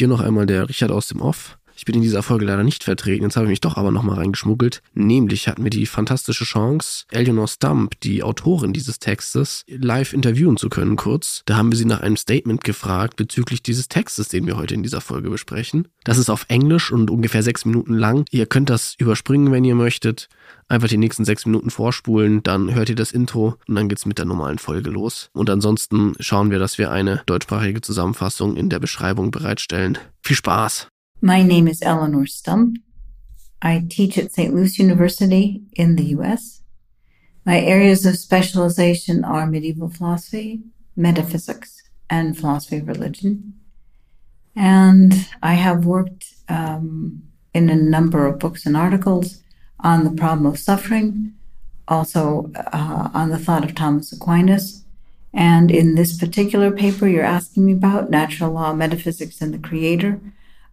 Hier 0.00 0.08
noch 0.08 0.20
einmal 0.22 0.46
der 0.46 0.66
Richard 0.66 0.90
aus 0.92 1.08
dem 1.08 1.20
Off. 1.20 1.58
Ich 1.80 1.86
bin 1.86 1.94
in 1.94 2.02
dieser 2.02 2.22
Folge 2.22 2.44
leider 2.44 2.62
nicht 2.62 2.84
vertreten, 2.84 3.24
jetzt 3.24 3.36
habe 3.36 3.46
ich 3.46 3.52
mich 3.52 3.62
doch 3.62 3.78
aber 3.78 3.90
nochmal 3.90 4.16
reingeschmuggelt. 4.16 4.82
Nämlich 4.92 5.48
hatten 5.48 5.64
wir 5.64 5.70
die 5.70 5.86
fantastische 5.86 6.44
Chance, 6.44 7.06
Eleanor 7.10 7.48
Stump, 7.48 7.98
die 8.02 8.22
Autorin 8.22 8.74
dieses 8.74 8.98
Textes, 8.98 9.64
live 9.66 10.12
interviewen 10.12 10.58
zu 10.58 10.68
können 10.68 10.96
kurz. 10.96 11.40
Da 11.46 11.56
haben 11.56 11.72
wir 11.72 11.78
sie 11.78 11.86
nach 11.86 12.02
einem 12.02 12.18
Statement 12.18 12.64
gefragt 12.64 13.16
bezüglich 13.16 13.62
dieses 13.62 13.88
Textes, 13.88 14.28
den 14.28 14.46
wir 14.46 14.58
heute 14.58 14.74
in 14.74 14.82
dieser 14.82 15.00
Folge 15.00 15.30
besprechen. 15.30 15.88
Das 16.04 16.18
ist 16.18 16.28
auf 16.28 16.44
Englisch 16.48 16.92
und 16.92 17.10
ungefähr 17.10 17.42
sechs 17.42 17.64
Minuten 17.64 17.94
lang. 17.94 18.26
Ihr 18.30 18.44
könnt 18.44 18.68
das 18.68 18.94
überspringen, 18.98 19.50
wenn 19.50 19.64
ihr 19.64 19.74
möchtet. 19.74 20.28
Einfach 20.68 20.88
die 20.88 20.98
nächsten 20.98 21.24
sechs 21.24 21.46
Minuten 21.46 21.70
vorspulen, 21.70 22.42
dann 22.42 22.74
hört 22.74 22.90
ihr 22.90 22.94
das 22.94 23.10
Intro 23.10 23.56
und 23.66 23.74
dann 23.74 23.88
geht's 23.88 24.04
mit 24.04 24.18
der 24.18 24.26
normalen 24.26 24.58
Folge 24.58 24.90
los. 24.90 25.30
Und 25.32 25.48
ansonsten 25.48 26.12
schauen 26.20 26.50
wir, 26.50 26.58
dass 26.58 26.76
wir 26.76 26.90
eine 26.90 27.22
deutschsprachige 27.24 27.80
Zusammenfassung 27.80 28.58
in 28.58 28.68
der 28.68 28.80
Beschreibung 28.80 29.30
bereitstellen. 29.30 29.96
Viel 30.22 30.36
Spaß! 30.36 30.90
My 31.22 31.42
name 31.42 31.68
is 31.68 31.82
Eleanor 31.82 32.24
Stump. 32.24 32.78
I 33.60 33.84
teach 33.90 34.16
at 34.16 34.32
St. 34.32 34.54
Louis 34.54 34.78
University 34.78 35.62
in 35.74 35.96
the 35.96 36.04
US. 36.16 36.62
My 37.44 37.60
areas 37.60 38.06
of 38.06 38.16
specialization 38.16 39.22
are 39.22 39.46
medieval 39.46 39.90
philosophy, 39.90 40.62
metaphysics, 40.96 41.82
and 42.08 42.38
philosophy 42.38 42.78
of 42.78 42.88
religion. 42.88 43.52
And 44.56 45.28
I 45.42 45.54
have 45.54 45.84
worked 45.84 46.32
um, 46.48 47.22
in 47.52 47.68
a 47.68 47.76
number 47.76 48.26
of 48.26 48.38
books 48.38 48.64
and 48.64 48.74
articles 48.74 49.42
on 49.80 50.04
the 50.04 50.10
problem 50.12 50.46
of 50.46 50.58
suffering, 50.58 51.34
also 51.86 52.50
uh, 52.56 53.10
on 53.12 53.28
the 53.28 53.38
thought 53.38 53.64
of 53.64 53.74
Thomas 53.74 54.10
Aquinas. 54.10 54.84
And 55.34 55.70
in 55.70 55.96
this 55.96 56.16
particular 56.16 56.70
paper 56.70 57.06
you're 57.06 57.24
asking 57.24 57.66
me 57.66 57.74
about, 57.74 58.08
Natural 58.08 58.52
Law, 58.52 58.72
Metaphysics, 58.72 59.42
and 59.42 59.52
the 59.52 59.58
Creator, 59.58 60.18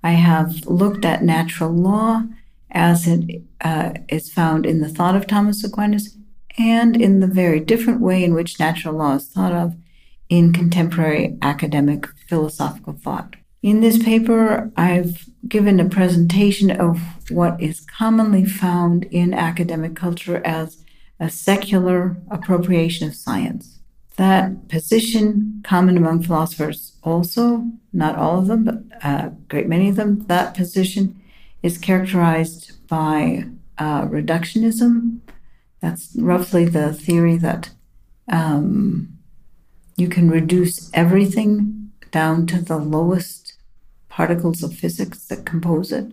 I 0.04 0.12
have 0.12 0.66
looked 0.66 1.06
at 1.06 1.24
natural 1.24 1.72
law 1.72 2.24
as 2.72 3.08
it 3.08 3.42
uh, 3.62 3.94
is 4.10 4.32
found 4.32 4.66
in 4.66 4.82
the 4.82 4.90
thought 4.90 5.16
of 5.16 5.28
Thomas 5.28 5.64
Aquinas 5.64 6.18
and 6.58 7.00
in 7.00 7.20
the 7.20 7.28
very 7.28 7.60
different 7.60 8.02
way 8.02 8.24
in 8.24 8.34
which 8.34 8.60
natural 8.60 8.96
law 8.96 9.16
is 9.16 9.28
thought 9.28 9.54
of 9.54 9.76
in 10.30 10.54
contemporary 10.54 11.38
academic 11.42 12.08
philosophical 12.28 12.94
thought. 12.94 13.36
In 13.64 13.82
this 13.82 14.02
paper, 14.02 14.72
I've 14.76 15.28
given 15.48 15.80
a 15.80 15.90
presentation 15.90 16.70
of 16.72 17.00
what 17.30 17.60
is 17.62 17.82
commonly 17.82 18.46
found 18.46 19.06
in 19.06 19.34
academic 19.34 19.96
culture 19.96 20.42
as 20.46 20.84
a 21.20 21.30
secular 21.30 22.18
appropriation 22.30 23.08
of 23.08 23.16
science. 23.16 23.77
That 24.18 24.68
position, 24.68 25.62
common 25.64 25.96
among 25.96 26.24
philosophers 26.24 26.94
also, 27.04 27.66
not 27.94 28.16
all 28.16 28.40
of 28.40 28.48
them, 28.48 28.64
but 28.64 28.84
a 29.04 29.32
great 29.48 29.68
many 29.68 29.90
of 29.90 29.96
them, 29.96 30.26
that 30.28 30.56
position 30.56 31.22
is 31.62 31.78
characterized 31.78 32.88
by 32.88 33.46
uh, 33.78 34.08
reductionism. 34.08 35.20
That's 35.82 36.16
roughly 36.18 36.66
the 36.66 36.94
theory 36.94 37.38
that 37.38 37.70
um, 38.28 39.20
you 39.96 40.08
can 40.10 40.30
reduce 40.30 40.92
everything 40.94 41.92
down 42.12 42.48
to 42.48 42.62
the 42.62 42.78
lowest 42.78 43.54
particles 44.10 44.64
of 44.64 44.74
physics 44.74 45.26
that 45.28 45.46
compose 45.46 45.92
it. 45.92 46.12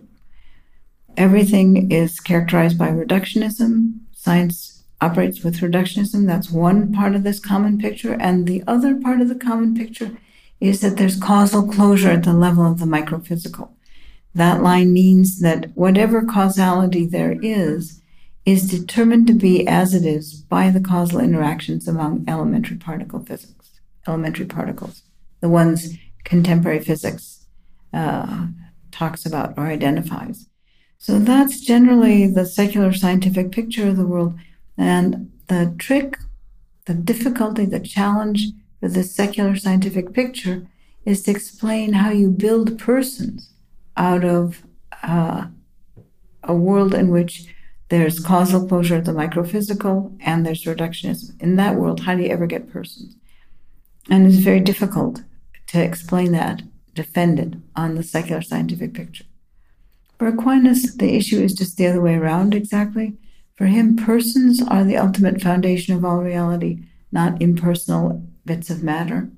Everything 1.17 1.91
is 1.91 2.19
characterized 2.19 2.77
by 2.77 2.89
reductionism. 2.89 3.99
Science 4.11 4.74
operates 5.01 5.43
with 5.43 5.59
reductionism. 5.59 6.25
That's 6.25 6.49
one 6.49 6.93
part 6.93 7.15
of 7.15 7.23
this 7.23 7.39
common 7.39 7.77
picture. 7.77 8.13
And 8.19 8.47
the 8.47 8.63
other 8.67 8.95
part 8.95 9.21
of 9.21 9.29
the 9.29 9.35
common 9.35 9.75
picture 9.75 10.17
is 10.59 10.81
that 10.81 10.97
there's 10.97 11.19
causal 11.19 11.67
closure 11.67 12.11
at 12.11 12.23
the 12.23 12.33
level 12.33 12.65
of 12.65 12.79
the 12.79 12.85
microphysical. 12.85 13.69
That 14.33 14.61
line 14.61 14.93
means 14.93 15.39
that 15.39 15.75
whatever 15.75 16.23
causality 16.23 17.05
there 17.05 17.37
is, 17.41 18.01
is 18.45 18.69
determined 18.69 19.27
to 19.27 19.33
be 19.33 19.67
as 19.67 19.93
it 19.93 20.05
is 20.05 20.33
by 20.33 20.69
the 20.69 20.79
causal 20.79 21.19
interactions 21.19 21.87
among 21.87 22.25
elementary 22.27 22.77
particle 22.77 23.19
physics, 23.19 23.79
elementary 24.07 24.45
particles, 24.45 25.01
the 25.39 25.49
ones 25.49 25.97
contemporary 26.23 26.79
physics 26.79 27.45
uh, 27.93 28.47
talks 28.91 29.25
about 29.25 29.57
or 29.57 29.65
identifies. 29.67 30.47
So 30.97 31.19
that's 31.19 31.59
generally 31.59 32.27
the 32.27 32.45
secular 32.45 32.93
scientific 32.93 33.51
picture 33.51 33.87
of 33.87 33.97
the 33.97 34.07
world 34.07 34.35
and 34.77 35.31
the 35.47 35.73
trick, 35.77 36.17
the 36.85 36.93
difficulty, 36.93 37.65
the 37.65 37.79
challenge 37.79 38.47
for 38.79 38.89
the 38.89 39.03
secular 39.03 39.55
scientific 39.55 40.13
picture 40.13 40.67
is 41.05 41.23
to 41.23 41.31
explain 41.31 41.93
how 41.93 42.09
you 42.09 42.29
build 42.29 42.79
persons 42.79 43.53
out 43.95 44.25
of 44.25 44.63
uh, 45.03 45.45
a 46.43 46.53
world 46.53 46.93
in 46.93 47.09
which 47.09 47.53
there's 47.89 48.19
causal 48.19 48.67
closure 48.67 48.97
of 48.97 49.05
the 49.05 49.11
microphysical 49.11 50.17
and 50.19 50.45
there's 50.45 50.63
reductionism. 50.63 51.39
In 51.39 51.55
that 51.55 51.75
world, 51.75 52.01
how 52.01 52.15
do 52.15 52.23
you 52.23 52.29
ever 52.29 52.47
get 52.47 52.71
persons? 52.71 53.15
And 54.09 54.25
it's 54.25 54.37
very 54.37 54.59
difficult 54.59 55.21
to 55.67 55.83
explain 55.83 56.31
that, 56.31 56.63
defend 56.93 57.39
it 57.39 57.53
on 57.75 57.95
the 57.95 58.03
secular 58.03 58.41
scientific 58.41 58.93
picture. 58.93 59.25
For 60.17 60.27
Aquinas, 60.27 60.95
the 60.95 61.15
issue 61.15 61.39
is 61.39 61.53
just 61.53 61.77
the 61.77 61.87
other 61.87 62.01
way 62.01 62.15
around 62.15 62.55
exactly. 62.55 63.13
For 63.55 63.67
him, 63.67 63.95
persons 63.95 64.61
are 64.61 64.83
the 64.83 64.97
ultimate 64.97 65.41
foundation 65.41 65.95
of 65.95 66.03
all 66.03 66.17
reality, 66.17 66.83
not 67.11 67.41
impersonal 67.41 68.27
bits 68.45 68.69
of 68.69 68.83
matter. 68.83 69.29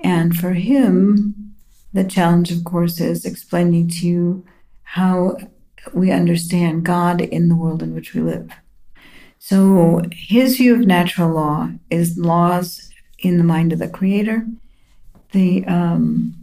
And 0.00 0.36
for 0.36 0.52
him, 0.52 1.54
the 1.92 2.04
challenge, 2.04 2.52
of 2.52 2.64
course, 2.64 3.00
is 3.00 3.24
explaining 3.24 3.88
to 3.88 4.06
you 4.06 4.46
how 4.82 5.38
we 5.92 6.12
understand 6.12 6.84
God 6.84 7.20
in 7.20 7.48
the 7.48 7.56
world 7.56 7.82
in 7.82 7.94
which 7.94 8.14
we 8.14 8.20
live. 8.20 8.52
So 9.38 10.02
his 10.12 10.56
view 10.56 10.74
of 10.74 10.86
natural 10.86 11.30
law 11.30 11.70
is 11.90 12.18
laws 12.18 12.90
in 13.18 13.38
the 13.38 13.44
mind 13.44 13.72
of 13.72 13.78
the 13.78 13.88
creator. 13.88 14.46
The 15.32 15.64
um, 15.66 16.34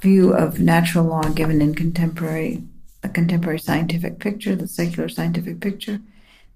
view 0.00 0.34
of 0.34 0.60
natural 0.60 1.04
law 1.04 1.22
given 1.30 1.60
in 1.60 1.74
contemporary, 1.74 2.62
the 3.02 3.08
contemporary 3.08 3.58
scientific 3.58 4.18
picture, 4.18 4.54
the 4.54 4.68
secular 4.68 5.08
scientific 5.08 5.60
picture, 5.60 6.00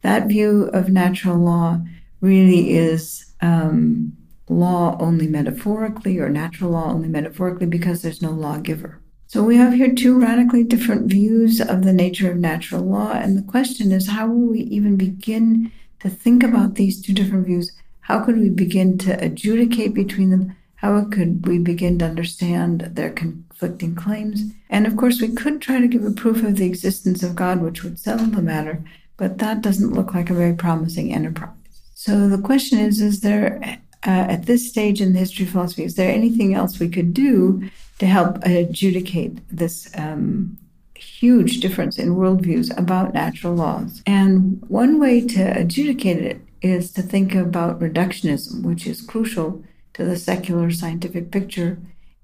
that 0.03 0.27
view 0.27 0.71
of 0.73 0.89
natural 0.89 1.39
law 1.39 1.81
really 2.21 2.75
is 2.75 3.33
um, 3.41 4.17
law 4.49 4.97
only 5.01 5.27
metaphorically 5.27 6.19
or 6.19 6.29
natural 6.29 6.71
law 6.71 6.91
only 6.91 7.09
metaphorically 7.09 7.67
because 7.67 8.03
there's 8.03 8.23
no 8.23 8.31
lawgiver. 8.31 9.01
So 9.27 9.43
we 9.43 9.57
have 9.57 9.73
here 9.73 9.95
two 9.95 10.21
radically 10.21 10.63
different 10.63 11.11
views 11.11 11.61
of 11.61 11.85
the 11.85 11.93
nature 11.93 12.31
of 12.31 12.37
natural 12.37 12.83
law. 12.83 13.13
And 13.13 13.37
the 13.37 13.51
question 13.51 13.91
is 13.91 14.09
how 14.09 14.27
will 14.27 14.51
we 14.51 14.61
even 14.61 14.97
begin 14.97 15.73
to 16.01 16.11
think 16.11 16.43
about 16.43 16.75
these 16.75 17.01
two 17.01 17.15
different 17.15 17.47
views? 17.47 17.73
How 18.01 18.23
could 18.25 18.39
we 18.39 18.51
begin 18.51 18.99
to 18.99 19.25
adjudicate 19.25 19.95
between 19.95 20.31
them? 20.31 20.57
How 20.75 21.05
could 21.05 21.47
we 21.47 21.59
begin 21.59 21.99
to 22.01 22.05
understand 22.05 22.91
their 22.93 23.11
conflicting 23.11 23.95
claims? 23.95 24.43
And 24.69 24.87
of 24.87 24.97
course, 24.97 25.21
we 25.21 25.29
could 25.29 25.63
try 25.63 25.81
to 25.81 25.87
give 25.87 26.05
a 26.05 26.11
proof 26.11 26.43
of 26.43 26.57
the 26.57 26.67
existence 26.67 27.23
of 27.23 27.37
God, 27.37 27.63
which 27.63 27.85
would 27.85 28.01
settle 28.01 28.27
the 28.27 28.43
matter 28.43 28.85
but 29.17 29.39
that 29.39 29.63
doesn't 29.63 29.93
look 29.93 30.15
like 30.15 30.31
a 30.31 30.35
very 30.35 30.55
promising 30.55 31.13
enterprise. 31.13 31.51
So 31.95 32.29
the 32.29 32.43
question 32.43 32.79
is 32.79 33.01
is 33.01 33.21
there, 33.21 33.61
uh, 34.05 34.27
at 34.35 34.47
this 34.47 34.69
stage 34.69 35.01
in 35.01 35.13
the 35.13 35.21
history 35.21 35.45
of 35.45 35.53
philosophy, 35.53 35.85
is 35.85 35.95
there 35.95 36.11
anything 36.11 36.55
else 36.55 36.79
we 36.79 36.89
could 36.89 37.15
do 37.15 37.71
to 37.99 38.07
help 38.07 38.39
adjudicate 38.45 39.39
this 39.51 39.89
um, 39.97 40.59
huge 40.95 41.61
difference 41.61 41.99
in 41.99 42.17
worldviews 42.17 42.77
about 42.77 43.15
natural 43.15 43.55
laws? 43.55 44.03
And 44.07 44.63
one 44.69 44.99
way 44.99 45.21
to 45.29 45.43
adjudicate 45.59 46.23
it 46.23 46.41
is 46.61 46.93
to 46.93 47.03
think 47.03 47.35
about 47.35 47.81
reductionism, 47.81 48.63
which 48.63 48.87
is 48.87 49.01
crucial 49.01 49.63
to 49.95 50.05
the 50.05 50.17
secular 50.17 50.71
scientific 50.71 51.31
picture 51.31 51.79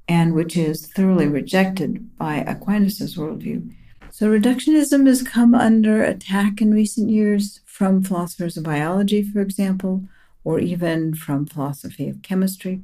and 0.09 0.35
which 0.35 0.57
is 0.57 0.87
thoroughly 0.87 1.29
rejected 1.29 2.17
by 2.17 2.37
Aquinas' 2.37 3.17
worldview. 3.17 3.73
So, 4.19 4.29
reductionism 4.29 5.07
has 5.07 5.23
come 5.23 5.55
under 5.55 6.03
attack 6.03 6.61
in 6.61 6.75
recent 6.75 7.09
years 7.09 7.61
from 7.65 8.03
philosophers 8.03 8.57
of 8.57 8.65
biology, 8.65 9.23
for 9.23 9.41
example, 9.41 10.03
or 10.43 10.59
even 10.59 11.15
from 11.15 11.47
philosophy 11.47 12.09
of 12.09 12.21
chemistry, 12.23 12.83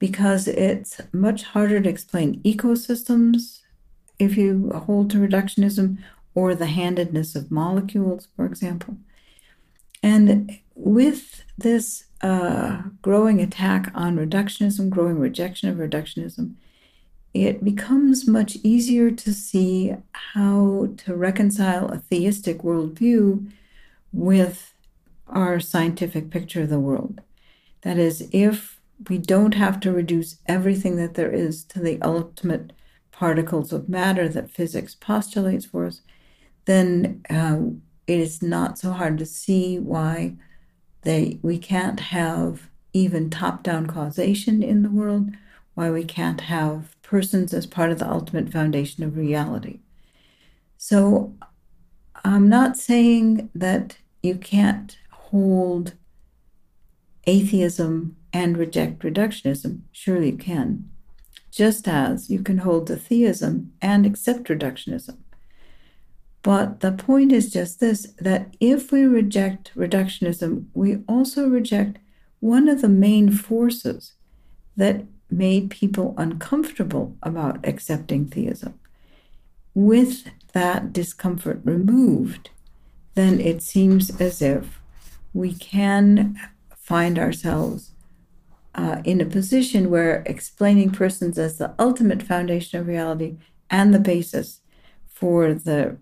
because 0.00 0.48
it's 0.48 1.00
much 1.12 1.44
harder 1.44 1.80
to 1.80 1.88
explain 1.88 2.40
ecosystems 2.42 3.60
if 4.18 4.36
you 4.36 4.72
hold 4.74 5.08
to 5.12 5.18
reductionism 5.18 5.98
or 6.34 6.52
the 6.52 6.66
handedness 6.66 7.36
of 7.36 7.52
molecules, 7.52 8.26
for 8.34 8.44
example. 8.44 8.96
And 10.02 10.58
with 10.74 11.44
this 11.56 12.06
uh, 12.22 12.82
growing 13.02 13.40
attack 13.40 13.92
on 13.94 14.16
reductionism, 14.16 14.90
growing 14.90 15.20
rejection 15.20 15.68
of 15.68 15.76
reductionism, 15.76 16.54
it 17.34 17.64
becomes 17.64 18.28
much 18.28 18.56
easier 18.62 19.10
to 19.10 19.32
see 19.32 19.94
how 20.12 20.88
to 20.98 21.16
reconcile 21.16 21.88
a 21.88 21.98
theistic 21.98 22.58
worldview 22.58 23.50
with 24.12 24.74
our 25.26 25.58
scientific 25.58 26.30
picture 26.30 26.62
of 26.62 26.68
the 26.68 26.80
world. 26.80 27.22
That 27.82 27.98
is, 27.98 28.28
if 28.32 28.80
we 29.08 29.18
don't 29.18 29.54
have 29.54 29.80
to 29.80 29.92
reduce 29.92 30.38
everything 30.46 30.96
that 30.96 31.14
there 31.14 31.32
is 31.32 31.64
to 31.64 31.80
the 31.80 32.00
ultimate 32.02 32.72
particles 33.10 33.72
of 33.72 33.88
matter 33.88 34.28
that 34.28 34.50
physics 34.50 34.94
postulates 34.94 35.64
for 35.64 35.86
us, 35.86 36.02
then 36.66 37.22
uh, 37.30 37.58
it 38.06 38.18
is 38.18 38.42
not 38.42 38.78
so 38.78 38.92
hard 38.92 39.18
to 39.18 39.26
see 39.26 39.78
why 39.78 40.34
they 41.02 41.38
we 41.42 41.58
can't 41.58 41.98
have 41.98 42.68
even 42.92 43.30
top-down 43.30 43.86
causation 43.86 44.62
in 44.62 44.82
the 44.82 44.90
world, 44.90 45.30
why 45.74 45.90
we 45.90 46.04
can't 46.04 46.42
have 46.42 46.94
persons 47.12 47.52
as 47.52 47.66
part 47.66 47.90
of 47.90 47.98
the 47.98 48.10
ultimate 48.10 48.50
foundation 48.50 49.04
of 49.04 49.18
reality. 49.18 49.80
So 50.78 51.34
I'm 52.24 52.48
not 52.48 52.78
saying 52.78 53.50
that 53.54 53.98
you 54.22 54.36
can't 54.36 54.96
hold 55.10 55.92
atheism 57.26 58.16
and 58.32 58.56
reject 58.56 59.00
reductionism. 59.00 59.82
Surely 59.92 60.30
you 60.30 60.38
can. 60.38 60.88
Just 61.50 61.86
as 61.86 62.30
you 62.30 62.42
can 62.42 62.58
hold 62.58 62.88
the 62.88 62.96
theism 62.96 63.74
and 63.82 64.06
accept 64.06 64.44
reductionism. 64.44 65.18
But 66.42 66.80
the 66.80 66.92
point 66.92 67.30
is 67.30 67.52
just 67.52 67.78
this 67.78 68.14
that 68.18 68.56
if 68.58 68.90
we 68.90 69.02
reject 69.02 69.70
reductionism, 69.76 70.68
we 70.72 71.00
also 71.06 71.46
reject 71.46 71.98
one 72.40 72.70
of 72.70 72.80
the 72.80 72.88
main 72.88 73.30
forces 73.30 74.14
that 74.78 75.04
made 75.32 75.70
people 75.70 76.14
uncomfortable 76.18 77.16
about 77.22 77.66
accepting 77.66 78.26
theism. 78.26 78.78
With 79.74 80.28
that 80.52 80.92
discomfort 80.92 81.60
removed, 81.64 82.50
then 83.14 83.40
it 83.40 83.62
seems 83.62 84.20
as 84.20 84.42
if 84.42 84.80
we 85.32 85.54
can 85.54 86.38
find 86.76 87.18
ourselves 87.18 87.92
uh, 88.74 89.02
in 89.04 89.20
a 89.20 89.26
position 89.26 89.90
where 89.90 90.22
explaining 90.26 90.90
persons 90.90 91.38
as 91.38 91.58
the 91.58 91.74
ultimate 91.78 92.22
foundation 92.22 92.80
of 92.80 92.86
reality 92.86 93.36
and 93.70 93.92
the 93.94 93.98
basis 93.98 94.60
for 95.06 95.54
the 95.54 95.96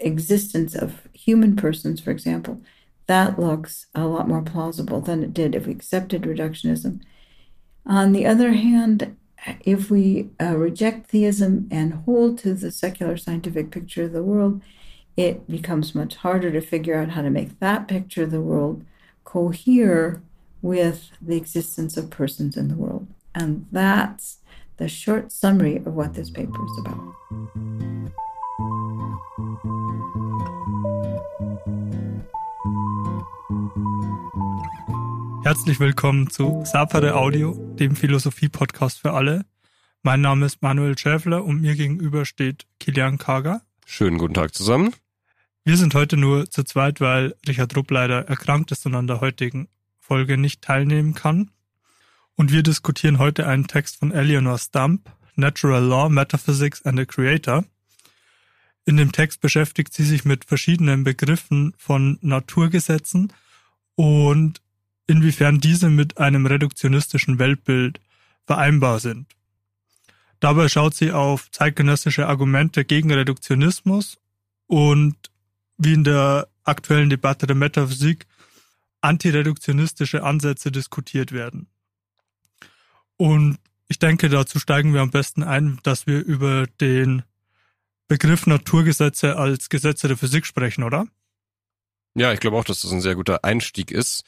existence 0.00 0.74
of 0.74 1.08
human 1.12 1.56
persons, 1.56 2.00
for 2.00 2.10
example, 2.10 2.60
that 3.06 3.38
looks 3.38 3.86
a 3.94 4.06
lot 4.06 4.28
more 4.28 4.42
plausible 4.42 5.00
than 5.00 5.22
it 5.22 5.34
did 5.34 5.54
if 5.54 5.66
we 5.66 5.72
accepted 5.72 6.22
reductionism. 6.22 7.00
On 7.86 8.12
the 8.12 8.26
other 8.26 8.52
hand, 8.52 9.16
if 9.64 9.90
we 9.90 10.28
uh, 10.40 10.56
reject 10.56 11.08
theism 11.08 11.68
and 11.70 11.94
hold 12.04 12.38
to 12.38 12.54
the 12.54 12.70
secular 12.70 13.16
scientific 13.16 13.70
picture 13.70 14.04
of 14.04 14.12
the 14.12 14.22
world, 14.22 14.60
it 15.16 15.48
becomes 15.48 15.94
much 15.94 16.16
harder 16.16 16.50
to 16.50 16.60
figure 16.60 16.96
out 16.96 17.10
how 17.10 17.22
to 17.22 17.30
make 17.30 17.58
that 17.60 17.88
picture 17.88 18.24
of 18.24 18.30
the 18.30 18.40
world 18.40 18.84
cohere 19.24 20.22
with 20.62 21.10
the 21.20 21.36
existence 21.36 21.96
of 21.96 22.10
persons 22.10 22.56
in 22.56 22.68
the 22.68 22.76
world. 22.76 23.06
And 23.34 23.66
that's 23.72 24.38
the 24.76 24.88
short 24.88 25.32
summary 25.32 25.76
of 25.76 25.94
what 25.94 26.14
this 26.14 26.30
paper 26.30 26.64
is 26.64 26.78
about. 26.84 27.89
Herzlich 35.50 35.80
willkommen 35.80 36.30
zu 36.30 36.62
Sapere 36.64 37.16
Audio, 37.16 37.74
dem 37.74 37.96
Philosophie-Podcast 37.96 39.00
für 39.00 39.14
alle. 39.14 39.44
Mein 40.02 40.20
Name 40.20 40.46
ist 40.46 40.62
Manuel 40.62 40.96
Schäfler 40.96 41.44
und 41.44 41.60
mir 41.60 41.74
gegenüber 41.74 42.24
steht 42.24 42.68
Kilian 42.78 43.18
Kager. 43.18 43.60
Schönen 43.84 44.16
guten 44.18 44.34
Tag 44.34 44.54
zusammen. 44.54 44.94
Wir 45.64 45.76
sind 45.76 45.94
heute 45.94 46.16
nur 46.16 46.48
zu 46.48 46.62
zweit, 46.62 47.00
weil 47.00 47.34
Richard 47.48 47.76
Rupp 47.76 47.90
leider 47.90 48.28
erkrankt 48.28 48.70
ist 48.70 48.86
und 48.86 48.94
an 48.94 49.08
der 49.08 49.20
heutigen 49.20 49.66
Folge 49.98 50.38
nicht 50.38 50.62
teilnehmen 50.62 51.14
kann. 51.14 51.50
Und 52.36 52.52
wir 52.52 52.62
diskutieren 52.62 53.18
heute 53.18 53.48
einen 53.48 53.66
Text 53.66 53.96
von 53.96 54.12
Eleanor 54.12 54.56
Stump, 54.56 55.10
Natural 55.34 55.82
Law, 55.82 56.08
Metaphysics 56.08 56.82
and 56.82 56.96
the 56.96 57.06
Creator. 57.06 57.64
In 58.84 58.96
dem 58.96 59.10
Text 59.10 59.40
beschäftigt 59.40 59.94
sie 59.94 60.04
sich 60.04 60.24
mit 60.24 60.44
verschiedenen 60.44 61.02
Begriffen 61.02 61.74
von 61.76 62.18
Naturgesetzen 62.20 63.32
und 63.96 64.60
inwiefern 65.10 65.58
diese 65.58 65.90
mit 65.90 66.18
einem 66.18 66.46
reduktionistischen 66.46 67.40
Weltbild 67.40 68.00
vereinbar 68.46 69.00
sind. 69.00 69.26
Dabei 70.38 70.68
schaut 70.68 70.94
sie 70.94 71.10
auf 71.10 71.50
zeitgenössische 71.50 72.28
Argumente 72.28 72.84
gegen 72.84 73.12
Reduktionismus 73.12 74.18
und 74.68 75.16
wie 75.76 75.94
in 75.94 76.04
der 76.04 76.48
aktuellen 76.62 77.10
Debatte 77.10 77.46
der 77.48 77.56
Metaphysik 77.56 78.26
antireduktionistische 79.00 80.22
Ansätze 80.22 80.70
diskutiert 80.70 81.32
werden. 81.32 81.66
Und 83.16 83.58
ich 83.88 83.98
denke, 83.98 84.28
dazu 84.28 84.60
steigen 84.60 84.94
wir 84.94 85.00
am 85.00 85.10
besten 85.10 85.42
ein, 85.42 85.80
dass 85.82 86.06
wir 86.06 86.24
über 86.24 86.68
den 86.80 87.24
Begriff 88.06 88.46
Naturgesetze 88.46 89.36
als 89.36 89.68
Gesetze 89.68 90.06
der 90.06 90.16
Physik 90.16 90.46
sprechen, 90.46 90.84
oder? 90.84 91.08
Ja, 92.14 92.32
ich 92.32 92.38
glaube 92.38 92.56
auch, 92.56 92.64
dass 92.64 92.82
das 92.82 92.92
ein 92.92 93.00
sehr 93.00 93.16
guter 93.16 93.44
Einstieg 93.44 93.90
ist 93.90 94.24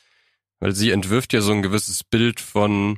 weil 0.63 0.77
sie 0.77 0.93
entwirft 0.93 1.33
ja 1.33 1.41
so 1.41 1.51
ein 1.51 1.61
gewisses 1.61 2.05
Bild 2.05 2.39
von 2.39 2.97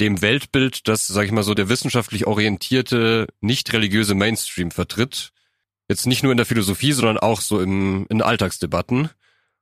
dem 0.00 0.22
Weltbild, 0.22 0.88
das, 0.88 1.06
sag 1.06 1.26
ich 1.26 1.30
mal 1.30 1.42
so, 1.42 1.52
der 1.52 1.68
wissenschaftlich 1.68 2.26
orientierte, 2.26 3.26
nicht 3.42 3.70
religiöse 3.74 4.14
Mainstream 4.14 4.70
vertritt. 4.70 5.34
Jetzt 5.90 6.06
nicht 6.06 6.22
nur 6.22 6.32
in 6.32 6.38
der 6.38 6.46
Philosophie, 6.46 6.92
sondern 6.92 7.18
auch 7.18 7.42
so 7.42 7.60
im, 7.60 8.06
in 8.08 8.22
Alltagsdebatten. 8.22 9.10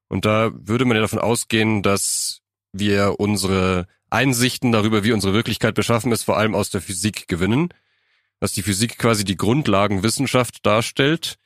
Und 0.06 0.26
da 0.26 0.52
würde 0.54 0.84
man 0.84 0.96
ja 0.96 1.00
davon 1.00 1.18
ausgehen, 1.18 1.82
dass 1.82 2.40
wir 2.72 3.16
unsere 3.18 3.88
Einsichten 4.08 4.70
darüber, 4.70 5.02
wie 5.02 5.12
unsere 5.12 5.34
Wirklichkeit 5.34 5.74
beschaffen 5.74 6.12
ist, 6.12 6.22
vor 6.22 6.38
allem 6.38 6.54
aus 6.54 6.70
der 6.70 6.80
Physik 6.80 7.26
gewinnen. 7.26 7.70
Dass 8.38 8.52
die 8.52 8.62
Physik 8.62 8.96
quasi 8.96 9.24
die 9.24 9.36
Grundlagenwissenschaft 9.36 10.64
darstellt 10.64 11.36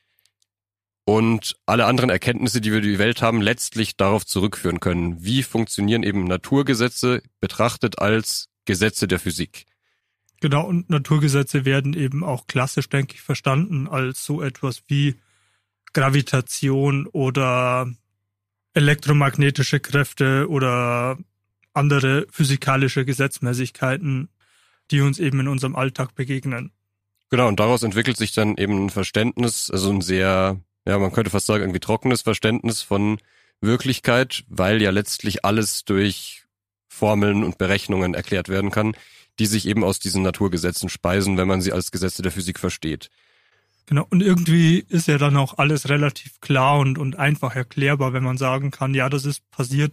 und 1.09 1.57
alle 1.65 1.87
anderen 1.87 2.11
Erkenntnisse, 2.11 2.61
die 2.61 2.71
wir 2.71 2.81
über 2.81 2.87
die 2.87 2.99
Welt 2.99 3.23
haben, 3.23 3.41
letztlich 3.41 3.97
darauf 3.97 4.27
zurückführen 4.27 4.79
können. 4.79 5.25
Wie 5.25 5.43
funktionieren 5.43 6.03
eben 6.03 6.25
Naturgesetze 6.25 7.23
betrachtet 7.41 7.99
als 7.99 8.51
Gesetze 8.67 9.09
der 9.09 9.19
Physik? 9.19 9.65
Genau, 10.43 10.67
und 10.67 10.91
Naturgesetze 10.91 11.65
werden 11.65 11.95
eben 11.95 12.23
auch 12.23 12.47
klassisch, 12.47 12.91
denke 12.91 13.15
ich, 13.15 13.23
verstanden 13.23 13.89
als 13.89 14.23
so 14.23 14.43
etwas 14.43 14.83
wie 14.89 15.15
Gravitation 15.95 17.07
oder 17.07 17.91
elektromagnetische 18.75 19.81
Kräfte 19.81 20.47
oder 20.51 21.17
andere 21.73 22.27
physikalische 22.31 23.07
Gesetzmäßigkeiten, 23.07 24.29
die 24.91 25.01
uns 25.01 25.19
eben 25.19 25.41
in 25.41 25.49
unserem 25.49 25.75
Alltag 25.75 26.15
begegnen. 26.15 26.71
Genau, 27.31 27.49
und 27.49 27.59
daraus 27.61 27.83
entwickelt 27.83 28.19
sich 28.19 28.33
dann 28.33 28.59
eben 28.59 28.85
ein 28.85 28.91
Verständnis, 28.91 29.71
also 29.71 29.89
ein 29.89 30.03
sehr 30.03 30.61
ja, 30.89 30.99
man 30.99 31.13
könnte 31.13 31.31
fast 31.31 31.47
sagen, 31.47 31.63
irgendwie 31.63 31.81
trockenes 31.81 32.23
Verständnis 32.23 32.81
von 32.81 33.19
Wirklichkeit, 33.61 34.45
weil 34.49 34.81
ja 34.81 34.91
letztlich 34.91 35.45
alles 35.45 35.85
durch 35.85 36.45
Formeln 36.89 37.45
und 37.45 37.59
Berechnungen 37.59 38.15
erklärt 38.15 38.49
werden 38.49 38.71
kann, 38.71 38.97
die 39.39 39.45
sich 39.45 39.69
eben 39.69 39.85
aus 39.85 39.99
diesen 39.99 40.23
Naturgesetzen 40.23 40.89
speisen, 40.89 41.37
wenn 41.37 41.47
man 41.47 41.61
sie 41.61 41.73
als 41.73 41.91
Gesetze 41.91 42.23
der 42.23 42.33
Physik 42.33 42.59
versteht. 42.59 43.11
Genau, 43.85 44.07
und 44.09 44.23
irgendwie 44.23 44.85
ist 44.89 45.09
ja 45.09 45.19
dann 45.19 45.37
auch 45.37 45.59
alles 45.59 45.91
relativ 45.91 46.41
klar 46.41 46.79
und, 46.79 46.97
und 46.97 47.19
einfach 47.19 47.55
erklärbar, 47.55 48.15
wenn 48.15 48.25
man 48.25 48.39
sagen 48.39 48.71
kann, 48.71 48.95
ja, 48.95 49.11
das 49.11 49.27
ist 49.27 49.49
passiert, 49.51 49.93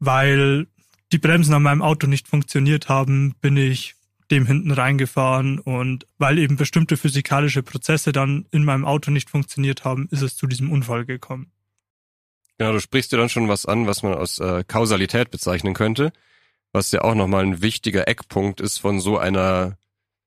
weil 0.00 0.66
die 1.12 1.18
Bremsen 1.18 1.54
an 1.54 1.62
meinem 1.62 1.82
Auto 1.82 2.08
nicht 2.08 2.26
funktioniert 2.26 2.88
haben, 2.88 3.34
bin 3.40 3.56
ich 3.56 3.94
dem 4.30 4.46
hinten 4.46 4.70
reingefahren 4.70 5.58
und 5.58 6.06
weil 6.18 6.38
eben 6.38 6.56
bestimmte 6.56 6.96
physikalische 6.96 7.62
Prozesse 7.62 8.12
dann 8.12 8.46
in 8.50 8.64
meinem 8.64 8.84
Auto 8.84 9.10
nicht 9.10 9.30
funktioniert 9.30 9.84
haben, 9.84 10.08
ist 10.10 10.22
es 10.22 10.36
zu 10.36 10.46
diesem 10.46 10.70
Unfall 10.70 11.04
gekommen. 11.04 11.50
Genau, 12.58 12.72
du 12.72 12.80
sprichst 12.80 13.12
dir 13.12 13.16
dann 13.16 13.28
schon 13.28 13.48
was 13.48 13.66
an, 13.66 13.86
was 13.86 14.02
man 14.02 14.14
aus 14.14 14.38
äh, 14.40 14.64
Kausalität 14.66 15.30
bezeichnen 15.30 15.74
könnte, 15.74 16.12
was 16.72 16.90
ja 16.90 17.02
auch 17.02 17.14
nochmal 17.14 17.44
ein 17.44 17.62
wichtiger 17.62 18.08
Eckpunkt 18.08 18.60
ist 18.60 18.78
von 18.78 19.00
so 19.00 19.16
einer 19.16 19.78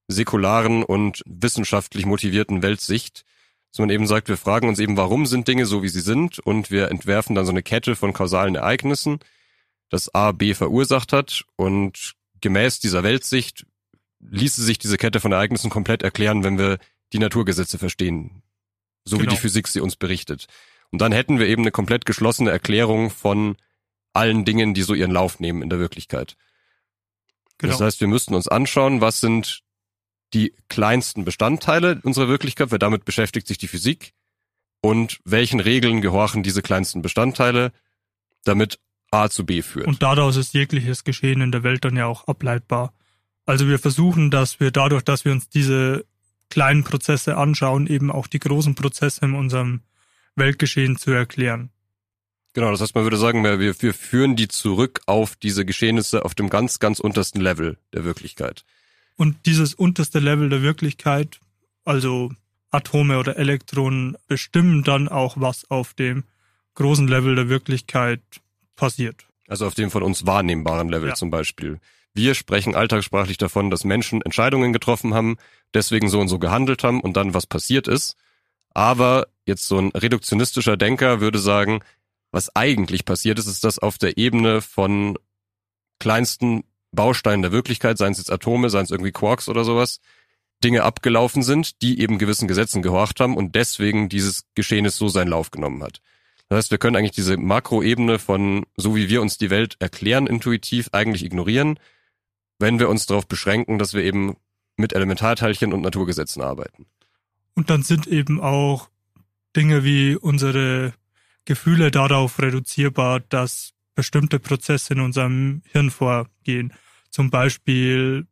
säkularen 0.08 0.84
und 0.84 1.22
wissenschaftlich 1.26 2.06
motivierten 2.06 2.64
Weltsicht, 2.64 3.24
dass 3.72 3.80
man 3.80 3.90
eben 3.90 4.08
sagt, 4.08 4.28
wir 4.28 4.38
fragen 4.38 4.68
uns 4.68 4.80
eben, 4.80 4.98
warum 4.98 5.26
sind 5.26 5.48
Dinge 5.48 5.66
so, 5.66 5.84
wie 5.84 5.90
sie 5.90 6.02
sind 6.02 6.40
und 6.40 6.72
wir 6.72 6.90
entwerfen 6.90 7.36
dann 7.36 7.46
so 7.46 7.52
eine 7.52 7.64
Kette 7.64 7.96
von 7.96 8.14
kausalen 8.14 8.56
Ereignissen, 8.56 9.20
das 9.90 10.14
A 10.14 10.32
B 10.32 10.54
verursacht 10.54 11.14
hat 11.14 11.44
und 11.56 12.16
gemäß 12.42 12.80
dieser 12.80 13.04
Weltsicht 13.04 13.66
ließe 14.30 14.64
sich 14.64 14.80
diese 14.80 14.98
Kette 14.98 15.20
von 15.20 15.32
Ereignissen 15.32 15.70
komplett 15.70 16.04
erklären, 16.04 16.44
wenn 16.44 16.58
wir 16.58 16.78
die 17.14 17.20
Naturgesetze 17.20 17.78
verstehen. 17.78 18.44
So 19.04 19.18
genau. 19.18 19.32
wie 19.32 19.36
die 19.36 19.42
Physik 19.42 19.68
sie 19.68 19.82
uns 19.82 19.96
berichtet. 19.96 20.48
Und 20.92 21.00
dann 21.02 21.12
hätten 21.12 21.40
wir 21.40 21.48
eben 21.48 21.64
eine 21.64 21.72
komplett 21.72 22.06
geschlossene 22.06 22.52
Erklärung 22.52 23.10
von 23.10 23.56
allen 24.14 24.46
Dingen, 24.46 24.74
die 24.74 24.84
so 24.84 24.94
ihren 24.94 25.12
Lauf 25.12 25.40
nehmen 25.40 25.62
in 25.62 25.70
der 25.70 25.80
Wirklichkeit. 25.80 26.36
Genau. 27.58 27.72
Das 27.72 27.82
heißt, 27.82 28.02
wir 28.02 28.08
müssten 28.08 28.36
uns 28.36 28.48
anschauen, 28.48 29.02
was 29.02 29.22
sind 29.22 29.64
die 30.34 30.54
kleinsten 30.70 31.26
Bestandteile 31.26 32.00
unserer 32.04 32.28
Wirklichkeit, 32.28 32.72
weil 32.72 32.80
damit 32.80 33.06
beschäftigt 33.06 33.48
sich 33.48 33.58
die 33.58 33.68
Physik. 33.68 34.14
Und 34.84 35.20
welchen 35.26 35.60
Regeln 35.60 36.02
gehorchen 36.02 36.42
diese 36.42 36.64
kleinsten 36.64 37.04
Bestandteile, 37.04 37.72
damit 38.44 38.80
A 39.12 39.30
zu 39.30 39.46
B 39.46 39.62
führt. 39.62 39.88
Und 39.88 40.02
daraus 40.02 40.38
ist 40.38 40.54
jegliches 40.54 41.04
Geschehen 41.04 41.42
in 41.42 41.52
der 41.52 41.64
Welt 41.64 41.86
dann 41.86 41.96
ja 41.96 42.08
auch 42.08 42.28
ableitbar. 42.28 42.94
Also 43.52 43.68
wir 43.68 43.80
versuchen, 43.80 44.32
dass 44.32 44.62
wir 44.62 44.72
dadurch, 44.72 45.04
dass 45.04 45.26
wir 45.26 45.34
uns 45.34 45.50
diese 45.50 46.06
kleinen 46.50 46.86
Prozesse 46.86 47.36
anschauen, 47.36 47.86
eben 47.86 48.10
auch 48.10 48.28
die 48.28 48.40
großen 48.40 48.76
Prozesse 48.76 49.26
in 49.26 49.34
unserem 49.34 49.82
Weltgeschehen 50.38 50.96
zu 50.96 51.12
erklären. 51.12 51.70
Genau, 52.54 52.72
das 52.72 52.80
heißt, 52.80 52.96
man 52.96 53.04
würde 53.04 53.18
sagen, 53.18 53.44
wir, 53.44 53.82
wir 53.82 53.94
führen 53.94 54.38
die 54.38 54.48
zurück 54.48 55.02
auf 55.06 55.36
diese 55.36 55.66
Geschehnisse 55.66 56.24
auf 56.24 56.34
dem 56.34 56.50
ganz, 56.50 56.80
ganz 56.80 57.02
untersten 57.02 57.42
Level 57.42 57.78
der 57.92 58.06
Wirklichkeit. 58.06 58.64
Und 59.18 59.46
dieses 59.46 59.74
unterste 59.74 60.20
Level 60.20 60.48
der 60.48 60.62
Wirklichkeit, 60.62 61.42
also 61.84 62.32
Atome 62.70 63.20
oder 63.20 63.36
Elektronen, 63.36 64.16
bestimmen 64.30 64.84
dann 64.84 65.10
auch, 65.10 65.36
was 65.36 65.70
auf 65.70 65.94
dem 65.94 66.24
großen 66.76 67.10
Level 67.10 67.36
der 67.36 67.50
Wirklichkeit 67.50 68.22
passiert. 68.78 69.26
Also 69.50 69.68
auf 69.68 69.76
dem 69.76 69.92
von 69.92 70.04
uns 70.04 70.26
wahrnehmbaren 70.26 70.88
Level 70.88 71.10
ja. 71.10 71.16
zum 71.16 71.32
Beispiel. 71.32 71.82
Wir 72.14 72.34
sprechen 72.36 72.76
alltagssprachlich 72.76 73.38
davon, 73.38 73.70
dass 73.70 73.84
Menschen 73.84 74.22
Entscheidungen 74.22 74.74
getroffen 74.74 75.14
haben, 75.14 75.38
deswegen 75.74 76.10
so 76.10 76.20
und 76.20 76.28
so 76.28 76.40
gehandelt 76.40 76.84
haben 76.84 77.00
und 77.02 77.16
dann 77.16 77.34
was 77.34 77.48
passiert 77.48 77.88
ist. 77.88 78.16
Aber 78.74 79.28
jetzt 79.46 79.68
so 79.68 79.78
ein 79.78 79.90
reduktionistischer 79.90 80.78
Denker 80.78 81.22
würde 81.22 81.40
sagen, 81.40 81.82
was 82.32 82.56
eigentlich 82.56 83.06
passiert 83.06 83.40
ist, 83.40 83.48
ist, 83.48 83.64
dass 83.64 83.80
auf 83.80 83.98
der 83.98 84.18
Ebene 84.18 84.62
von 84.62 85.18
kleinsten 86.00 86.64
Bausteinen 86.92 87.42
der 87.42 87.52
Wirklichkeit, 87.52 87.98
seien 87.98 88.12
es 88.12 88.18
jetzt 88.18 88.32
Atome, 88.32 88.70
seien 88.70 88.84
es 88.84 88.92
irgendwie 88.92 89.12
Quarks 89.12 89.48
oder 89.48 89.64
sowas, 89.64 90.00
Dinge 90.64 90.84
abgelaufen 90.84 91.44
sind, 91.44 91.82
die 91.82 92.00
eben 92.02 92.20
gewissen 92.20 92.48
Gesetzen 92.48 92.82
gehorcht 92.82 93.20
haben 93.20 93.36
und 93.36 93.56
deswegen 93.56 94.10
dieses 94.10 94.46
Geschehnis 94.56 94.98
so 94.98 95.08
seinen 95.08 95.30
Lauf 95.30 95.52
genommen 95.52 95.82
hat. 95.84 96.02
Das 96.50 96.58
heißt, 96.58 96.72
wir 96.72 96.78
können 96.78 96.96
eigentlich 96.96 97.12
diese 97.12 97.38
Makroebene 97.38 98.20
von, 98.20 98.66
so 98.76 98.96
wie 98.96 99.10
wir 99.10 99.22
uns 99.22 99.38
die 99.38 99.50
Welt 99.50 99.78
erklären, 99.80 100.28
intuitiv 100.28 100.90
eigentlich 100.92 101.24
ignorieren, 101.24 101.80
wenn 102.62 102.80
wir 102.80 102.90
uns 102.90 103.06
darauf 103.06 103.28
beschränken, 103.28 103.80
dass 103.80 103.94
wir 103.94 104.04
eben 104.04 104.38
mit 104.78 104.94
Elementarteilchen 104.94 105.74
und 105.74 105.82
Naturgesetzen 105.82 106.42
arbeiten. 106.42 106.86
Und 107.56 107.70
dann 107.70 107.84
sind 107.84 108.08
eben 108.08 108.40
auch 108.40 108.90
Dinge 109.56 109.84
wie 109.84 110.16
unsere 110.16 110.94
Gefühle 111.44 111.92
darauf 111.92 112.40
reduzierbar, 112.40 113.20
dass 113.20 113.74
bestimmte 113.96 114.40
Prozesse 114.40 114.94
in 114.94 115.02
unserem 115.02 115.62
Hirn 115.72 115.92
vorgehen. 115.92 116.74
Zum 117.10 117.30
Beispiel 117.30 118.26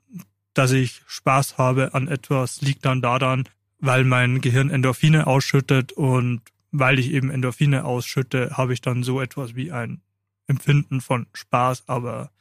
dass 0.59 0.71
ich 0.71 1.01
Spaß 1.07 1.57
habe 1.57 1.93
an 1.93 2.09
etwas, 2.09 2.61
liegt 2.61 2.85
dann 2.85 3.01
daran, 3.01 3.45
weil 3.79 4.03
mein 4.03 4.41
Gehirn 4.41 4.69
Endorphine 4.69 5.25
ausschüttet 5.25 5.93
und 5.93 6.41
weil 6.71 6.99
ich 6.99 7.11
eben 7.11 7.29
Endorphine 7.29 7.85
ausschütte, 7.85 8.57
habe 8.57 8.73
ich 8.73 8.81
dann 8.81 9.03
so 9.03 9.21
etwas 9.21 9.55
wie 9.55 9.71
ein 9.71 10.01
Empfinden 10.47 10.99
von 10.99 11.27
Spaß, 11.33 11.83
aber 11.87 12.31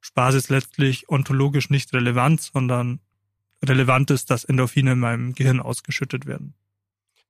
Spaß 0.00 0.34
ist 0.34 0.48
letztlich 0.48 1.08
ontologisch 1.08 1.70
nicht 1.70 1.92
relevant, 1.92 2.40
sondern 2.40 3.00
relevant 3.64 4.10
ist, 4.10 4.30
dass 4.30 4.44
Endorphine 4.44 4.92
in 4.92 4.98
meinem 4.98 5.34
Gehirn 5.34 5.60
ausgeschüttet 5.60 6.26
werden. 6.26 6.54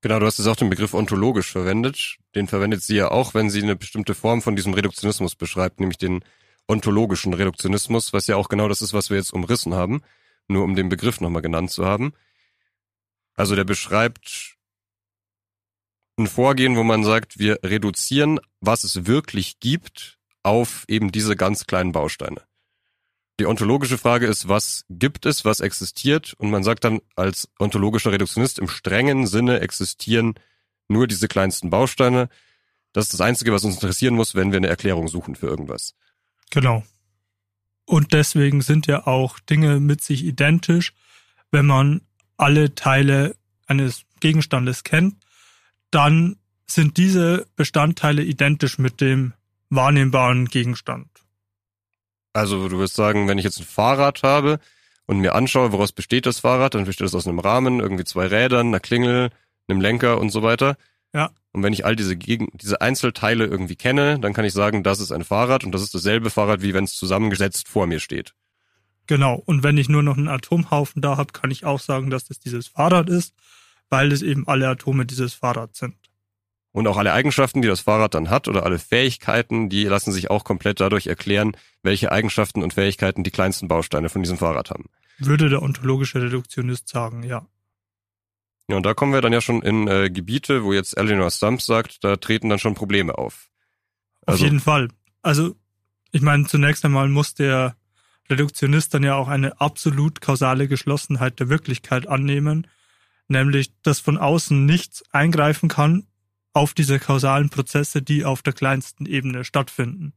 Genau, 0.02 0.18
du 0.18 0.26
hast 0.26 0.38
jetzt 0.38 0.46
auch 0.46 0.56
den 0.56 0.70
Begriff 0.70 0.94
ontologisch 0.94 1.50
verwendet. 1.50 2.16
Den 2.34 2.46
verwendet 2.46 2.82
sie 2.82 2.96
ja 2.96 3.10
auch, 3.10 3.34
wenn 3.34 3.50
sie 3.50 3.62
eine 3.62 3.76
bestimmte 3.76 4.14
Form 4.14 4.40
von 4.40 4.56
diesem 4.56 4.72
Reduktionismus 4.72 5.34
beschreibt, 5.34 5.80
nämlich 5.80 5.98
den 5.98 6.24
ontologischen 6.68 7.34
Reduktionismus, 7.34 8.12
was 8.12 8.26
ja 8.26 8.36
auch 8.36 8.48
genau 8.48 8.68
das 8.68 8.80
ist, 8.80 8.94
was 8.94 9.10
wir 9.10 9.16
jetzt 9.16 9.32
umrissen 9.32 9.74
haben 9.74 10.02
nur 10.50 10.64
um 10.64 10.74
den 10.74 10.88
Begriff 10.88 11.20
nochmal 11.20 11.42
genannt 11.42 11.70
zu 11.70 11.86
haben. 11.86 12.12
Also 13.34 13.54
der 13.54 13.64
beschreibt 13.64 14.56
ein 16.18 16.26
Vorgehen, 16.26 16.76
wo 16.76 16.82
man 16.82 17.04
sagt, 17.04 17.38
wir 17.38 17.60
reduzieren, 17.62 18.40
was 18.60 18.84
es 18.84 19.06
wirklich 19.06 19.60
gibt, 19.60 20.18
auf 20.42 20.84
eben 20.88 21.12
diese 21.12 21.36
ganz 21.36 21.66
kleinen 21.66 21.92
Bausteine. 21.92 22.42
Die 23.40 23.46
ontologische 23.46 23.96
Frage 23.96 24.26
ist, 24.26 24.48
was 24.48 24.84
gibt 24.90 25.24
es, 25.24 25.46
was 25.46 25.60
existiert? 25.60 26.34
Und 26.36 26.50
man 26.50 26.62
sagt 26.62 26.84
dann 26.84 27.00
als 27.16 27.48
ontologischer 27.58 28.12
Reduktionist, 28.12 28.58
im 28.58 28.68
strengen 28.68 29.26
Sinne 29.26 29.60
existieren 29.60 30.34
nur 30.88 31.06
diese 31.06 31.26
kleinsten 31.26 31.70
Bausteine. 31.70 32.28
Das 32.92 33.06
ist 33.06 33.14
das 33.14 33.22
Einzige, 33.22 33.50
was 33.50 33.64
uns 33.64 33.76
interessieren 33.76 34.14
muss, 34.14 34.34
wenn 34.34 34.52
wir 34.52 34.58
eine 34.58 34.66
Erklärung 34.66 35.08
suchen 35.08 35.36
für 35.36 35.46
irgendwas. 35.46 35.94
Genau. 36.50 36.84
Und 37.86 38.12
deswegen 38.12 38.60
sind 38.60 38.86
ja 38.86 39.06
auch 39.06 39.38
Dinge 39.38 39.80
mit 39.80 40.02
sich 40.02 40.22
identisch, 40.22 40.92
wenn 41.50 41.64
man 41.64 42.02
alle 42.36 42.74
Teile 42.74 43.36
eines 43.66 44.04
Gegenstandes 44.20 44.84
kennt, 44.84 45.14
dann 45.90 46.36
sind 46.66 46.98
diese 46.98 47.46
Bestandteile 47.56 48.22
identisch 48.22 48.76
mit 48.76 49.00
dem 49.00 49.32
wahrnehmbaren 49.70 50.44
Gegenstand. 50.44 51.08
Also 52.32 52.68
du 52.68 52.78
wirst 52.78 52.94
sagen, 52.94 53.28
wenn 53.28 53.38
ich 53.38 53.44
jetzt 53.44 53.58
ein 53.58 53.66
Fahrrad 53.66 54.22
habe 54.22 54.60
und 55.06 55.18
mir 55.18 55.34
anschaue, 55.34 55.72
woraus 55.72 55.92
besteht 55.92 56.26
das 56.26 56.40
Fahrrad, 56.40 56.74
dann 56.74 56.84
besteht 56.84 57.06
es 57.06 57.14
aus 57.14 57.26
einem 57.26 57.40
Rahmen, 57.40 57.80
irgendwie 57.80 58.04
zwei 58.04 58.26
Rädern, 58.26 58.68
einer 58.68 58.80
Klingel, 58.80 59.30
einem 59.68 59.80
Lenker 59.80 60.20
und 60.20 60.30
so 60.30 60.42
weiter. 60.42 60.76
Ja. 61.12 61.30
Und 61.52 61.62
wenn 61.64 61.72
ich 61.72 61.84
all 61.84 61.96
diese, 61.96 62.16
Gegen 62.16 62.48
diese 62.52 62.80
Einzelteile 62.80 63.44
irgendwie 63.46 63.74
kenne, 63.74 64.20
dann 64.20 64.32
kann 64.32 64.44
ich 64.44 64.52
sagen, 64.52 64.84
das 64.84 65.00
ist 65.00 65.10
ein 65.10 65.24
Fahrrad 65.24 65.64
und 65.64 65.72
das 65.72 65.82
ist 65.82 65.94
dasselbe 65.94 66.30
Fahrrad, 66.30 66.62
wie 66.62 66.74
wenn 66.74 66.84
es 66.84 66.94
zusammengesetzt 66.94 67.68
vor 67.68 67.86
mir 67.86 67.98
steht. 67.98 68.34
Genau. 69.08 69.34
Und 69.34 69.64
wenn 69.64 69.76
ich 69.76 69.88
nur 69.88 70.04
noch 70.04 70.16
einen 70.16 70.28
Atomhaufen 70.28 71.02
da 71.02 71.16
habe, 71.16 71.32
kann 71.32 71.50
ich 71.50 71.64
auch 71.64 71.80
sagen, 71.80 72.10
dass 72.10 72.26
das 72.26 72.38
dieses 72.38 72.68
Fahrrad 72.68 73.08
ist, 73.08 73.34
weil 73.88 74.12
es 74.12 74.22
eben 74.22 74.46
alle 74.46 74.68
Atome 74.68 75.04
dieses 75.04 75.34
Fahrrads 75.34 75.80
sind. 75.80 75.96
Und 76.72 76.86
auch 76.86 76.96
alle 76.96 77.12
Eigenschaften, 77.12 77.62
die 77.62 77.68
das 77.68 77.80
Fahrrad 77.80 78.14
dann 78.14 78.30
hat 78.30 78.46
oder 78.46 78.64
alle 78.64 78.78
Fähigkeiten, 78.78 79.68
die 79.68 79.84
lassen 79.84 80.12
sich 80.12 80.30
auch 80.30 80.44
komplett 80.44 80.80
dadurch 80.80 81.08
erklären, 81.08 81.56
welche 81.82 82.12
Eigenschaften 82.12 82.62
und 82.62 82.74
Fähigkeiten 82.74 83.24
die 83.24 83.32
kleinsten 83.32 83.66
Bausteine 83.66 84.08
von 84.08 84.22
diesem 84.22 84.38
Fahrrad 84.38 84.70
haben. 84.70 84.84
Würde 85.18 85.48
der 85.48 85.62
ontologische 85.62 86.22
Reduktionist 86.22 86.88
sagen, 86.88 87.24
ja. 87.24 87.46
Ja, 88.68 88.76
und 88.76 88.86
da 88.86 88.94
kommen 88.94 89.12
wir 89.12 89.20
dann 89.20 89.32
ja 89.32 89.40
schon 89.40 89.62
in 89.62 89.88
äh, 89.88 90.10
Gebiete, 90.10 90.62
wo 90.62 90.72
jetzt 90.72 90.96
Eleanor 90.96 91.30
Stumps 91.32 91.66
sagt, 91.66 92.04
da 92.04 92.16
treten 92.16 92.48
dann 92.48 92.60
schon 92.60 92.74
Probleme 92.74 93.18
auf. 93.18 93.48
Also, 94.26 94.44
auf 94.44 94.44
jeden 94.44 94.60
Fall. 94.60 94.88
Also, 95.22 95.56
ich 96.12 96.22
meine, 96.22 96.46
zunächst 96.46 96.84
einmal 96.84 97.08
muss 97.08 97.34
der 97.34 97.76
Reduktionist 98.30 98.94
dann 98.94 99.02
ja 99.02 99.16
auch 99.16 99.26
eine 99.26 99.60
absolut 99.60 100.20
kausale 100.20 100.68
Geschlossenheit 100.68 101.40
der 101.40 101.48
Wirklichkeit 101.48 102.06
annehmen, 102.06 102.68
nämlich, 103.26 103.72
dass 103.82 103.98
von 103.98 104.18
außen 104.18 104.64
nichts 104.64 105.02
eingreifen 105.10 105.68
kann 105.68 106.06
auf 106.60 106.74
diese 106.74 106.98
kausalen 106.98 107.48
Prozesse, 107.48 108.02
die 108.02 108.26
auf 108.26 108.42
der 108.42 108.52
kleinsten 108.52 109.06
Ebene 109.06 109.44
stattfinden. 109.44 110.12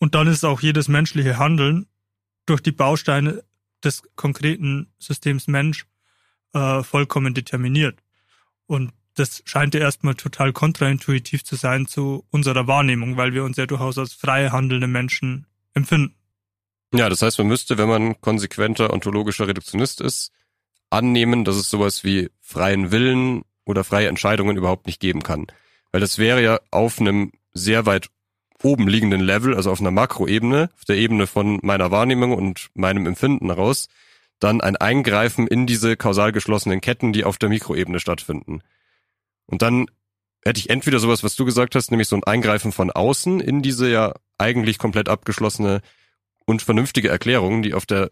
Und 0.00 0.16
dann 0.16 0.26
ist 0.26 0.44
auch 0.44 0.60
jedes 0.60 0.88
menschliche 0.88 1.38
Handeln 1.38 1.86
durch 2.46 2.60
die 2.60 2.72
Bausteine 2.72 3.44
des 3.84 4.02
konkreten 4.16 4.88
Systems 4.98 5.46
Mensch 5.46 5.86
äh, 6.52 6.82
vollkommen 6.82 7.32
determiniert. 7.32 8.02
Und 8.66 8.92
das 9.14 9.42
scheint 9.44 9.74
ja 9.74 9.80
erstmal 9.80 10.16
total 10.16 10.52
kontraintuitiv 10.52 11.44
zu 11.44 11.54
sein 11.54 11.86
zu 11.86 12.26
unserer 12.30 12.66
Wahrnehmung, 12.66 13.16
weil 13.16 13.32
wir 13.32 13.44
uns 13.44 13.56
ja 13.56 13.66
durchaus 13.66 13.98
als 13.98 14.14
freie 14.14 14.50
handelnde 14.50 14.88
Menschen 14.88 15.46
empfinden. 15.74 16.16
Ja, 16.92 17.08
das 17.08 17.22
heißt, 17.22 17.38
man 17.38 17.46
müsste, 17.46 17.78
wenn 17.78 17.88
man 17.88 18.20
konsequenter 18.20 18.92
ontologischer 18.92 19.46
Reduktionist 19.46 20.00
ist, 20.00 20.32
annehmen, 20.90 21.44
dass 21.44 21.54
es 21.54 21.70
sowas 21.70 22.02
wie 22.02 22.30
freien 22.40 22.90
Willen 22.90 23.44
oder 23.66 23.84
freie 23.84 24.08
Entscheidungen 24.08 24.56
überhaupt 24.56 24.86
nicht 24.86 25.00
geben 25.00 25.22
kann. 25.22 25.46
Weil 25.92 26.00
das 26.00 26.18
wäre 26.18 26.42
ja 26.42 26.60
auf 26.70 27.00
einem 27.00 27.32
sehr 27.52 27.84
weit 27.84 28.08
oben 28.62 28.88
liegenden 28.88 29.20
Level, 29.20 29.54
also 29.54 29.70
auf 29.70 29.80
einer 29.80 29.90
Makroebene, 29.90 30.70
auf 30.74 30.84
der 30.86 30.96
Ebene 30.96 31.26
von 31.26 31.58
meiner 31.62 31.90
Wahrnehmung 31.90 32.32
und 32.32 32.70
meinem 32.74 33.06
Empfinden 33.06 33.46
heraus, 33.46 33.88
dann 34.38 34.60
ein 34.60 34.76
Eingreifen 34.76 35.46
in 35.46 35.66
diese 35.66 35.96
kausal 35.96 36.32
geschlossenen 36.32 36.80
Ketten, 36.80 37.12
die 37.12 37.24
auf 37.24 37.36
der 37.38 37.48
Mikroebene 37.48 38.00
stattfinden. 38.00 38.62
Und 39.46 39.62
dann 39.62 39.86
hätte 40.44 40.60
ich 40.60 40.70
entweder 40.70 40.98
sowas, 40.98 41.22
was 41.22 41.36
du 41.36 41.44
gesagt 41.44 41.74
hast, 41.74 41.90
nämlich 41.90 42.08
so 42.08 42.16
ein 42.16 42.24
Eingreifen 42.24 42.72
von 42.72 42.90
außen 42.90 43.40
in 43.40 43.62
diese 43.62 43.90
ja 43.90 44.14
eigentlich 44.38 44.78
komplett 44.78 45.08
abgeschlossene 45.08 45.80
und 46.44 46.62
vernünftige 46.62 47.08
Erklärung, 47.08 47.62
die 47.62 47.74
auf 47.74 47.86
der 47.86 48.10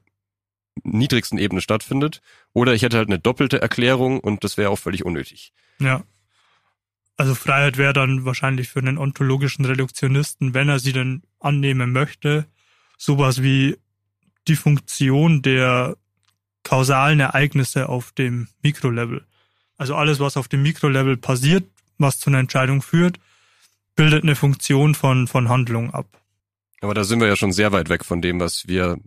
niedrigsten 0.82 1.38
Ebene 1.38 1.60
stattfindet, 1.60 2.20
oder 2.52 2.74
ich 2.74 2.82
hätte 2.82 2.96
halt 2.96 3.08
eine 3.08 3.18
doppelte 3.18 3.60
Erklärung 3.60 4.20
und 4.20 4.44
das 4.44 4.56
wäre 4.56 4.70
auch 4.70 4.78
völlig 4.78 5.04
unnötig. 5.04 5.52
Ja. 5.78 6.04
Also 7.16 7.34
Freiheit 7.34 7.78
wäre 7.78 7.92
dann 7.92 8.24
wahrscheinlich 8.24 8.68
für 8.68 8.80
einen 8.80 8.98
ontologischen 8.98 9.64
Reduktionisten, 9.64 10.52
wenn 10.52 10.68
er 10.68 10.80
sie 10.80 10.92
denn 10.92 11.22
annehmen 11.38 11.92
möchte, 11.92 12.46
sowas 12.98 13.42
wie 13.42 13.76
die 14.48 14.56
Funktion 14.56 15.40
der 15.42 15.96
kausalen 16.64 17.20
Ereignisse 17.20 17.88
auf 17.88 18.12
dem 18.12 18.48
Mikrolevel. 18.62 19.24
Also 19.76 19.94
alles, 19.94 20.18
was 20.18 20.36
auf 20.36 20.48
dem 20.48 20.62
Mikrolevel 20.62 21.16
passiert, 21.16 21.64
was 21.98 22.18
zu 22.18 22.30
einer 22.30 22.38
Entscheidung 22.38 22.82
führt, 22.82 23.18
bildet 23.96 24.24
eine 24.24 24.34
Funktion 24.34 24.94
von, 24.94 25.28
von 25.28 25.48
Handlung 25.48 25.94
ab. 25.94 26.06
Aber 26.80 26.94
da 26.94 27.04
sind 27.04 27.20
wir 27.20 27.28
ja 27.28 27.36
schon 27.36 27.52
sehr 27.52 27.72
weit 27.72 27.88
weg 27.88 28.04
von 28.04 28.20
dem, 28.20 28.40
was 28.40 28.66
wir 28.66 28.98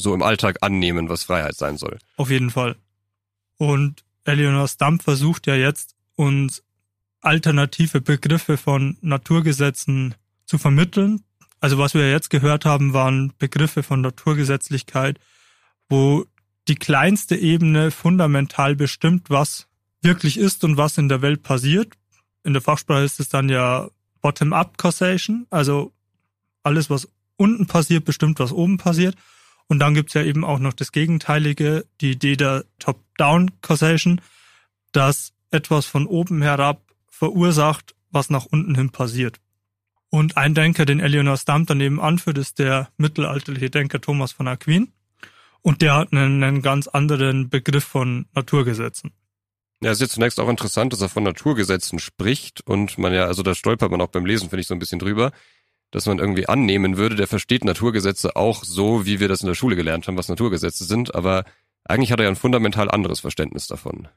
so 0.00 0.14
im 0.14 0.22
Alltag 0.22 0.58
annehmen, 0.62 1.08
was 1.08 1.24
Freiheit 1.24 1.56
sein 1.56 1.76
soll. 1.76 1.98
Auf 2.16 2.30
jeden 2.30 2.50
Fall. 2.50 2.76
Und 3.56 4.04
Eleanor 4.24 4.68
Stump 4.68 5.02
versucht 5.02 5.46
ja 5.46 5.54
jetzt, 5.54 5.94
uns 6.16 6.62
alternative 7.20 8.00
Begriffe 8.00 8.56
von 8.56 8.96
Naturgesetzen 9.00 10.14
zu 10.46 10.58
vermitteln. 10.58 11.22
Also 11.60 11.78
was 11.78 11.94
wir 11.94 12.10
jetzt 12.10 12.30
gehört 12.30 12.64
haben, 12.64 12.92
waren 12.92 13.32
Begriffe 13.38 13.82
von 13.82 14.00
Naturgesetzlichkeit, 14.00 15.18
wo 15.88 16.24
die 16.68 16.74
kleinste 16.76 17.36
Ebene 17.36 17.90
fundamental 17.90 18.76
bestimmt, 18.76 19.28
was 19.28 19.66
wirklich 20.02 20.38
ist 20.38 20.64
und 20.64 20.76
was 20.76 20.98
in 20.98 21.08
der 21.08 21.22
Welt 21.22 21.42
passiert. 21.42 21.94
In 22.44 22.54
der 22.54 22.62
Fachsprache 22.62 23.04
ist 23.04 23.20
es 23.20 23.28
dann 23.28 23.48
ja 23.48 23.88
Bottom-up 24.22 24.78
Causation, 24.78 25.46
also 25.50 25.92
alles, 26.62 26.90
was 26.90 27.08
unten 27.36 27.66
passiert, 27.66 28.04
bestimmt, 28.04 28.38
was 28.38 28.52
oben 28.52 28.76
passiert. 28.76 29.16
Und 29.70 29.78
dann 29.78 29.94
gibt's 29.94 30.14
ja 30.14 30.24
eben 30.24 30.44
auch 30.44 30.58
noch 30.58 30.72
das 30.72 30.90
Gegenteilige, 30.90 31.86
die 32.00 32.10
Idee 32.10 32.34
der 32.34 32.64
Top-down 32.80 33.52
Causation, 33.60 34.20
dass 34.90 35.32
etwas 35.52 35.86
von 35.86 36.06
oben 36.06 36.42
herab 36.42 36.82
verursacht, 37.08 37.94
was 38.10 38.30
nach 38.30 38.46
unten 38.46 38.74
hin 38.74 38.90
passiert. 38.90 39.38
Und 40.08 40.36
ein 40.36 40.56
Denker, 40.56 40.86
den 40.86 40.98
Eleanor 40.98 41.36
Stump 41.36 41.68
daneben 41.68 42.00
anführt, 42.00 42.36
ist 42.38 42.58
der 42.58 42.88
mittelalterliche 42.96 43.70
Denker 43.70 44.00
Thomas 44.00 44.32
von 44.32 44.48
Aquin. 44.48 44.90
Und 45.62 45.82
der 45.82 45.94
hat 45.94 46.12
einen, 46.12 46.42
einen 46.42 46.62
ganz 46.62 46.88
anderen 46.88 47.48
Begriff 47.48 47.84
von 47.84 48.26
Naturgesetzen. 48.34 49.12
Ja, 49.82 49.92
ist 49.92 50.00
jetzt 50.00 50.14
zunächst 50.14 50.40
auch 50.40 50.48
interessant, 50.48 50.92
dass 50.92 51.00
er 51.00 51.08
von 51.08 51.22
Naturgesetzen 51.22 52.00
spricht 52.00 52.60
und 52.66 52.98
man 52.98 53.14
ja, 53.14 53.26
also 53.26 53.44
da 53.44 53.54
stolpert 53.54 53.92
man 53.92 54.00
auch 54.00 54.08
beim 54.08 54.26
Lesen, 54.26 54.50
finde 54.50 54.62
ich, 54.62 54.66
so 54.66 54.74
ein 54.74 54.80
bisschen 54.80 54.98
drüber, 54.98 55.30
dass 55.90 56.06
man 56.06 56.18
irgendwie 56.18 56.48
annehmen 56.48 56.96
würde, 56.96 57.16
der 57.16 57.26
versteht 57.26 57.64
Naturgesetze 57.64 58.36
auch 58.36 58.64
so, 58.64 59.06
wie 59.06 59.20
wir 59.20 59.28
das 59.28 59.40
in 59.40 59.48
der 59.48 59.54
Schule 59.54 59.76
gelernt 59.76 60.06
haben, 60.06 60.16
was 60.16 60.28
Naturgesetze 60.28 60.84
sind, 60.84 61.14
aber 61.14 61.44
eigentlich 61.84 62.12
hat 62.12 62.20
er 62.20 62.24
ja 62.24 62.30
ein 62.30 62.36
fundamental 62.36 62.90
anderes 62.90 63.20
Verständnis 63.20 63.66
davon. 63.66 64.08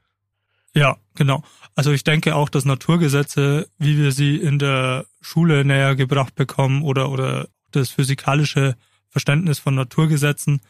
Ja, 0.74 0.96
genau. 1.14 1.44
Also 1.74 1.92
ich 1.92 2.04
denke 2.04 2.34
auch, 2.34 2.48
dass 2.48 2.64
Naturgesetze, 2.64 3.68
wie 3.78 3.96
wir 3.96 4.12
sie 4.12 4.36
in 4.36 4.58
der 4.58 5.06
Schule 5.20 5.64
näher 5.64 5.94
gebracht 5.94 6.34
bekommen 6.34 6.82
oder, 6.82 7.10
oder 7.10 7.48
das 7.70 7.90
physikalische 7.90 8.76
Verständnis 9.08 9.60
von 9.60 9.76
Naturgesetzen, 9.76 10.60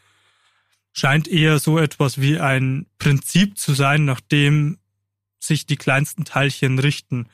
scheint 0.92 1.26
eher 1.26 1.58
so 1.58 1.78
etwas 1.78 2.20
wie 2.20 2.38
ein 2.38 2.86
Prinzip 2.98 3.58
zu 3.58 3.72
sein, 3.72 4.04
nach 4.04 4.20
dem 4.20 4.78
sich 5.40 5.66
die 5.66 5.76
kleinsten 5.76 6.24
Teilchen 6.24 6.78
richten. 6.78 7.28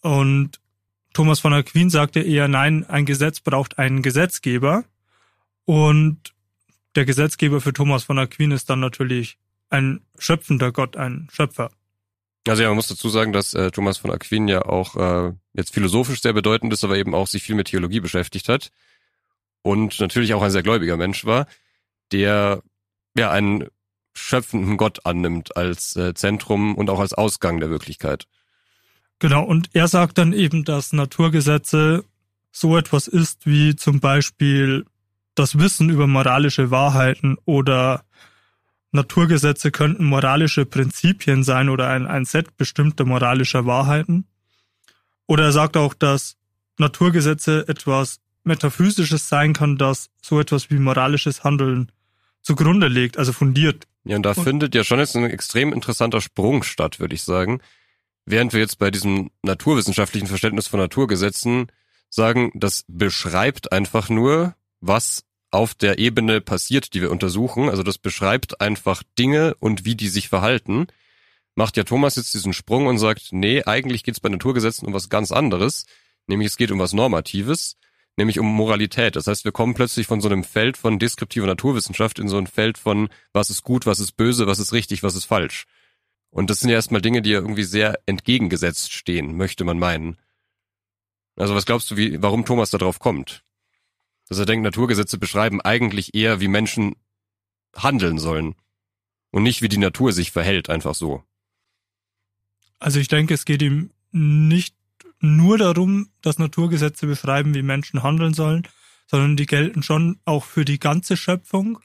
Und 0.00 0.60
Thomas 1.12 1.40
von 1.40 1.52
Aquin 1.52 1.90
sagte 1.90 2.20
eher, 2.20 2.48
nein, 2.48 2.84
ein 2.88 3.04
Gesetz 3.04 3.40
braucht 3.40 3.78
einen 3.78 4.02
Gesetzgeber. 4.02 4.84
Und 5.64 6.34
der 6.94 7.04
Gesetzgeber 7.04 7.60
für 7.60 7.72
Thomas 7.72 8.04
von 8.04 8.18
Aquin 8.18 8.50
ist 8.50 8.68
dann 8.70 8.80
natürlich 8.80 9.38
ein 9.70 10.00
schöpfender 10.18 10.72
Gott, 10.72 10.96
ein 10.96 11.28
Schöpfer. 11.32 11.70
Also 12.46 12.62
ja, 12.62 12.68
man 12.68 12.76
muss 12.76 12.88
dazu 12.88 13.08
sagen, 13.08 13.32
dass 13.32 13.54
äh, 13.54 13.70
Thomas 13.70 13.98
von 13.98 14.10
Aquin 14.10 14.48
ja 14.48 14.64
auch 14.64 14.96
äh, 14.96 15.32
jetzt 15.54 15.72
philosophisch 15.72 16.20
sehr 16.20 16.32
bedeutend 16.32 16.72
ist, 16.72 16.82
aber 16.82 16.96
eben 16.96 17.14
auch 17.14 17.28
sich 17.28 17.42
viel 17.42 17.54
mit 17.54 17.68
Theologie 17.68 18.00
beschäftigt 18.00 18.48
hat 18.48 18.72
und 19.62 20.00
natürlich 20.00 20.34
auch 20.34 20.42
ein 20.42 20.50
sehr 20.50 20.64
gläubiger 20.64 20.96
Mensch 20.96 21.24
war, 21.24 21.46
der 22.10 22.62
ja 23.16 23.30
einen 23.30 23.68
schöpfenden 24.14 24.76
Gott 24.76 25.06
annimmt 25.06 25.56
als 25.56 25.96
äh, 25.96 26.14
Zentrum 26.14 26.74
und 26.74 26.90
auch 26.90 27.00
als 27.00 27.14
Ausgang 27.14 27.60
der 27.60 27.70
Wirklichkeit. 27.70 28.26
Genau, 29.22 29.44
und 29.44 29.70
er 29.72 29.86
sagt 29.86 30.18
dann 30.18 30.32
eben, 30.32 30.64
dass 30.64 30.92
Naturgesetze 30.92 32.04
so 32.50 32.76
etwas 32.76 33.06
ist 33.06 33.46
wie 33.46 33.76
zum 33.76 34.00
Beispiel 34.00 34.84
das 35.36 35.60
Wissen 35.60 35.90
über 35.90 36.08
moralische 36.08 36.72
Wahrheiten 36.72 37.36
oder 37.44 38.02
Naturgesetze 38.90 39.70
könnten 39.70 40.06
moralische 40.06 40.66
Prinzipien 40.66 41.44
sein 41.44 41.68
oder 41.68 41.88
ein, 41.88 42.08
ein 42.08 42.24
Set 42.24 42.56
bestimmter 42.56 43.04
moralischer 43.04 43.64
Wahrheiten. 43.64 44.26
Oder 45.28 45.44
er 45.44 45.52
sagt 45.52 45.76
auch, 45.76 45.94
dass 45.94 46.36
Naturgesetze 46.78 47.68
etwas 47.68 48.18
Metaphysisches 48.42 49.28
sein 49.28 49.52
kann, 49.52 49.78
das 49.78 50.10
so 50.20 50.40
etwas 50.40 50.68
wie 50.68 50.80
moralisches 50.80 51.44
Handeln 51.44 51.92
zugrunde 52.40 52.88
legt, 52.88 53.18
also 53.18 53.32
fundiert. 53.32 53.86
Ja, 54.02 54.16
und 54.16 54.24
da 54.24 54.32
und 54.32 54.42
findet 54.42 54.74
ja 54.74 54.82
schon 54.82 54.98
jetzt 54.98 55.14
ein 55.14 55.22
extrem 55.26 55.72
interessanter 55.72 56.20
Sprung 56.20 56.64
statt, 56.64 56.98
würde 56.98 57.14
ich 57.14 57.22
sagen. 57.22 57.60
Während 58.24 58.52
wir 58.52 58.60
jetzt 58.60 58.78
bei 58.78 58.90
diesem 58.90 59.30
naturwissenschaftlichen 59.42 60.26
Verständnis 60.28 60.68
von 60.68 60.80
Naturgesetzen 60.80 61.72
sagen, 62.08 62.52
das 62.54 62.84
beschreibt 62.86 63.72
einfach 63.72 64.08
nur, 64.08 64.54
was 64.80 65.24
auf 65.50 65.74
der 65.74 65.98
Ebene 65.98 66.40
passiert, 66.40 66.94
die 66.94 67.02
wir 67.02 67.10
untersuchen. 67.10 67.68
Also 67.68 67.82
das 67.82 67.98
beschreibt 67.98 68.60
einfach 68.60 69.02
Dinge 69.18 69.54
und 69.60 69.84
wie 69.84 69.94
die 69.94 70.08
sich 70.08 70.28
verhalten. 70.28 70.86
Macht 71.54 71.76
ja 71.76 71.84
Thomas 71.84 72.16
jetzt 72.16 72.32
diesen 72.32 72.54
Sprung 72.54 72.86
und 72.86 72.98
sagt, 72.98 73.28
nee, 73.32 73.62
eigentlich 73.64 74.02
geht 74.02 74.14
es 74.14 74.20
bei 74.20 74.30
Naturgesetzen 74.30 74.86
um 74.86 74.94
was 74.94 75.10
ganz 75.10 75.30
anderes. 75.30 75.84
Nämlich 76.26 76.48
es 76.48 76.56
geht 76.56 76.70
um 76.70 76.78
was 76.78 76.94
Normatives, 76.94 77.76
nämlich 78.16 78.38
um 78.38 78.46
Moralität. 78.46 79.16
Das 79.16 79.26
heißt, 79.26 79.44
wir 79.44 79.52
kommen 79.52 79.74
plötzlich 79.74 80.06
von 80.06 80.22
so 80.22 80.28
einem 80.28 80.44
Feld 80.44 80.78
von 80.78 80.98
deskriptiver 80.98 81.46
Naturwissenschaft 81.46 82.18
in 82.18 82.28
so 82.28 82.38
ein 82.38 82.46
Feld 82.46 82.78
von 82.78 83.10
was 83.34 83.50
ist 83.50 83.62
gut, 83.62 83.84
was 83.84 84.00
ist 84.00 84.12
böse, 84.12 84.46
was 84.46 84.58
ist 84.58 84.72
richtig, 84.72 85.02
was 85.02 85.14
ist 85.14 85.26
falsch. 85.26 85.66
Und 86.32 86.48
das 86.48 86.60
sind 86.60 86.70
ja 86.70 86.76
erstmal 86.76 87.02
Dinge, 87.02 87.20
die 87.20 87.30
ja 87.30 87.40
irgendwie 87.40 87.62
sehr 87.62 88.00
entgegengesetzt 88.06 88.92
stehen, 88.92 89.36
möchte 89.36 89.64
man 89.64 89.78
meinen. 89.78 90.16
Also 91.36 91.54
was 91.54 91.66
glaubst 91.66 91.90
du, 91.90 91.96
wie, 91.98 92.22
warum 92.22 92.46
Thomas 92.46 92.70
da 92.70 92.78
drauf 92.78 92.98
kommt? 92.98 93.44
Dass 94.28 94.38
er 94.38 94.46
denkt, 94.46 94.64
Naturgesetze 94.64 95.18
beschreiben 95.18 95.60
eigentlich 95.60 96.14
eher, 96.14 96.40
wie 96.40 96.48
Menschen 96.48 96.96
handeln 97.76 98.18
sollen. 98.18 98.54
Und 99.30 99.42
nicht, 99.42 99.60
wie 99.60 99.68
die 99.68 99.78
Natur 99.78 100.12
sich 100.12 100.32
verhält, 100.32 100.70
einfach 100.70 100.94
so. 100.94 101.22
Also 102.78 102.98
ich 102.98 103.08
denke, 103.08 103.34
es 103.34 103.44
geht 103.44 103.60
ihm 103.60 103.90
nicht 104.10 104.74
nur 105.20 105.58
darum, 105.58 106.08
dass 106.22 106.38
Naturgesetze 106.38 107.06
beschreiben, 107.06 107.54
wie 107.54 107.62
Menschen 107.62 108.02
handeln 108.02 108.32
sollen, 108.32 108.66
sondern 109.06 109.36
die 109.36 109.46
gelten 109.46 109.82
schon 109.82 110.18
auch 110.24 110.44
für 110.44 110.64
die 110.64 110.78
ganze 110.78 111.18
Schöpfung. 111.18 111.78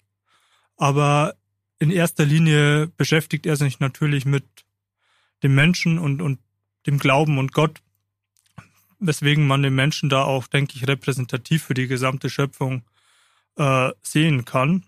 Aber 0.78 1.36
in 1.80 1.92
erster 1.92 2.26
Linie 2.26 2.88
beschäftigt 2.98 3.46
er 3.46 3.56
sich 3.56 3.80
natürlich 3.80 4.26
mit 4.26 4.46
dem 5.44 5.56
Menschen 5.56 6.00
und, 6.00 6.22
und 6.22 6.40
dem 6.86 6.98
Glauben 6.98 7.38
und 7.38 7.54
Gott, 7.54 7.82
weswegen 9.00 9.46
man 9.46 9.62
den 9.62 9.76
Menschen 9.76 10.10
da 10.10 10.24
auch, 10.24 10.48
denke 10.48 10.74
ich, 10.76 10.88
repräsentativ 10.88 11.64
für 11.64 11.74
die 11.74 11.88
gesamte 11.88 12.30
Schöpfung 12.30 12.84
äh, 13.58 13.92
sehen 14.02 14.46
kann. 14.46 14.84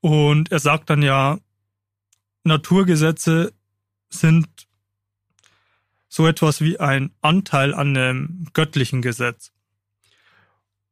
Und 0.00 0.52
er 0.52 0.60
sagt 0.60 0.90
dann 0.90 1.02
ja, 1.02 1.38
Naturgesetze 2.44 3.52
sind 4.08 4.48
so 6.08 6.26
etwas 6.26 6.60
wie 6.60 6.78
ein 6.78 7.10
Anteil 7.20 7.74
an 7.74 7.94
dem 7.94 8.46
göttlichen 8.52 9.02
Gesetz. 9.02 9.52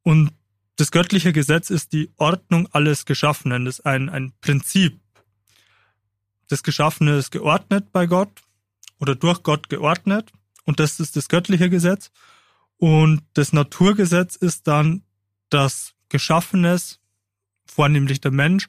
Und 0.02 0.32
das 0.76 0.90
göttliche 0.90 1.32
Gesetz 1.32 1.70
ist 1.70 1.92
die 1.92 2.10
Ordnung 2.16 2.68
alles 2.72 3.04
Geschaffenen, 3.04 3.64
das 3.64 3.78
ist 3.78 3.86
ein, 3.86 4.08
ein 4.08 4.32
Prinzip. 4.40 5.00
Das 6.48 6.62
Geschaffene 6.62 7.16
ist 7.16 7.30
geordnet 7.30 7.92
bei 7.92 8.06
Gott 8.06 8.42
oder 8.98 9.14
durch 9.14 9.42
Gott 9.42 9.68
geordnet 9.68 10.32
und 10.64 10.80
das 10.80 11.00
ist 11.00 11.16
das 11.16 11.28
göttliche 11.28 11.70
Gesetz. 11.70 12.10
Und 12.76 13.22
das 13.34 13.52
Naturgesetz 13.52 14.36
ist 14.36 14.66
dann, 14.66 15.04
dass 15.48 15.94
Geschaffenes, 16.08 17.00
vornehmlich 17.66 18.20
der 18.20 18.30
Mensch, 18.30 18.68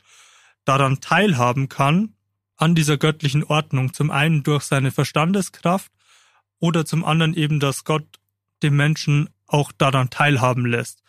daran 0.64 1.02
teilhaben 1.02 1.70
kann, 1.70 2.16
an 2.56 2.76
dieser 2.76 2.98
göttlichen 2.98 3.44
Ordnung. 3.44 3.94
Zum 3.94 4.12
einen 4.12 4.44
durch 4.44 4.64
seine 4.64 4.92
Verstandeskraft 4.92 5.92
oder 6.60 6.86
zum 6.86 7.04
anderen 7.04 7.34
eben, 7.34 7.60
dass 7.60 7.84
Gott 7.84 8.20
dem 8.64 8.76
Menschen 8.76 9.30
auch 9.48 9.72
daran 9.72 10.10
teilhaben 10.10 10.66
lässt. 10.66 11.04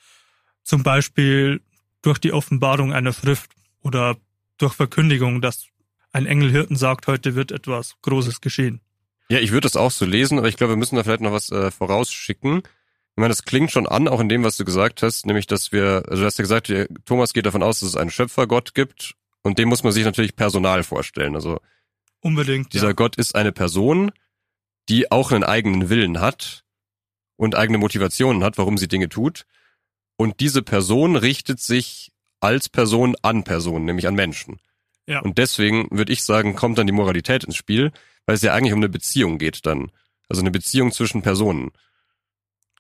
Zum 0.66 0.83
Beispiel 0.83 1.61
durch 2.02 2.18
die 2.18 2.33
Offenbarung 2.33 2.92
einer 2.92 3.12
Schrift 3.12 3.52
oder 3.83 4.16
durch 4.59 4.74
Verkündigung, 4.74 5.40
dass 5.40 5.68
ein 6.11 6.26
Engelhirten 6.26 6.74
sagt, 6.74 7.07
heute 7.07 7.37
wird 7.37 7.52
etwas 7.52 7.94
Großes 8.02 8.40
geschehen. 8.40 8.81
Ja, 9.29 9.38
ich 9.38 9.52
würde 9.52 9.66
das 9.66 9.76
auch 9.76 9.92
so 9.92 10.05
lesen, 10.05 10.38
aber 10.38 10.48
ich 10.48 10.57
glaube, 10.57 10.72
wir 10.72 10.76
müssen 10.76 10.96
da 10.96 11.05
vielleicht 11.05 11.20
noch 11.20 11.31
was 11.31 11.50
äh, 11.50 11.70
vorausschicken. 11.70 12.59
Ich 12.59 13.16
meine, 13.20 13.29
das 13.29 13.44
klingt 13.44 13.70
schon 13.70 13.87
an, 13.87 14.09
auch 14.09 14.18
in 14.18 14.29
dem, 14.29 14.42
was 14.42 14.57
du 14.57 14.64
gesagt 14.64 15.02
hast, 15.02 15.24
nämlich, 15.24 15.46
dass 15.46 15.70
wir, 15.70 16.02
also 16.09 16.22
du 16.22 16.26
hast 16.26 16.38
ja 16.38 16.42
gesagt, 16.42 16.72
Thomas 17.05 17.33
geht 17.33 17.46
davon 17.46 17.62
aus, 17.62 17.79
dass 17.79 17.90
es 17.90 17.96
einen 17.96 18.11
Schöpfergott 18.11 18.74
gibt 18.74 19.14
und 19.42 19.61
dem 19.61 19.68
muss 19.68 19.85
man 19.85 19.92
sich 19.92 20.05
natürlich 20.05 20.35
Personal 20.35 20.83
vorstellen. 20.83 21.37
Also 21.37 21.61
unbedingt. 22.18 22.72
Dieser 22.72 22.88
ja. 22.88 22.92
Gott 22.92 23.14
ist 23.14 23.37
eine 23.37 23.52
Person, 23.52 24.11
die 24.88 25.12
auch 25.12 25.31
einen 25.31 25.44
eigenen 25.44 25.90
Willen 25.90 26.20
hat 26.20 26.64
und 27.37 27.55
eigene 27.55 27.79
Motivationen 27.79 28.42
hat, 28.42 28.59
warum 28.59 28.79
sie 28.79 28.88
Dinge 28.88 29.09
tut. 29.09 29.46
Und 30.16 30.40
diese 30.40 30.62
Person 30.62 31.16
richtet 31.16 31.61
sich 31.61 32.11
als 32.40 32.68
Person 32.68 33.16
an 33.22 33.44
Personen, 33.44 33.85
nämlich 33.85 34.07
an 34.07 34.14
Menschen. 34.14 34.59
Ja. 35.07 35.20
Und 35.20 35.38
deswegen 35.38 35.88
würde 35.90 36.12
ich 36.12 36.24
sagen, 36.24 36.57
kommt 36.57 36.79
dann 36.79 36.87
die 36.87 36.92
Moralität 36.92 37.44
ins 37.44 37.57
Spiel, 37.57 37.92
weil 38.24 38.37
es 38.37 38.42
ja 38.42 38.55
eigentlich 38.55 38.72
um 38.72 38.81
eine 38.81 38.88
Beziehung 38.88 39.38
geht 39.38 39.66
dann. 39.66 39.90
Also 40.29 40.42
eine 40.42 40.50
Beziehung 40.50 40.90
zwischen 40.90 41.22
Personen. 41.22 41.70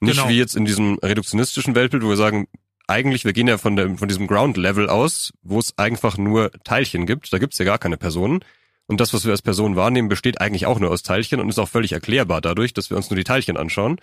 Nicht 0.00 0.16
genau. 0.16 0.28
wie 0.28 0.38
jetzt 0.38 0.56
in 0.56 0.64
diesem 0.64 0.98
reduktionistischen 0.98 1.74
Weltbild, 1.74 2.02
wo 2.02 2.08
wir 2.08 2.16
sagen, 2.16 2.48
eigentlich, 2.88 3.24
wir 3.24 3.32
gehen 3.32 3.48
ja 3.48 3.58
von, 3.58 3.76
dem, 3.76 3.98
von 3.98 4.08
diesem 4.08 4.26
Ground 4.26 4.56
Level 4.56 4.88
aus, 4.88 5.32
wo 5.42 5.58
es 5.58 5.76
einfach 5.78 6.18
nur 6.18 6.50
Teilchen 6.64 7.06
gibt. 7.06 7.32
Da 7.32 7.38
gibt 7.38 7.54
es 7.54 7.58
ja 7.58 7.64
gar 7.64 7.78
keine 7.78 7.96
Personen. 7.96 8.40
Und 8.86 9.00
das, 9.00 9.12
was 9.12 9.24
wir 9.24 9.32
als 9.32 9.42
Person 9.42 9.74
wahrnehmen, 9.74 10.08
besteht 10.08 10.40
eigentlich 10.40 10.66
auch 10.66 10.78
nur 10.78 10.90
aus 10.90 11.02
Teilchen 11.02 11.40
und 11.40 11.48
ist 11.48 11.58
auch 11.58 11.68
völlig 11.68 11.92
erklärbar 11.92 12.40
dadurch, 12.40 12.72
dass 12.72 12.90
wir 12.90 12.96
uns 12.96 13.10
nur 13.10 13.16
die 13.16 13.24
Teilchen 13.24 13.56
anschauen 13.56 14.00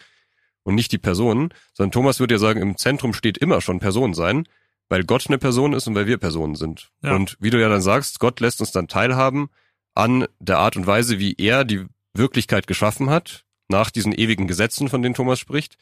und 0.64 0.76
nicht 0.76 0.92
die 0.92 0.98
Personen. 0.98 1.54
Sondern 1.74 1.92
Thomas 1.92 2.20
würde 2.20 2.36
ja 2.36 2.40
sagen, 2.40 2.62
im 2.62 2.78
Zentrum 2.78 3.14
steht 3.14 3.38
immer 3.38 3.62
schon 3.62 3.80
Person 3.80 4.14
sein, 4.14 4.48
weil 4.90 5.04
Gott 5.04 5.28
eine 5.28 5.38
Person 5.38 5.74
ist 5.74 5.88
und 5.88 5.96
weil 5.96 6.08
wir 6.08 6.18
Personen 6.18 6.56
sind. 6.56 6.90
Ja. 7.02 7.16
Und 7.16 7.38
wie 7.40 7.50
du 7.50 7.60
ja 7.60 7.70
dann 7.70 7.82
sagst, 7.82 8.20
Gott 8.20 8.40
lässt 8.40 8.62
uns 8.62 8.72
dann 8.72 8.88
teilhaben 8.88 9.50
an 9.96 10.28
der 10.40 10.60
Art 10.60 10.76
und 10.76 10.88
Weise, 10.88 11.20
wie 11.20 11.36
er 11.38 11.66
die 11.66 11.86
Wirklichkeit 12.14 12.68
geschaffen 12.68 13.10
hat, 13.10 13.46
nach 13.68 13.92
diesen 13.92 14.14
ewigen 14.14 14.48
Gesetzen, 14.48 14.90
von 14.90 15.02
denen 15.02 15.16
Thomas 15.16 15.40
spricht. 15.40 15.78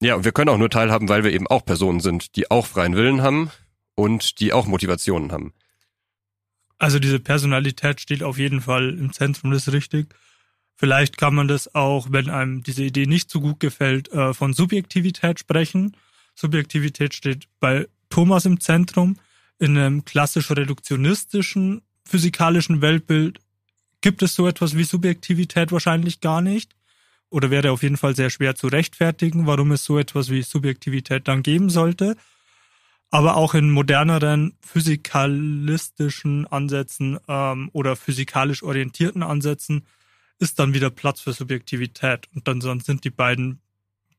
Ja, 0.00 0.14
und 0.14 0.24
wir 0.24 0.32
können 0.32 0.50
auch 0.50 0.58
nur 0.58 0.70
teilhaben, 0.70 1.08
weil 1.08 1.24
wir 1.24 1.32
eben 1.32 1.46
auch 1.46 1.64
Personen 1.64 2.00
sind, 2.00 2.36
die 2.36 2.50
auch 2.50 2.66
freien 2.66 2.96
Willen 2.96 3.22
haben 3.22 3.50
und 3.94 4.40
die 4.40 4.52
auch 4.52 4.66
Motivationen 4.66 5.32
haben. 5.32 5.54
Also 6.78 6.98
diese 6.98 7.20
Personalität 7.20 8.00
steht 8.00 8.22
auf 8.22 8.38
jeden 8.38 8.60
Fall 8.60 8.90
im 8.98 9.12
Zentrum, 9.12 9.50
das 9.50 9.66
ist 9.66 9.72
richtig. 9.72 10.14
Vielleicht 10.76 11.16
kann 11.16 11.34
man 11.34 11.48
das 11.48 11.74
auch, 11.74 12.08
wenn 12.10 12.28
einem 12.28 12.62
diese 12.62 12.84
Idee 12.84 13.06
nicht 13.06 13.30
so 13.30 13.40
gut 13.40 13.60
gefällt, 13.60 14.12
äh, 14.12 14.34
von 14.34 14.52
Subjektivität 14.52 15.40
sprechen. 15.40 15.96
Subjektivität 16.34 17.14
steht 17.14 17.48
bei 17.60 17.88
Thomas 18.10 18.44
im 18.44 18.60
Zentrum. 18.60 19.16
In 19.58 19.78
einem 19.78 20.04
klassisch 20.04 20.50
reduktionistischen 20.50 21.80
physikalischen 22.04 22.82
Weltbild 22.82 23.40
gibt 24.02 24.22
es 24.22 24.34
so 24.34 24.46
etwas 24.46 24.76
wie 24.76 24.84
Subjektivität 24.84 25.72
wahrscheinlich 25.72 26.20
gar 26.20 26.42
nicht. 26.42 26.76
Oder 27.30 27.50
wäre 27.50 27.70
auf 27.70 27.82
jeden 27.82 27.96
Fall 27.96 28.14
sehr 28.14 28.28
schwer 28.28 28.54
zu 28.54 28.68
rechtfertigen, 28.68 29.46
warum 29.46 29.72
es 29.72 29.84
so 29.84 29.98
etwas 29.98 30.28
wie 30.28 30.42
Subjektivität 30.42 31.26
dann 31.26 31.42
geben 31.42 31.70
sollte. 31.70 32.16
Aber 33.10 33.36
auch 33.36 33.54
in 33.54 33.70
moderneren 33.70 34.56
physikalistischen 34.60 36.46
Ansätzen 36.46 37.18
ähm, 37.28 37.70
oder 37.72 37.96
physikalisch 37.96 38.62
orientierten 38.62 39.22
Ansätzen 39.22 39.86
ist 40.38 40.58
dann 40.58 40.74
wieder 40.74 40.90
Platz 40.90 41.20
für 41.20 41.32
Subjektivität. 41.32 42.28
Und 42.34 42.46
dann 42.48 42.60
sind 42.80 43.04
die 43.04 43.10
beiden 43.10 43.60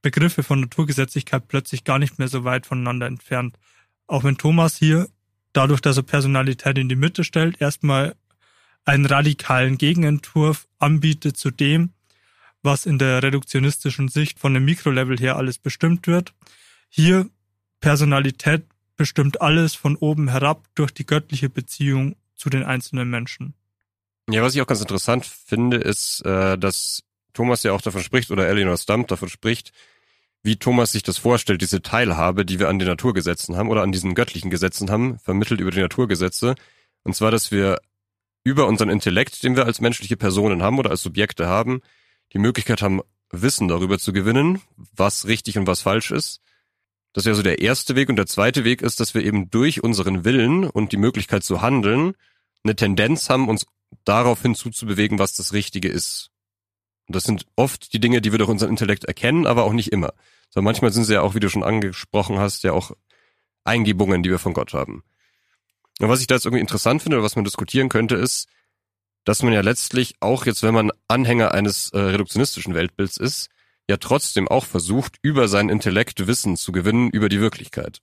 Begriffe 0.02 0.44
von 0.44 0.62
Naturgesetzlichkeit 0.62 1.48
plötzlich 1.48 1.84
gar 1.84 2.00
nicht 2.00 2.20
mehr 2.20 2.28
so 2.28 2.44
weit 2.44 2.66
voneinander 2.66 3.08
entfernt. 3.08 3.58
Auch 4.08 4.24
wenn 4.24 4.38
Thomas 4.38 4.78
hier, 4.78 5.10
dadurch, 5.54 5.82
dass 5.82 5.98
er 5.98 6.04
Personalität 6.04 6.78
in 6.78 6.90
die 6.90 6.96
Mitte 6.96 7.24
stellt, 7.24 7.62
erstmal 7.62 8.16
einen 8.86 9.06
radikalen 9.06 9.78
Gegenentwurf 9.78 10.68
anbietet 10.80 11.38
zu 11.38 11.52
dem, 11.52 11.92
was 12.64 12.86
in 12.86 12.98
der 12.98 13.22
reduktionistischen 13.22 14.08
Sicht 14.08 14.40
von 14.40 14.54
dem 14.54 14.66
Mikrolevel 14.66 15.18
her 15.18 15.36
alles 15.36 15.60
bestimmt 15.60 16.08
wird. 16.08 16.34
Hier 16.90 17.30
Personalität 17.82 18.66
bestimmt 18.96 19.42
alles 19.42 19.76
von 19.76 19.96
oben 19.98 20.30
herab 20.30 20.68
durch 20.74 20.92
die 20.92 21.06
göttliche 21.06 21.50
Beziehung 21.50 22.16
zu 22.36 22.50
den 22.50 22.64
einzelnen 22.64 23.10
Menschen. 23.10 23.54
Ja, 24.30 24.44
was 24.44 24.56
ich 24.56 24.62
auch 24.62 24.68
ganz 24.68 24.82
interessant 24.82 25.26
finde, 25.26 25.78
ist, 25.78 26.22
äh, 26.26 26.58
dass 26.58 27.04
Thomas 27.34 27.64
ja 27.64 27.72
auch 27.72 27.82
davon 27.82 28.04
spricht, 28.04 28.30
oder 28.30 28.48
Eleanor 28.48 28.78
Stump 28.78 29.08
davon 29.08 29.30
spricht, 29.30 29.72
wie 30.44 30.58
Thomas 30.58 30.92
sich 30.92 31.04
das 31.04 31.18
vorstellt, 31.18 31.62
diese 31.62 31.82
Teilhabe, 31.82 32.46
die 32.46 32.60
wir 32.60 32.68
an 32.70 32.80
den 32.80 32.88
Naturgesetzen 32.88 33.56
haben 33.56 33.70
oder 33.70 33.84
an 33.84 33.92
diesen 33.92 34.16
göttlichen 34.16 34.50
Gesetzen 34.50 34.90
haben, 34.90 35.20
vermittelt 35.20 35.62
über 35.62 35.72
die 35.72 35.80
Naturgesetze. 35.80 36.56
Und 37.04 37.16
zwar, 37.16 37.32
dass 37.32 37.52
wir 37.52 37.80
über 38.44 38.68
unseren 38.68 38.90
Intellekt, 38.90 39.44
den 39.44 39.56
wir 39.56 39.66
als 39.66 39.82
menschliche 39.82 40.18
Personen 40.18 40.62
haben 40.62 40.80
oder 40.80 40.92
als 40.92 41.02
Subjekte 41.02 41.48
haben, 41.48 41.82
die 42.34 42.40
Möglichkeit 42.40 42.82
haben, 42.82 43.02
Wissen 43.30 43.68
darüber 43.68 44.00
zu 44.00 44.14
gewinnen, 44.14 44.62
was 44.78 45.28
richtig 45.28 45.58
und 45.58 45.68
was 45.68 45.82
falsch 45.82 46.12
ist. 46.12 46.40
Das 47.12 47.26
wäre 47.26 47.36
so 47.36 47.44
der 47.44 47.60
erste 47.60 47.96
Weg. 47.96 48.08
Und 48.10 48.16
der 48.16 48.26
zweite 48.26 48.64
Weg 48.64 48.82
ist, 48.82 49.00
dass 49.00 49.14
wir 49.14 49.24
eben 49.24 49.50
durch 49.50 49.84
unseren 49.84 50.24
Willen 50.24 50.64
und 50.64 50.92
die 50.92 50.98
Möglichkeit 50.98 51.44
zu 51.44 51.62
handeln 51.62 52.14
eine 52.64 52.76
Tendenz 52.76 53.30
haben, 53.30 53.50
uns 53.50 53.66
darauf 54.06 54.42
hinzuzubewegen, 54.42 55.20
was 55.20 55.34
das 55.34 55.54
Richtige 55.54 55.90
ist. 55.90 56.32
Und 57.08 57.16
das 57.16 57.24
sind 57.24 57.46
oft 57.56 57.94
die 57.94 58.00
Dinge, 58.00 58.22
die 58.22 58.32
wir 58.32 58.40
durch 58.40 58.50
unseren 58.50 58.70
Intellekt 58.70 59.06
erkennen, 59.06 59.48
aber 59.48 59.64
auch 59.64 59.74
nicht 59.74 59.92
immer. 59.92 60.14
So 60.50 60.62
manchmal 60.62 60.92
sind 60.92 61.06
sie 61.06 61.14
ja 61.14 61.22
auch, 61.22 61.36
wie 61.36 61.40
du 61.40 61.50
schon 61.50 61.64
angesprochen 61.64 62.40
hast, 62.40 62.64
ja 62.64 62.74
auch 62.74 62.92
Eingebungen, 63.64 64.24
die 64.24 64.30
wir 64.30 64.40
von 64.40 64.54
Gott 64.54 64.74
haben. 64.74 65.04
Und 66.00 66.10
was 66.10 66.22
ich 66.22 66.28
da 66.28 66.36
jetzt 66.36 66.46
irgendwie 66.46 66.62
interessant 66.62 67.02
finde 67.02 67.18
oder 67.18 67.26
was 67.26 67.36
man 67.36 67.46
diskutieren 67.46 67.90
könnte, 67.90 68.16
ist, 68.16 68.48
dass 69.24 69.44
man 69.44 69.52
ja 69.52 69.62
letztlich 69.62 70.16
auch 70.20 70.46
jetzt, 70.46 70.64
wenn 70.64 70.74
man 70.74 70.92
Anhänger 71.08 71.52
eines 71.54 71.90
äh, 71.92 72.00
reduktionistischen 72.00 72.74
Weltbilds 72.74 73.18
ist, 73.18 73.50
ja 73.90 73.98
trotzdem 73.98 74.48
auch 74.48 74.66
versucht, 74.66 75.18
über 75.22 75.48
seinen 75.48 75.70
Intellekt 75.70 76.28
Wissen 76.28 76.56
zu 76.56 76.72
gewinnen 76.72 77.10
über 77.10 77.30
die 77.30 77.42
Wirklichkeit. 77.42 78.00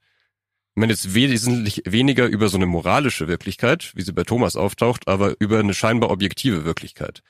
Man 0.74 0.90
jetzt 0.90 1.14
wesentlich 1.14 1.82
weniger 1.86 2.26
über 2.26 2.48
so 2.48 2.56
eine 2.56 2.66
moralische 2.66 3.28
Wirklichkeit, 3.28 3.92
wie 3.94 4.02
sie 4.02 4.12
bei 4.12 4.24
Thomas 4.24 4.56
auftaucht, 4.56 5.06
aber 5.06 5.34
über 5.38 5.60
eine 5.60 5.74
scheinbar 5.74 6.10
objektive 6.10 6.64
Wirklichkeit. 6.64 7.22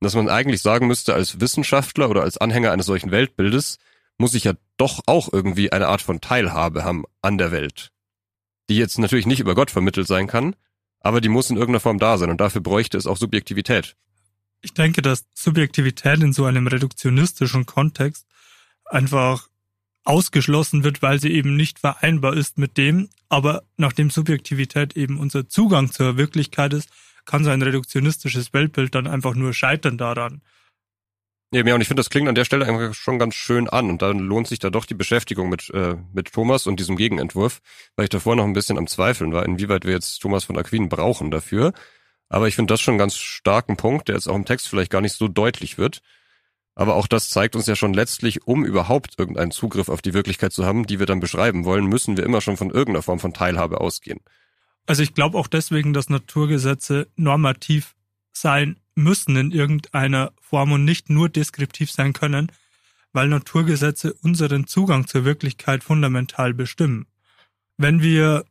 Und 0.00 0.06
dass 0.06 0.16
man 0.16 0.28
eigentlich 0.28 0.62
sagen 0.62 0.88
müsste, 0.88 1.14
als 1.14 1.40
Wissenschaftler 1.40 2.10
oder 2.10 2.22
als 2.22 2.38
Anhänger 2.38 2.72
eines 2.72 2.86
solchen 2.86 3.12
Weltbildes 3.12 3.78
muss 4.18 4.34
ich 4.34 4.44
ja 4.44 4.54
doch 4.76 5.00
auch 5.06 5.32
irgendwie 5.32 5.70
eine 5.72 5.86
Art 5.86 6.02
von 6.02 6.20
Teilhabe 6.20 6.84
haben 6.84 7.04
an 7.22 7.38
der 7.38 7.52
Welt. 7.52 7.92
Die 8.68 8.76
jetzt 8.76 8.98
natürlich 8.98 9.26
nicht 9.26 9.40
über 9.40 9.54
Gott 9.54 9.70
vermittelt 9.70 10.08
sein 10.08 10.26
kann, 10.26 10.56
aber 10.98 11.20
die 11.20 11.28
muss 11.28 11.50
in 11.50 11.56
irgendeiner 11.56 11.80
Form 11.80 11.98
da 11.98 12.18
sein 12.18 12.30
und 12.30 12.40
dafür 12.40 12.60
bräuchte 12.60 12.98
es 12.98 13.06
auch 13.06 13.16
Subjektivität. 13.16 13.96
Ich 14.60 14.74
denke, 14.74 15.02
dass 15.02 15.26
Subjektivität 15.34 16.20
in 16.20 16.32
so 16.32 16.44
einem 16.44 16.66
reduktionistischen 16.66 17.66
Kontext 17.66 18.26
einfach 18.84 19.48
ausgeschlossen 20.04 20.84
wird, 20.84 21.02
weil 21.02 21.20
sie 21.20 21.32
eben 21.32 21.56
nicht 21.56 21.78
vereinbar 21.78 22.34
ist 22.34 22.58
mit 22.58 22.76
dem. 22.76 23.08
Aber 23.28 23.62
nachdem 23.76 24.10
Subjektivität 24.10 24.96
eben 24.96 25.18
unser 25.18 25.48
Zugang 25.48 25.90
zur 25.92 26.16
Wirklichkeit 26.16 26.72
ist, 26.72 26.90
kann 27.24 27.44
so 27.44 27.50
ein 27.50 27.62
reduktionistisches 27.62 28.52
Weltbild 28.52 28.94
dann 28.94 29.06
einfach 29.06 29.34
nur 29.34 29.52
scheitern 29.52 29.96
daran. 29.98 30.42
Ja, 31.54 31.74
und 31.74 31.82
ich 31.82 31.88
finde, 31.88 32.00
das 32.00 32.08
klingt 32.08 32.28
an 32.30 32.34
der 32.34 32.46
Stelle 32.46 32.64
einfach 32.64 32.94
schon 32.94 33.18
ganz 33.18 33.34
schön 33.34 33.68
an. 33.68 33.90
Und 33.90 34.00
dann 34.00 34.18
lohnt 34.20 34.48
sich 34.48 34.58
da 34.58 34.70
doch 34.70 34.86
die 34.86 34.94
Beschäftigung 34.94 35.50
mit, 35.50 35.68
äh, 35.74 35.96
mit 36.12 36.32
Thomas 36.32 36.66
und 36.66 36.80
diesem 36.80 36.96
Gegenentwurf, 36.96 37.60
weil 37.94 38.04
ich 38.04 38.10
davor 38.10 38.36
noch 38.36 38.44
ein 38.44 38.54
bisschen 38.54 38.78
am 38.78 38.86
Zweifeln 38.86 39.34
war, 39.34 39.44
inwieweit 39.44 39.84
wir 39.84 39.92
jetzt 39.92 40.18
Thomas 40.20 40.44
von 40.44 40.56
Aquin 40.56 40.88
brauchen 40.88 41.30
dafür. 41.30 41.74
Aber 42.30 42.48
ich 42.48 42.56
finde 42.56 42.72
das 42.72 42.80
schon 42.80 42.92
einen 42.92 42.98
ganz 42.98 43.16
starken 43.16 43.76
Punkt, 43.76 44.08
der 44.08 44.14
jetzt 44.14 44.28
auch 44.28 44.34
im 44.34 44.46
Text 44.46 44.66
vielleicht 44.66 44.90
gar 44.90 45.02
nicht 45.02 45.12
so 45.12 45.28
deutlich 45.28 45.76
wird. 45.76 46.00
Aber 46.74 46.96
auch 46.96 47.06
das 47.06 47.28
zeigt 47.28 47.54
uns 47.54 47.66
ja 47.66 47.76
schon 47.76 47.92
letztlich, 47.92 48.46
um 48.46 48.64
überhaupt 48.64 49.18
irgendeinen 49.18 49.50
Zugriff 49.50 49.88
auf 49.88 50.00
die 50.00 50.14
Wirklichkeit 50.14 50.52
zu 50.52 50.64
haben, 50.64 50.86
die 50.86 50.98
wir 50.98 51.06
dann 51.06 51.20
beschreiben 51.20 51.64
wollen, 51.64 51.86
müssen 51.86 52.16
wir 52.16 52.24
immer 52.24 52.40
schon 52.40 52.56
von 52.56 52.70
irgendeiner 52.70 53.02
Form 53.02 53.20
von 53.20 53.34
Teilhabe 53.34 53.80
ausgehen. 53.80 54.20
Also 54.86 55.02
ich 55.02 55.14
glaube 55.14 55.38
auch 55.38 55.46
deswegen, 55.46 55.92
dass 55.92 56.08
Naturgesetze 56.08 57.08
normativ 57.16 57.94
sein 58.32 58.80
müssen 58.94 59.36
in 59.36 59.52
irgendeiner 59.52 60.32
Form 60.40 60.72
und 60.72 60.84
nicht 60.84 61.10
nur 61.10 61.28
deskriptiv 61.28 61.90
sein 61.90 62.12
können, 62.12 62.50
weil 63.12 63.28
Naturgesetze 63.28 64.14
unseren 64.22 64.66
Zugang 64.66 65.06
zur 65.06 65.24
Wirklichkeit 65.24 65.84
fundamental 65.84 66.54
bestimmen. 66.54 67.06
Wenn 67.76 68.02
wir 68.02 68.44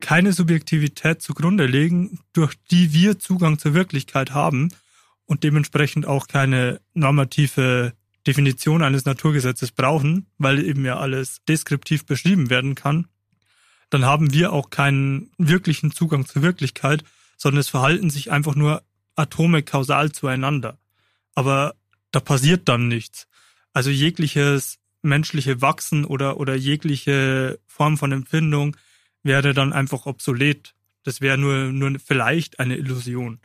keine 0.00 0.32
Subjektivität 0.32 1.22
zugrunde 1.22 1.66
legen, 1.66 2.18
durch 2.32 2.54
die 2.70 2.92
wir 2.92 3.18
Zugang 3.18 3.58
zur 3.58 3.74
Wirklichkeit 3.74 4.32
haben, 4.32 4.70
und 5.26 5.44
dementsprechend 5.44 6.06
auch 6.06 6.26
keine 6.26 6.80
normative 6.94 7.92
Definition 8.26 8.82
eines 8.82 9.04
Naturgesetzes 9.04 9.72
brauchen, 9.72 10.26
weil 10.38 10.64
eben 10.64 10.84
ja 10.84 10.98
alles 10.98 11.40
deskriptiv 11.48 12.06
beschrieben 12.06 12.50
werden 12.50 12.74
kann, 12.74 13.06
dann 13.90 14.04
haben 14.04 14.32
wir 14.32 14.52
auch 14.52 14.70
keinen 14.70 15.30
wirklichen 15.38 15.90
Zugang 15.90 16.26
zur 16.26 16.42
Wirklichkeit, 16.42 17.04
sondern 17.36 17.60
es 17.60 17.68
verhalten 17.68 18.10
sich 18.10 18.30
einfach 18.30 18.54
nur 18.54 18.82
Atome 19.16 19.62
kausal 19.62 20.12
zueinander. 20.12 20.78
Aber 21.34 21.74
da 22.10 22.20
passiert 22.20 22.68
dann 22.68 22.88
nichts. 22.88 23.26
Also 23.72 23.90
jegliches 23.90 24.78
menschliche 25.02 25.60
Wachsen 25.60 26.04
oder, 26.04 26.38
oder 26.38 26.54
jegliche 26.54 27.58
Form 27.66 27.98
von 27.98 28.12
Empfindung 28.12 28.76
wäre 29.22 29.52
dann 29.54 29.72
einfach 29.72 30.06
obsolet. 30.06 30.74
Das 31.02 31.20
wäre 31.20 31.36
nur, 31.36 31.72
nur 31.72 31.98
vielleicht 31.98 32.60
eine 32.60 32.76
Illusion. 32.76 33.40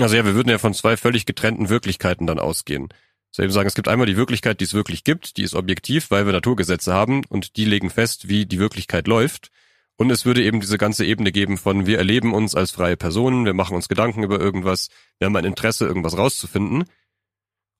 Also 0.00 0.16
ja, 0.16 0.24
wir 0.24 0.34
würden 0.34 0.48
ja 0.48 0.58
von 0.58 0.74
zwei 0.74 0.96
völlig 0.96 1.26
getrennten 1.26 1.68
Wirklichkeiten 1.68 2.26
dann 2.26 2.38
ausgehen. 2.38 2.88
So 3.30 3.42
eben 3.42 3.52
sagen, 3.52 3.66
es 3.66 3.74
gibt 3.74 3.88
einmal 3.88 4.06
die 4.06 4.16
Wirklichkeit, 4.16 4.60
die 4.60 4.64
es 4.64 4.74
wirklich 4.74 5.04
gibt, 5.04 5.36
die 5.36 5.42
ist 5.42 5.54
objektiv, 5.54 6.10
weil 6.10 6.26
wir 6.26 6.32
Naturgesetze 6.32 6.92
haben 6.94 7.24
und 7.28 7.56
die 7.56 7.64
legen 7.64 7.90
fest, 7.90 8.28
wie 8.28 8.46
die 8.46 8.58
Wirklichkeit 8.58 9.06
läuft. 9.08 9.50
Und 9.96 10.10
es 10.10 10.26
würde 10.26 10.42
eben 10.42 10.60
diese 10.60 10.78
ganze 10.78 11.06
Ebene 11.06 11.32
geben 11.32 11.56
von, 11.56 11.86
wir 11.86 11.98
erleben 11.98 12.34
uns 12.34 12.54
als 12.54 12.70
freie 12.70 12.96
Personen, 12.96 13.46
wir 13.46 13.54
machen 13.54 13.74
uns 13.76 13.88
Gedanken 13.88 14.22
über 14.22 14.38
irgendwas, 14.38 14.88
wir 15.18 15.26
haben 15.26 15.36
ein 15.36 15.44
Interesse, 15.44 15.86
irgendwas 15.86 16.18
rauszufinden. 16.18 16.84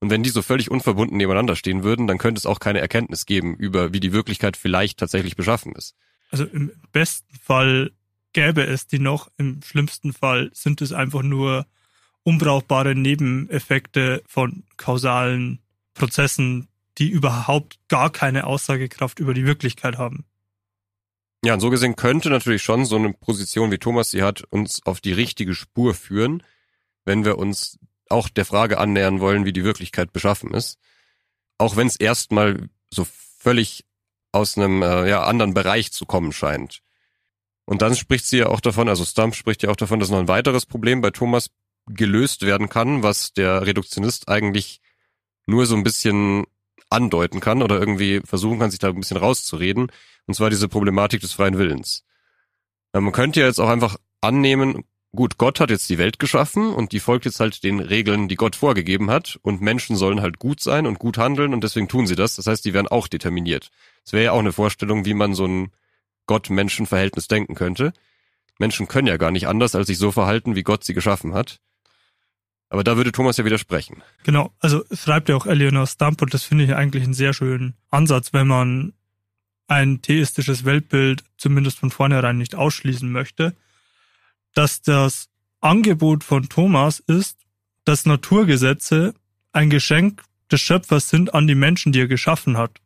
Und 0.00 0.11
wenn 0.11 0.22
die 0.22 0.31
so 0.31 0.42
völlig 0.42 0.70
unverbunden 0.70 1.16
nebeneinander 1.16 1.57
stehen 1.57 1.85
würden, 1.85 2.07
dann 2.07 2.18
könnte 2.18 2.38
es 2.38 2.46
auch 2.46 2.61
keine 2.61 2.81
Erkenntnis 2.81 3.26
geben 3.26 3.55
über, 3.55 3.92
wie 3.92 4.00
die 4.00 4.12
Wirklichkeit 4.12 4.57
vielleicht 4.57 4.98
tatsächlich 4.98 5.37
beschaffen 5.37 5.72
ist. 5.72 5.94
Also 6.31 6.44
im 6.44 6.72
besten 6.92 7.35
Fall 7.37 7.92
gäbe 8.33 8.62
es 8.62 8.87
die 8.87 8.98
noch, 8.98 9.31
im 9.37 9.62
schlimmsten 9.62 10.12
Fall 10.12 10.50
sind 10.52 10.83
es 10.83 10.92
einfach 10.92 11.22
nur 11.22 11.66
unbrauchbare 12.27 12.97
Nebeneffekte 12.97 14.23
von 14.27 14.65
kausalen 14.77 15.61
Prozessen, 15.95 16.67
die 16.99 17.09
überhaupt 17.09 17.79
gar 17.89 18.11
keine 18.11 18.47
Aussagekraft 18.47 19.21
über 19.21 19.33
die 19.33 19.47
Wirklichkeit 19.47 19.97
haben. 19.97 20.25
Ja, 21.45 21.55
und 21.55 21.61
so 21.61 21.71
gesehen 21.71 21.95
könnte 21.95 22.29
natürlich 22.29 22.62
schon 22.62 22.85
so 22.85 22.97
eine 22.97 23.12
Position, 23.12 23.71
wie 23.71 23.79
Thomas 23.79 24.11
sie 24.11 24.25
hat, 24.25 24.43
uns 24.51 24.85
auf 24.85 25.01
die 25.01 25.12
richtige 25.12 25.55
Spur 25.55 25.95
führen, 25.95 26.43
wenn 27.05 27.25
wir 27.25 27.39
uns 27.39 27.79
auch 28.09 28.29
der 28.29 28.45
Frage 28.45 28.79
annähern 28.79 29.21
wollen, 29.21 29.45
wie 29.45 29.53
die 29.53 29.65
Wirklichkeit 29.65 30.12
beschaffen 30.12 30.53
ist. 30.53 30.81
Auch 31.59 31.77
wenn 31.77 31.87
es 31.87 31.95
erstmal 31.95 32.69
so 32.91 33.07
völlig 33.39 33.85
aus 34.33 34.59
einem 34.59 34.83
äh, 34.83 35.09
ja, 35.09 35.23
anderen 35.23 35.55
Bereich 35.55 35.93
zu 35.93 36.07
kommen 36.07 36.33
scheint. 36.33 36.83
Und 37.67 37.83
dann 37.83 37.95
spricht 37.95 38.27
sie 38.27 38.39
ja 38.39 38.49
auch 38.49 38.61
davon, 38.61 38.89
also 38.89 39.05
Stump 39.05 39.37
spricht 39.37 39.62
ja 39.62 39.71
auch 39.71 39.77
davon, 39.77 40.01
dass 40.01 40.11
noch 40.11 40.19
ein 40.19 40.29
weiteres 40.29 40.67
Problem 40.67 41.01
bei 41.01 41.11
Thomas 41.11 41.51
gelöst 41.87 42.42
werden 42.42 42.68
kann, 42.68 43.03
was 43.03 43.33
der 43.33 43.66
Reduktionist 43.66 44.29
eigentlich 44.29 44.81
nur 45.46 45.66
so 45.66 45.77
ein 45.77 45.85
bisschen 45.85 46.44
andeuten 46.90 47.40
kann 47.40 47.62
oder 47.62 47.79
irgendwie 47.79 48.20
versuchen 48.25 48.59
kann, 48.59 48.70
sich 48.70 48.81
da 48.81 48.88
ein 48.88 49.01
bisschen 49.01 49.16
rauszureden. 49.16 49.90
Und 50.27 50.35
zwar 50.35 50.51
diese 50.51 50.68
Problematik 50.68 51.20
des 51.20 51.33
freien 51.33 51.59
Willens. 51.59 52.05
Ja, 52.94 53.01
man 53.01 53.12
könnte 53.12 53.40
ja 53.40 53.46
jetzt 53.46 53.61
auch 53.61 53.68
einfach 53.68 53.96
annehmen, 54.20 54.85
gut, 55.14 55.38
Gott 55.38 55.61
hat 55.61 55.70
jetzt 55.70 55.88
die 55.88 55.99
Welt 55.99 56.18
geschaffen 56.18 56.72
und 56.72 56.92
die 56.92 57.01
folgt 57.01 57.25
jetzt 57.25 57.40
halt 57.40 57.62
den 57.62 57.81
Regeln, 57.81 58.29
die 58.29 58.37
Gott 58.37 58.57
vorgegeben 58.57 59.11
hat 59.11 59.38
und 59.42 59.61
Menschen 59.61 59.96
sollen 59.96 60.20
halt 60.20 60.38
gut 60.38 60.61
sein 60.61 60.87
und 60.87 60.99
gut 60.99 61.18
handeln 61.18 61.55
und 61.55 61.64
deswegen 61.64 61.88
tun 61.88 62.07
sie 62.07 62.16
das. 62.16 62.37
Das 62.37 62.46
heißt, 62.46 62.64
die 62.64 62.75
werden 62.75 62.88
auch 62.88 63.09
determiniert. 63.09 63.70
Das 64.05 64.12
wäre 64.12 64.25
ja 64.25 64.33
auch 64.33 64.40
eine 64.40 64.53
Vorstellung, 64.53 65.05
wie 65.05 65.14
man 65.14 65.35
so 65.35 65.46
ein 65.46 65.72
Gott-Menschen-Verhältnis 66.27 67.29
denken 67.29 67.55
könnte. 67.55 67.92
Menschen 68.59 68.88
können 68.88 69.09
ja 69.09 69.16
gar 69.16 69.31
nicht 69.31 69.49
anders, 69.49 69.75
als 69.75 69.87
sich 69.87 69.99
so 69.99 70.12
verhalten, 70.12 70.55
wie 70.55 70.62
Gott 70.62 70.85
sie 70.85 70.94
geschaffen 70.94 71.35
hat. 71.35 71.61
Aber 72.68 72.83
da 72.83 72.96
würde 72.96 73.12
Thomas 73.12 73.37
ja 73.37 73.44
widersprechen. 73.44 74.02
Genau, 74.24 74.52
also 74.59 74.85
schreibt 74.92 75.29
ja 75.29 75.37
auch 75.37 75.46
Eleanor 75.46 75.87
Stump 75.87 76.20
und 76.22 76.35
das 76.35 76.42
finde 76.42 76.64
ich 76.64 76.74
eigentlich 76.74 77.05
einen 77.05 77.14
sehr 77.14 77.33
schönen 77.33 77.74
Ansatz, 77.90 78.33
wenn 78.33 78.46
man 78.46 78.92
ein 79.68 80.02
theistisches 80.02 80.64
Weltbild 80.64 81.24
zumindest 81.37 81.79
von 81.79 81.90
vornherein 81.90 82.38
nicht 82.38 82.55
ausschließen 82.55 83.11
möchte 83.11 83.55
dass 84.57 84.81
das 84.81 85.29
Angebot 85.61 86.24
von 86.24 86.48
Thomas 86.48 86.98
ist, 86.98 87.37
dass 87.85 88.07
Naturgesetze 88.07 89.14
ein 89.52 89.68
Geschenk 89.68 90.24
des 90.50 90.62
Schöpfers 90.62 91.11
sind 91.11 91.35
an 91.35 91.46
die 91.46 91.55
Menschen, 91.55 91.92
die 91.92 92.00
er 92.00 92.09
geschaffen 92.09 92.57
hat. 92.57 92.81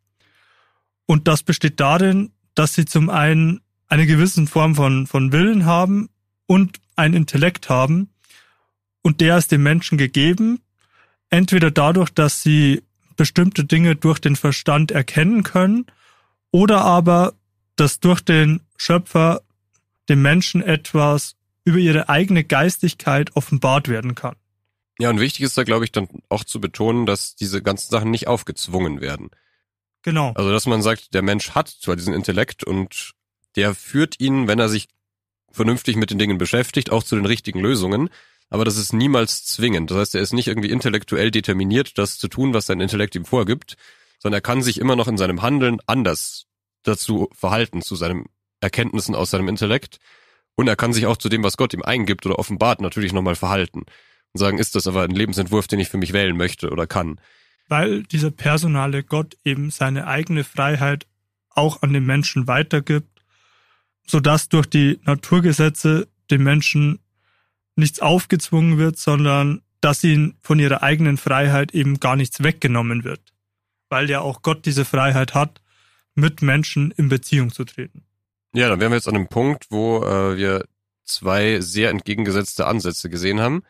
Und 1.06 1.28
das 1.28 1.44
besteht 1.44 1.78
darin, 1.78 2.32
dass 2.54 2.74
sie 2.74 2.86
zum 2.86 3.08
einen 3.08 3.60
eine 3.86 4.06
gewisse 4.06 4.46
Form 4.46 4.74
von, 4.74 5.06
von 5.06 5.30
Willen 5.30 5.64
haben 5.64 6.10
und 6.46 6.80
ein 6.96 7.14
Intellekt 7.14 7.68
haben. 7.68 8.10
Und 9.02 9.20
der 9.20 9.38
ist 9.38 9.52
dem 9.52 9.62
Menschen 9.62 9.98
gegeben, 9.98 10.60
entweder 11.30 11.70
dadurch, 11.70 12.10
dass 12.10 12.42
sie 12.42 12.82
bestimmte 13.16 13.64
Dinge 13.64 13.96
durch 13.96 14.18
den 14.18 14.36
Verstand 14.36 14.90
erkennen 14.90 15.42
können 15.42 15.86
oder 16.50 16.82
aber, 16.82 17.34
dass 17.76 18.00
durch 18.00 18.20
den 18.20 18.60
Schöpfer 18.76 19.42
dem 20.08 20.22
Menschen 20.22 20.62
etwas 20.62 21.36
über 21.64 21.78
ihre 21.78 22.08
eigene 22.08 22.44
Geistigkeit 22.44 23.36
offenbart 23.36 23.88
werden 23.88 24.14
kann. 24.14 24.36
Ja, 24.98 25.08
und 25.08 25.20
wichtig 25.20 25.42
ist 25.42 25.56
da, 25.56 25.64
glaube 25.64 25.84
ich, 25.84 25.92
dann 25.92 26.08
auch 26.28 26.44
zu 26.44 26.60
betonen, 26.60 27.06
dass 27.06 27.34
diese 27.34 27.62
ganzen 27.62 27.90
Sachen 27.90 28.10
nicht 28.10 28.26
aufgezwungen 28.26 29.00
werden. 29.00 29.30
Genau. 30.02 30.32
Also, 30.34 30.50
dass 30.50 30.66
man 30.66 30.82
sagt, 30.82 31.14
der 31.14 31.22
Mensch 31.22 31.50
hat 31.50 31.68
zwar 31.68 31.96
diesen 31.96 32.14
Intellekt 32.14 32.64
und 32.64 33.12
der 33.56 33.74
führt 33.74 34.20
ihn, 34.20 34.48
wenn 34.48 34.58
er 34.58 34.68
sich 34.68 34.88
vernünftig 35.52 35.96
mit 35.96 36.10
den 36.10 36.18
Dingen 36.18 36.38
beschäftigt, 36.38 36.90
auch 36.90 37.02
zu 37.02 37.16
den 37.16 37.26
richtigen 37.26 37.60
Lösungen, 37.60 38.10
aber 38.50 38.64
das 38.64 38.76
ist 38.76 38.92
niemals 38.92 39.44
zwingend. 39.44 39.90
Das 39.90 39.98
heißt, 39.98 40.14
er 40.16 40.20
ist 40.20 40.32
nicht 40.32 40.48
irgendwie 40.48 40.70
intellektuell 40.70 41.30
determiniert, 41.30 41.96
das 41.98 42.18
zu 42.18 42.28
tun, 42.28 42.52
was 42.52 42.66
sein 42.66 42.80
Intellekt 42.80 43.14
ihm 43.14 43.24
vorgibt, 43.24 43.76
sondern 44.18 44.38
er 44.38 44.42
kann 44.42 44.60
sich 44.60 44.78
immer 44.78 44.96
noch 44.96 45.08
in 45.08 45.16
seinem 45.16 45.40
Handeln 45.40 45.78
anders 45.86 46.46
dazu 46.82 47.30
verhalten, 47.32 47.80
zu 47.80 47.94
seinen 47.94 48.26
Erkenntnissen 48.60 49.14
aus 49.14 49.30
seinem 49.30 49.48
Intellekt. 49.48 49.98
Und 50.56 50.68
er 50.68 50.76
kann 50.76 50.92
sich 50.92 51.06
auch 51.06 51.16
zu 51.16 51.28
dem, 51.28 51.44
was 51.44 51.56
Gott 51.56 51.72
ihm 51.72 51.82
eingibt 51.82 52.26
oder 52.26 52.38
offenbart, 52.38 52.80
natürlich 52.80 53.12
nochmal 53.12 53.36
verhalten. 53.36 53.84
Und 54.32 54.38
sagen, 54.38 54.58
ist 54.58 54.74
das 54.74 54.86
aber 54.86 55.02
ein 55.02 55.10
Lebensentwurf, 55.10 55.68
den 55.68 55.80
ich 55.80 55.88
für 55.88 55.96
mich 55.96 56.12
wählen 56.12 56.36
möchte 56.36 56.70
oder 56.70 56.86
kann. 56.86 57.20
Weil 57.68 58.02
dieser 58.02 58.30
personale 58.32 59.04
Gott 59.04 59.36
eben 59.44 59.70
seine 59.70 60.06
eigene 60.06 60.42
Freiheit 60.44 61.06
auch 61.50 61.82
an 61.82 61.92
den 61.92 62.04
Menschen 62.04 62.46
weitergibt, 62.48 63.22
sodass 64.06 64.48
durch 64.48 64.66
die 64.66 64.98
Naturgesetze 65.04 66.08
dem 66.30 66.42
Menschen 66.42 66.98
nichts 67.80 68.00
aufgezwungen 68.00 68.78
wird, 68.78 68.98
sondern 68.98 69.62
dass 69.80 70.04
ihnen 70.04 70.36
von 70.42 70.58
ihrer 70.58 70.82
eigenen 70.82 71.16
Freiheit 71.16 71.72
eben 71.72 71.98
gar 71.98 72.16
nichts 72.16 72.42
weggenommen 72.42 73.02
wird. 73.02 73.20
Weil 73.88 74.08
ja 74.08 74.20
auch 74.20 74.42
Gott 74.42 74.66
diese 74.66 74.84
Freiheit 74.84 75.34
hat, 75.34 75.60
mit 76.14 76.42
Menschen 76.42 76.92
in 76.92 77.08
Beziehung 77.08 77.52
zu 77.52 77.64
treten. 77.64 78.04
Ja, 78.54 78.68
dann 78.68 78.80
wären 78.80 78.92
wir 78.92 78.96
jetzt 78.96 79.08
an 79.08 79.16
einem 79.16 79.28
Punkt, 79.28 79.66
wo 79.70 80.04
äh, 80.04 80.36
wir 80.36 80.64
zwei 81.04 81.60
sehr 81.60 81.90
entgegengesetzte 81.90 82.66
Ansätze 82.66 83.08
gesehen 83.10 83.40
haben. 83.40 83.62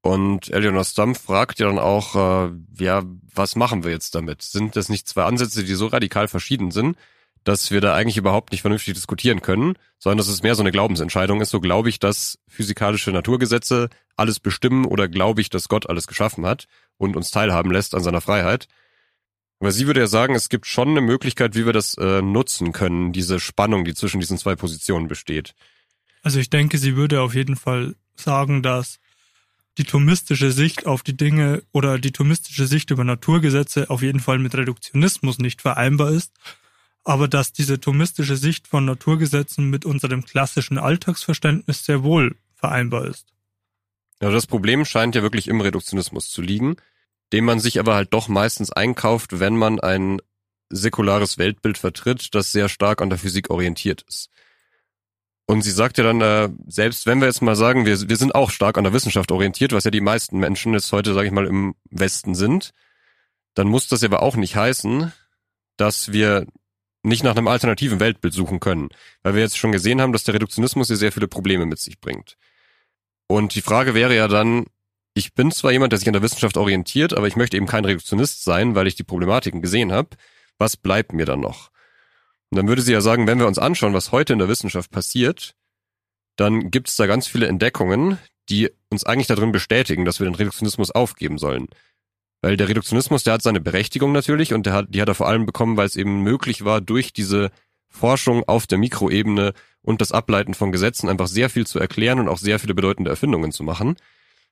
Und 0.00 0.50
Eleanor 0.50 0.84
Stump 0.84 1.16
fragt 1.16 1.60
ja 1.60 1.66
dann 1.66 1.78
auch, 1.78 2.16
äh, 2.16 2.52
ja, 2.78 3.02
was 3.34 3.54
machen 3.54 3.84
wir 3.84 3.92
jetzt 3.92 4.14
damit? 4.14 4.42
Sind 4.42 4.74
das 4.74 4.88
nicht 4.88 5.08
zwei 5.08 5.24
Ansätze, 5.24 5.62
die 5.64 5.74
so 5.74 5.86
radikal 5.86 6.26
verschieden 6.26 6.72
sind, 6.72 6.96
dass 7.44 7.70
wir 7.70 7.80
da 7.80 7.94
eigentlich 7.94 8.16
überhaupt 8.16 8.52
nicht 8.52 8.62
vernünftig 8.62 8.94
diskutieren 8.94 9.42
können, 9.42 9.74
sondern 9.98 10.18
dass 10.18 10.28
es 10.28 10.42
mehr 10.42 10.54
so 10.54 10.62
eine 10.62 10.72
Glaubensentscheidung 10.72 11.40
ist. 11.40 11.50
So 11.50 11.60
glaube 11.60 11.88
ich, 11.88 11.98
dass 11.98 12.38
physikalische 12.48 13.10
Naturgesetze 13.10 13.88
alles 14.16 14.40
bestimmen 14.40 14.84
oder 14.84 15.08
glaube 15.08 15.40
ich, 15.40 15.50
dass 15.50 15.68
Gott 15.68 15.88
alles 15.88 16.06
geschaffen 16.06 16.46
hat 16.46 16.66
und 16.96 17.16
uns 17.16 17.30
teilhaben 17.30 17.70
lässt 17.70 17.94
an 17.94 18.02
seiner 18.02 18.20
Freiheit. 18.20 18.68
Aber 19.60 19.70
sie 19.70 19.86
würde 19.86 20.00
ja 20.00 20.06
sagen, 20.08 20.34
es 20.34 20.48
gibt 20.48 20.66
schon 20.66 20.88
eine 20.88 21.00
Möglichkeit, 21.00 21.54
wie 21.54 21.66
wir 21.66 21.72
das 21.72 21.94
äh, 21.94 22.20
nutzen 22.20 22.72
können, 22.72 23.12
diese 23.12 23.38
Spannung, 23.38 23.84
die 23.84 23.94
zwischen 23.94 24.20
diesen 24.20 24.36
zwei 24.36 24.56
Positionen 24.56 25.06
besteht. 25.06 25.54
Also 26.22 26.40
ich 26.40 26.50
denke, 26.50 26.78
sie 26.78 26.96
würde 26.96 27.20
auf 27.20 27.34
jeden 27.34 27.56
Fall 27.56 27.94
sagen, 28.16 28.62
dass 28.62 28.98
die 29.78 29.84
thomistische 29.84 30.52
Sicht 30.52 30.86
auf 30.86 31.02
die 31.02 31.16
Dinge 31.16 31.62
oder 31.72 31.98
die 31.98 32.12
thomistische 32.12 32.66
Sicht 32.66 32.90
über 32.90 33.04
Naturgesetze 33.04 33.88
auf 33.88 34.02
jeden 34.02 34.20
Fall 34.20 34.38
mit 34.38 34.54
Reduktionismus 34.54 35.38
nicht 35.38 35.62
vereinbar 35.62 36.10
ist, 36.10 36.32
aber 37.04 37.28
dass 37.28 37.52
diese 37.52 37.80
thomistische 37.80 38.36
Sicht 38.36 38.68
von 38.68 38.84
Naturgesetzen 38.84 39.68
mit 39.70 39.84
unserem 39.84 40.24
klassischen 40.24 40.78
Alltagsverständnis 40.78 41.84
sehr 41.84 42.02
wohl 42.02 42.36
vereinbar 42.54 43.06
ist. 43.06 43.28
Ja, 44.20 44.30
das 44.30 44.46
Problem 44.46 44.84
scheint 44.84 45.14
ja 45.14 45.22
wirklich 45.22 45.48
im 45.48 45.60
Reduktionismus 45.60 46.30
zu 46.30 46.42
liegen 46.42 46.76
den 47.32 47.44
man 47.44 47.60
sich 47.60 47.80
aber 47.80 47.94
halt 47.94 48.12
doch 48.12 48.28
meistens 48.28 48.70
einkauft, 48.70 49.40
wenn 49.40 49.56
man 49.56 49.80
ein 49.80 50.20
säkulares 50.68 51.38
Weltbild 51.38 51.78
vertritt, 51.78 52.34
das 52.34 52.52
sehr 52.52 52.68
stark 52.68 53.02
an 53.02 53.10
der 53.10 53.18
Physik 53.18 53.50
orientiert 53.50 54.02
ist. 54.02 54.28
Und 55.46 55.62
sie 55.62 55.70
sagt 55.70 55.98
ja 55.98 56.04
dann, 56.04 56.20
äh, 56.20 56.50
selbst 56.66 57.04
wenn 57.06 57.20
wir 57.20 57.26
jetzt 57.26 57.42
mal 57.42 57.56
sagen, 57.56 57.84
wir, 57.84 58.08
wir 58.08 58.16
sind 58.16 58.34
auch 58.34 58.50
stark 58.50 58.78
an 58.78 58.84
der 58.84 58.92
Wissenschaft 58.92 59.32
orientiert, 59.32 59.72
was 59.72 59.84
ja 59.84 59.90
die 59.90 60.00
meisten 60.00 60.38
Menschen 60.38 60.72
jetzt 60.72 60.92
heute, 60.92 61.14
sage 61.14 61.26
ich 61.26 61.32
mal, 61.32 61.46
im 61.46 61.74
Westen 61.90 62.34
sind, 62.34 62.70
dann 63.54 63.68
muss 63.68 63.88
das 63.88 64.04
aber 64.04 64.22
auch 64.22 64.36
nicht 64.36 64.56
heißen, 64.56 65.12
dass 65.76 66.12
wir 66.12 66.46
nicht 67.02 67.24
nach 67.24 67.36
einem 67.36 67.48
alternativen 67.48 68.00
Weltbild 68.00 68.34
suchen 68.34 68.60
können. 68.60 68.88
Weil 69.22 69.34
wir 69.34 69.42
jetzt 69.42 69.58
schon 69.58 69.72
gesehen 69.72 70.00
haben, 70.00 70.12
dass 70.12 70.24
der 70.24 70.34
Reduktionismus 70.34 70.88
hier 70.88 70.96
sehr 70.96 71.12
viele 71.12 71.28
Probleme 71.28 71.66
mit 71.66 71.78
sich 71.78 72.00
bringt. 72.00 72.36
Und 73.26 73.54
die 73.54 73.62
Frage 73.62 73.94
wäre 73.94 74.14
ja 74.14 74.28
dann, 74.28 74.66
ich 75.14 75.34
bin 75.34 75.50
zwar 75.50 75.72
jemand, 75.72 75.92
der 75.92 75.98
sich 75.98 76.08
an 76.08 76.14
der 76.14 76.22
Wissenschaft 76.22 76.56
orientiert, 76.56 77.14
aber 77.14 77.26
ich 77.26 77.36
möchte 77.36 77.56
eben 77.56 77.66
kein 77.66 77.84
Reduktionist 77.84 78.44
sein, 78.44 78.74
weil 78.74 78.86
ich 78.86 78.94
die 78.94 79.04
Problematiken 79.04 79.62
gesehen 79.62 79.92
habe. 79.92 80.10
Was 80.58 80.76
bleibt 80.76 81.12
mir 81.12 81.26
dann 81.26 81.40
noch? 81.40 81.70
Und 82.50 82.58
dann 82.58 82.68
würde 82.68 82.82
sie 82.82 82.92
ja 82.92 83.00
sagen, 83.00 83.26
wenn 83.26 83.38
wir 83.38 83.46
uns 83.46 83.58
anschauen, 83.58 83.94
was 83.94 84.12
heute 84.12 84.34
in 84.34 84.38
der 84.38 84.48
Wissenschaft 84.48 84.90
passiert, 84.90 85.54
dann 86.36 86.70
gibt 86.70 86.88
es 86.88 86.96
da 86.96 87.06
ganz 87.06 87.26
viele 87.26 87.46
Entdeckungen, 87.46 88.18
die 88.48 88.70
uns 88.90 89.04
eigentlich 89.04 89.26
darin 89.26 89.52
bestätigen, 89.52 90.04
dass 90.04 90.20
wir 90.20 90.26
den 90.26 90.34
Reduktionismus 90.34 90.90
aufgeben 90.90 91.38
sollen. 91.38 91.68
Weil 92.42 92.56
der 92.56 92.68
Reduktionismus, 92.68 93.22
der 93.22 93.34
hat 93.34 93.42
seine 93.42 93.60
Berechtigung 93.60 94.12
natürlich 94.12 94.52
und 94.52 94.66
der 94.66 94.72
hat, 94.72 94.86
die 94.90 95.00
hat 95.00 95.08
er 95.08 95.14
vor 95.14 95.28
allem 95.28 95.46
bekommen, 95.46 95.76
weil 95.76 95.86
es 95.86 95.96
eben 95.96 96.22
möglich 96.22 96.64
war, 96.64 96.80
durch 96.80 97.12
diese 97.12 97.52
Forschung 97.88 98.42
auf 98.48 98.66
der 98.66 98.78
Mikroebene 98.78 99.54
und 99.80 100.00
das 100.00 100.12
Ableiten 100.12 100.54
von 100.54 100.72
Gesetzen 100.72 101.08
einfach 101.08 101.28
sehr 101.28 101.50
viel 101.50 101.66
zu 101.66 101.78
erklären 101.78 102.18
und 102.18 102.28
auch 102.28 102.38
sehr 102.38 102.58
viele 102.58 102.74
bedeutende 102.74 103.10
Erfindungen 103.10 103.52
zu 103.52 103.62
machen. 103.62 103.96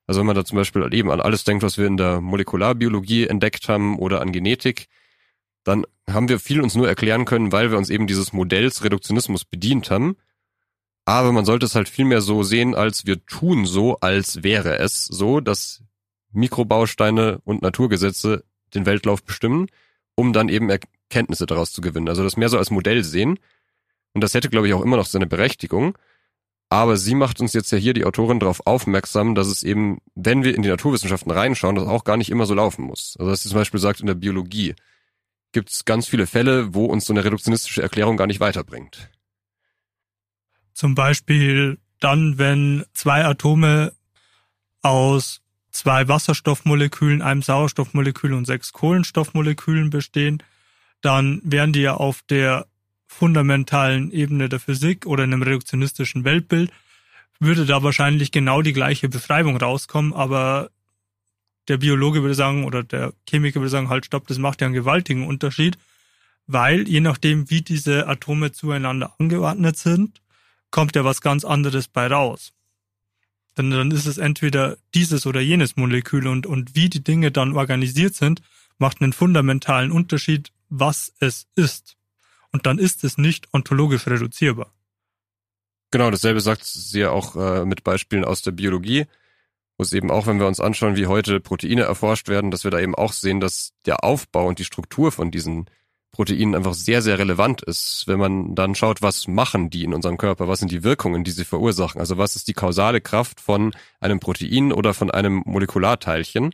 Also 0.07 0.21
wenn 0.21 0.27
man 0.27 0.37
da 0.37 0.45
zum 0.45 0.57
Beispiel 0.57 0.87
eben 0.93 1.11
an 1.11 1.21
alles 1.21 1.45
denkt, 1.45 1.63
was 1.63 1.79
wir 1.79 1.87
in 1.87 1.97
der 1.97 2.21
Molekularbiologie 2.21 3.27
entdeckt 3.27 3.69
haben 3.69 3.99
oder 3.99 4.21
an 4.21 4.33
Genetik, 4.33 4.87
dann 5.65 5.85
haben 6.09 6.29
wir 6.29 6.39
viel 6.39 6.61
uns 6.61 6.75
nur 6.75 6.89
erklären 6.89 7.25
können, 7.25 7.53
weil 7.53 7.71
wir 7.71 7.79
uns 7.79 7.91
eben 7.91 8.07
dieses 8.07 8.33
Modells 8.33 8.85
Reduktionismus 8.85 9.45
bedient 9.45 9.91
haben. 9.91 10.17
Aber 11.05 11.33
man 11.33 11.45
sollte 11.45 11.67
es 11.67 11.75
halt 11.75 11.89
viel 11.89 12.05
mehr 12.05 12.21
so 12.21 12.43
sehen, 12.45 12.75
als 12.75 13.05
wir 13.05 13.25
tun 13.27 13.67
so, 13.67 13.99
als 14.01 14.43
wäre 14.43 14.79
es 14.79 15.07
so, 15.07 15.41
dass 15.41 15.83
Mikrobausteine 16.33 17.41
und 17.45 17.63
Naturgesetze 17.63 18.45
den 18.75 18.87
Weltlauf 18.87 19.23
bestimmen, 19.25 19.67
um 20.15 20.33
dann 20.33 20.49
eben 20.49 20.71
Erkenntnisse 20.71 21.47
daraus 21.47 21.73
zu 21.73 21.81
gewinnen. 21.81 22.09
Also 22.09 22.23
das 22.23 22.37
mehr 22.37 22.49
so 22.49 22.59
als 22.59 22.71
Modell 22.71 23.05
sehen. 23.05 23.39
Und 24.13 24.23
das 24.23 24.35
hätte, 24.35 24.51
glaube 24.51 24.69
ich, 24.69 24.75
auch 24.75 24.83
immer 24.83 24.97
noch 24.97 25.07
seine 25.07 25.27
Berechtigung. 25.27 25.97
Aber 26.69 26.97
sie 26.97 27.17
macht 27.17 27.41
uns 27.41 27.53
jetzt 27.53 27.73
ja 27.73 27.79
hier 27.79 27.95
die 27.95 28.05
Autorin 28.05 28.39
darauf 28.39 28.65
aufmerksam, 28.65 29.35
dass 29.35 29.49
es 29.49 29.65
eben, 29.65 29.99
wenn 30.15 30.45
wir 30.45 30.55
in 30.55 30.63
die 30.63 30.69
Naturwissenschaften 30.69 31.33
reinschauen, 31.33 31.75
das 31.75 31.89
auch 31.89 32.05
gar 32.05 32.17
nicht 32.17 32.31
immer 32.31 32.47
so 32.47 32.55
laufen 32.55 32.85
muss. 32.85 33.17
Also 33.19 33.31
dass 33.31 33.43
sie 33.43 33.49
zum 33.49 33.59
Beispiel 33.59 33.81
sagt, 33.81 34.01
in 34.01 34.07
der 34.07 34.15
Biologie 34.15 34.77
gibt 35.51 35.71
es 35.71 35.85
ganz 35.85 36.07
viele 36.07 36.29
Fälle, 36.29 36.73
wo 36.73 36.85
uns 36.85 37.07
so 37.07 37.13
eine 37.13 37.25
reduktionistische 37.25 37.83
Erklärung 37.83 38.17
gar 38.17 38.29
nicht 38.29 38.39
weiterbringt. 38.39 39.11
Zum 40.73 40.95
Beispiel 40.95 41.79
dann, 41.99 42.39
wenn 42.39 42.85
zwei 42.95 43.25
Atome 43.25 43.93
aus 44.81 45.40
zwei 45.71 46.09
Wasserstoffmolekülen, 46.09 47.23
einem 47.23 47.43
Sauerstoffmolekül 47.43 48.33
und 48.33 48.45
sechs 48.45 48.73
Kohlenstoffmolekülen 48.73 49.91
bestehen, 49.91 50.43
dann 51.01 51.41
wären 51.45 51.73
die 51.73 51.81
ja 51.81 51.95
auf 51.95 52.23
der 52.29 52.67
fundamentalen 53.07 54.11
Ebene 54.13 54.49
der 54.49 54.61
Physik 54.61 55.07
oder 55.07 55.25
in 55.25 55.33
einem 55.33 55.43
reduktionistischen 55.43 56.25
Weltbild, 56.25 56.71
würde 57.41 57.67
da 57.67 57.83
wahrscheinlich 57.83 58.31
genau 58.33 58.63
die 58.63 58.73
gleiche 58.73 59.09
Beschreibung 59.09 59.57
rauskommen, 59.57 60.13
aber 60.13 60.71
der 61.69 61.79
Biologe 61.79 62.23
würde 62.23 62.35
sagen 62.35 62.65
oder 62.65 62.83
der 62.83 63.13
Chemiker 63.29 63.61
würde 63.61 63.71
sagen, 63.71 63.89
halt 63.89 64.07
stopp, 64.07 64.27
das 64.27 64.39
macht 64.39 64.61
ja 64.61 64.67
einen 64.67 64.75
gewaltigen 64.75 65.27
Unterschied, 65.27 65.79
weil 66.47 66.89
je 66.89 67.01
nachdem, 67.01 67.51
wie 67.51 67.63
diese 67.63 68.09
Atome 68.09 68.53
zueinander 68.53 69.15
angeordnet 69.19 69.77
sind, 69.77 70.21
kommt 70.71 70.97
ja 70.97 71.05
was 71.05 71.21
ganz 71.21 71.45
anderes 71.45 71.89
bei 71.89 72.07
raus. 72.07 72.53
Denn 73.57 73.71
dann 73.71 73.91
ist 73.91 74.07
es 74.07 74.19
entweder 74.19 74.77
dieses 74.95 75.27
oder 75.27 75.41
jenes 75.41 75.77
Molekül 75.77 76.27
und, 76.27 76.47
und 76.47 76.75
wie 76.75 76.89
die 76.89 77.03
Dinge 77.03 77.31
dann 77.31 77.57
organisiert 77.57 78.15
sind, 78.15 78.43
macht 78.79 79.03
einen 79.03 79.13
fundamentalen 79.13 79.93
Unterschied, 79.93 80.53
was 80.69 81.13
es 81.19 81.47
ist. 81.57 81.97
Und 82.53 82.67
dann 82.67 82.79
ist 82.79 83.05
es 83.05 83.19
nicht 83.19 83.53
ontologisch 83.53 84.07
reduzierbar. 84.07 84.73
Genau, 85.91 86.11
dasselbe 86.11 86.41
sagt 86.41 86.65
sie 86.65 87.01
ja 87.01 87.11
auch 87.11 87.37
äh, 87.37 87.65
mit 87.65 87.83
Beispielen 87.83 88.25
aus 88.25 88.43
der 88.43 88.53
Biologie, 88.53 89.07
wo 89.77 89.83
es 89.83 89.93
eben 89.93 90.11
auch, 90.11 90.27
wenn 90.27 90.39
wir 90.39 90.47
uns 90.47 90.61
anschauen, 90.61 90.97
wie 90.97 91.07
heute 91.07 91.41
Proteine 91.41 91.83
erforscht 91.83 92.29
werden, 92.29 92.51
dass 92.51 92.65
wir 92.65 92.71
da 92.71 92.79
eben 92.79 92.95
auch 92.95 93.13
sehen, 93.13 93.41
dass 93.41 93.73
der 93.87 94.05
Aufbau 94.05 94.47
und 94.47 94.59
die 94.61 94.65
Struktur 94.65 95.11
von 95.11 95.31
diesen 95.31 95.67
Proteinen 96.13 96.55
einfach 96.55 96.75
sehr, 96.75 97.03
sehr 97.03 97.19
relevant 97.19 97.63
ist, 97.63 98.05
wenn 98.07 98.19
man 98.19 98.55
dann 98.55 98.75
schaut, 98.75 99.01
was 99.01 99.29
machen 99.29 99.71
die 99.71 99.85
in 99.85 99.95
unserem 99.95 100.19
Körper, 100.19 100.49
was 100.49 100.59
sind 100.59 100.73
die 100.73 100.83
Wirkungen, 100.83 101.23
die 101.23 101.31
sie 101.31 101.45
verursachen, 101.45 102.01
also 102.01 102.19
was 102.19 102.37
ist 102.37 102.49
die 102.49 102.53
kausale 102.53 103.01
Kraft 103.01 103.41
von 103.41 103.73
einem 104.01 104.19
Protein 104.19 104.73
oder 104.73 104.93
von 104.93 105.11
einem 105.11 105.43
Molekularteilchen. 105.47 106.53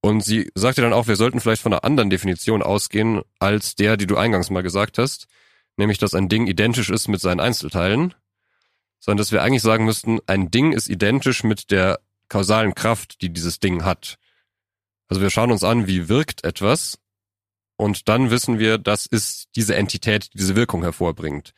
Und 0.00 0.24
sie 0.24 0.50
sagte 0.54 0.80
dann 0.80 0.92
auch, 0.92 1.06
wir 1.06 1.16
sollten 1.16 1.40
vielleicht 1.40 1.62
von 1.62 1.72
einer 1.72 1.84
anderen 1.84 2.08
Definition 2.08 2.62
ausgehen 2.62 3.22
als 3.38 3.74
der, 3.74 3.96
die 3.96 4.06
du 4.06 4.16
eingangs 4.16 4.48
mal 4.48 4.62
gesagt 4.62 4.96
hast, 4.96 5.26
nämlich 5.76 5.98
dass 5.98 6.14
ein 6.14 6.28
Ding 6.28 6.46
identisch 6.46 6.88
ist 6.88 7.08
mit 7.08 7.20
seinen 7.20 7.40
Einzelteilen, 7.40 8.14
sondern 9.00 9.18
dass 9.18 9.32
wir 9.32 9.42
eigentlich 9.42 9.62
sagen 9.62 9.84
müssten, 9.84 10.18
ein 10.26 10.50
Ding 10.50 10.72
ist 10.72 10.88
identisch 10.88 11.44
mit 11.44 11.70
der 11.70 12.00
kausalen 12.28 12.74
Kraft, 12.74 13.20
die 13.22 13.32
dieses 13.32 13.60
Ding 13.60 13.84
hat. 13.84 14.18
Also 15.08 15.20
wir 15.20 15.30
schauen 15.30 15.50
uns 15.50 15.64
an, 15.64 15.86
wie 15.86 16.08
wirkt 16.08 16.44
etwas 16.44 16.98
und 17.78 18.08
dann 18.08 18.30
wissen 18.30 18.58
wir, 18.58 18.76
das 18.76 19.06
ist 19.06 19.46
diese 19.54 19.76
Entität, 19.76 20.34
die 20.34 20.38
diese 20.38 20.56
Wirkung 20.56 20.82
hervorbringt. 20.82 21.54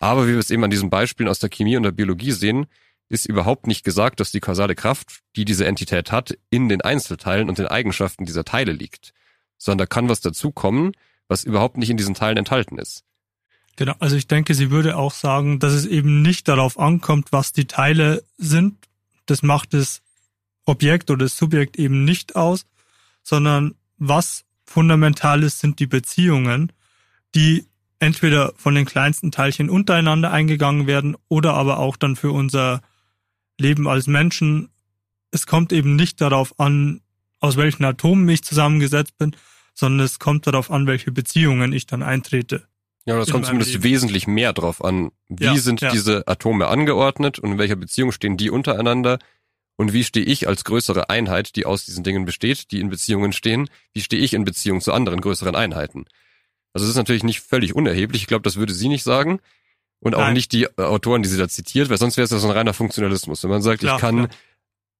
Aber 0.00 0.26
wie 0.26 0.32
wir 0.32 0.40
es 0.40 0.50
eben 0.50 0.64
an 0.64 0.70
diesen 0.70 0.90
Beispielen 0.90 1.28
aus 1.28 1.38
der 1.38 1.48
Chemie 1.48 1.76
und 1.76 1.84
der 1.84 1.92
Biologie 1.92 2.32
sehen, 2.32 2.66
ist 3.08 3.26
überhaupt 3.26 3.68
nicht 3.68 3.84
gesagt, 3.84 4.18
dass 4.18 4.32
die 4.32 4.40
kausale 4.40 4.74
Kraft, 4.74 5.20
die 5.36 5.44
diese 5.44 5.64
Entität 5.64 6.10
hat, 6.10 6.36
in 6.50 6.68
den 6.68 6.80
Einzelteilen 6.82 7.48
und 7.48 7.58
den 7.58 7.68
Eigenschaften 7.68 8.26
dieser 8.26 8.44
Teile 8.44 8.72
liegt, 8.72 9.14
sondern 9.56 9.78
da 9.78 9.86
kann 9.86 10.08
was 10.08 10.20
dazukommen, 10.20 10.92
was 11.28 11.44
überhaupt 11.44 11.76
nicht 11.76 11.90
in 11.90 11.96
diesen 11.96 12.16
Teilen 12.16 12.38
enthalten 12.38 12.76
ist. 12.78 13.04
Genau, 13.76 13.94
also 14.00 14.16
ich 14.16 14.26
denke, 14.26 14.52
sie 14.54 14.72
würde 14.72 14.96
auch 14.96 15.12
sagen, 15.12 15.60
dass 15.60 15.74
es 15.74 15.86
eben 15.86 16.22
nicht 16.22 16.48
darauf 16.48 16.76
ankommt, 16.76 17.30
was 17.30 17.52
die 17.52 17.66
Teile 17.66 18.24
sind. 18.36 18.74
Das 19.26 19.44
macht 19.44 19.74
das 19.74 20.02
Objekt 20.64 21.08
oder 21.08 21.24
das 21.24 21.36
Subjekt 21.36 21.76
eben 21.78 22.04
nicht 22.04 22.34
aus, 22.34 22.66
sondern 23.22 23.76
was 23.96 24.46
fundamental 24.66 25.42
ist, 25.42 25.60
sind 25.60 25.78
die 25.78 25.86
Beziehungen, 25.86 26.72
die 27.34 27.66
entweder 27.98 28.52
von 28.56 28.74
den 28.74 28.84
kleinsten 28.84 29.30
Teilchen 29.30 29.70
untereinander 29.70 30.30
eingegangen 30.30 30.86
werden 30.86 31.16
oder 31.28 31.54
aber 31.54 31.78
auch 31.78 31.96
dann 31.96 32.16
für 32.16 32.30
unser 32.30 32.82
Leben 33.58 33.88
als 33.88 34.06
Menschen. 34.06 34.68
Es 35.30 35.46
kommt 35.46 35.72
eben 35.72 35.96
nicht 35.96 36.20
darauf 36.20 36.58
an, 36.60 37.00
aus 37.40 37.56
welchen 37.56 37.84
Atomen 37.84 38.28
ich 38.28 38.42
zusammengesetzt 38.42 39.16
bin, 39.18 39.34
sondern 39.74 40.04
es 40.04 40.18
kommt 40.18 40.46
darauf 40.46 40.70
an, 40.70 40.86
welche 40.86 41.12
Beziehungen 41.12 41.72
ich 41.72 41.86
dann 41.86 42.02
eintrete. 42.02 42.66
Ja, 43.06 43.16
das 43.16 43.30
kommt 43.30 43.46
zumindest 43.46 43.72
Leben. 43.72 43.84
wesentlich 43.84 44.26
mehr 44.26 44.52
drauf 44.52 44.84
an. 44.84 45.12
Wie 45.28 45.44
ja, 45.44 45.56
sind 45.56 45.80
ja. 45.80 45.92
diese 45.92 46.26
Atome 46.26 46.66
angeordnet 46.66 47.38
und 47.38 47.52
in 47.52 47.58
welcher 47.58 47.76
Beziehung 47.76 48.10
stehen 48.10 48.36
die 48.36 48.50
untereinander? 48.50 49.18
Und 49.76 49.92
wie 49.92 50.04
stehe 50.04 50.24
ich 50.24 50.48
als 50.48 50.64
größere 50.64 51.10
Einheit, 51.10 51.54
die 51.56 51.66
aus 51.66 51.84
diesen 51.84 52.02
Dingen 52.02 52.24
besteht, 52.24 52.70
die 52.70 52.80
in 52.80 52.88
Beziehungen 52.88 53.32
stehen, 53.32 53.68
wie 53.92 54.00
stehe 54.00 54.22
ich 54.22 54.32
in 54.32 54.44
Beziehung 54.44 54.80
zu 54.80 54.92
anderen 54.92 55.20
größeren 55.20 55.54
Einheiten? 55.54 56.06
Also 56.72 56.84
es 56.84 56.90
ist 56.90 56.96
natürlich 56.96 57.24
nicht 57.24 57.40
völlig 57.40 57.74
unerheblich. 57.74 58.22
Ich 58.22 58.28
glaube, 58.28 58.42
das 58.42 58.56
würde 58.56 58.72
sie 58.72 58.88
nicht 58.88 59.04
sagen. 59.04 59.40
Und 60.00 60.14
auch 60.14 60.20
Nein. 60.20 60.34
nicht 60.34 60.52
die 60.52 60.68
Autoren, 60.78 61.22
die 61.22 61.28
sie 61.28 61.38
da 61.38 61.48
zitiert, 61.48 61.88
weil 61.88 61.98
sonst 61.98 62.16
wäre 62.16 62.26
es 62.26 62.30
ja 62.30 62.38
so 62.38 62.48
ein 62.48 62.56
reiner 62.56 62.74
Funktionalismus. 62.74 63.42
Wenn 63.42 63.50
man 63.50 63.62
sagt, 63.62 63.80
klar, 63.80 63.96
ich 63.96 64.00
kann 64.00 64.16
klar. 64.16 64.28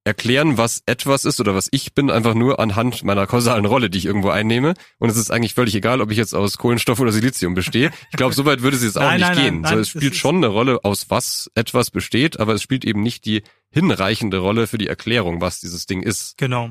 Erklären, 0.07 0.57
was 0.57 0.83
etwas 0.87 1.25
ist 1.25 1.41
oder 1.41 1.55
was 1.55 1.69
ich 1.73 1.93
bin, 1.93 2.11
einfach 2.11 2.35
nur 2.35 2.61
anhand 2.61 3.03
meiner 3.03 3.27
kausalen 3.27 3.65
Rolle, 3.65 3.91
die 3.91 3.99
ich 3.99 4.07
irgendwo 4.07 4.29
einnehme. 4.31 4.75
Und 4.99 5.11
es 5.11 5.17
ist 5.17 5.33
eigentlich 5.33 5.55
völlig 5.55 5.75
egal, 5.75 6.01
ob 6.01 6.13
ich 6.13 6.17
jetzt 6.17 6.33
aus 6.33 6.59
Kohlenstoff 6.59 7.01
oder 7.01 7.11
Silizium 7.11 7.55
bestehe. 7.55 7.91
Ich 8.11 8.17
glaube, 8.17 8.33
so 8.33 8.45
weit 8.45 8.63
würde 8.63 8.77
sie 8.77 8.87
jetzt 8.87 8.99
auch 8.99 9.03
nein, 9.03 9.19
nicht 9.21 9.35
nein, 9.35 9.37
gehen. 9.37 9.61
Nein, 9.63 9.75
so, 9.75 9.81
es 9.81 9.89
spielt 9.89 10.15
schon 10.15 10.37
eine 10.37 10.47
Rolle, 10.47 10.85
aus 10.85 11.11
was 11.11 11.51
etwas 11.57 11.91
besteht, 11.91 12.39
aber 12.39 12.55
es 12.55 12.63
spielt 12.63 12.85
eben 12.85 13.03
nicht 13.03 13.25
die 13.25 13.43
hinreichende 13.71 14.39
Rolle 14.39 14.69
für 14.69 14.79
die 14.79 14.87
Erklärung, 14.87 15.41
was 15.41 15.59
dieses 15.61 15.87
Ding 15.87 16.03
ist. 16.03 16.39
Genau. 16.39 16.71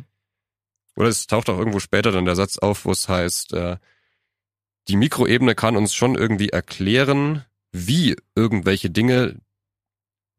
Oder 0.96 1.10
es 1.10 1.28
taucht 1.28 1.50
auch 1.50 1.60
irgendwo 1.60 1.80
später 1.80 2.14
dann 2.14 2.24
der 2.24 2.36
Satz 2.36 2.58
auf, 2.58 2.86
wo 2.86 2.92
es 2.92 3.10
heißt, 3.10 3.54
äh, 3.54 3.76
die 4.88 4.96
Mikroebene 4.96 5.56
kann 5.56 5.76
uns 5.76 5.94
schon 5.94 6.16
irgendwie 6.16 6.50
erklären, 6.50 7.44
wie 7.74 8.16
irgendwelche 8.36 8.90
Dinge 8.90 9.36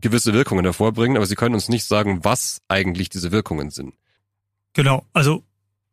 gewisse 0.01 0.33
Wirkungen 0.33 0.65
hervorbringen, 0.65 1.17
aber 1.17 1.27
sie 1.27 1.35
können 1.35 1.55
uns 1.55 1.69
nicht 1.69 1.85
sagen, 1.85 2.25
was 2.25 2.61
eigentlich 2.69 3.09
diese 3.09 3.33
Wirkungen 3.33 3.71
sind. 3.71 3.95
Genau, 4.73 5.07
also 5.13 5.45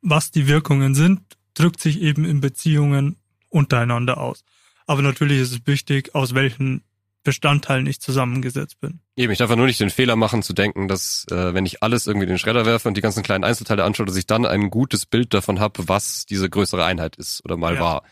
was 0.02 0.32
die 0.32 0.48
Wirkungen 0.48 0.96
sind, 0.96 1.22
drückt 1.54 1.80
sich 1.80 2.02
eben 2.02 2.26
in 2.26 2.42
Beziehungen 2.42 3.16
untereinander 3.50 4.18
aus. 4.18 4.44
Aber 4.86 5.02
natürlich 5.02 5.40
ist 5.40 5.52
es 5.52 5.68
wichtig, 5.68 6.14
aus 6.14 6.34
welchen 6.34 6.84
Bestandteilen 7.24 7.88
ich 7.88 8.02
zusammengesetzt 8.02 8.82
bin. 8.82 9.00
Eben, 9.16 9.32
ich 9.32 9.40
darf 9.40 9.50
ja 9.50 9.56
nur 9.56 9.66
nicht 9.66 9.80
den 9.80 9.90
Fehler 9.90 10.18
machen 10.18 10.44
zu 10.44 10.52
denken, 10.52 10.90
dass 10.90 11.26
äh, 11.32 11.54
wenn 11.54 11.66
ich 11.66 11.82
alles 11.82 12.06
irgendwie 12.06 12.26
in 12.26 12.30
den 12.30 12.38
Schredder 12.38 12.66
werfe 12.66 12.90
und 12.90 12.98
die 12.98 13.02
ganzen 13.02 13.24
kleinen 13.24 13.46
Einzelteile 13.46 13.86
anschaue, 13.86 14.06
dass 14.06 14.18
ich 14.18 14.28
dann 14.28 14.46
ein 14.46 14.70
gutes 14.70 15.06
Bild 15.06 15.34
davon 15.34 15.62
habe, 15.62 15.88
was 15.88 16.26
diese 16.26 16.50
größere 16.50 16.84
Einheit 16.84 17.16
ist 17.16 17.44
oder 17.46 17.56
mal 17.56 17.76
ja. 17.76 17.82
war. 17.82 18.04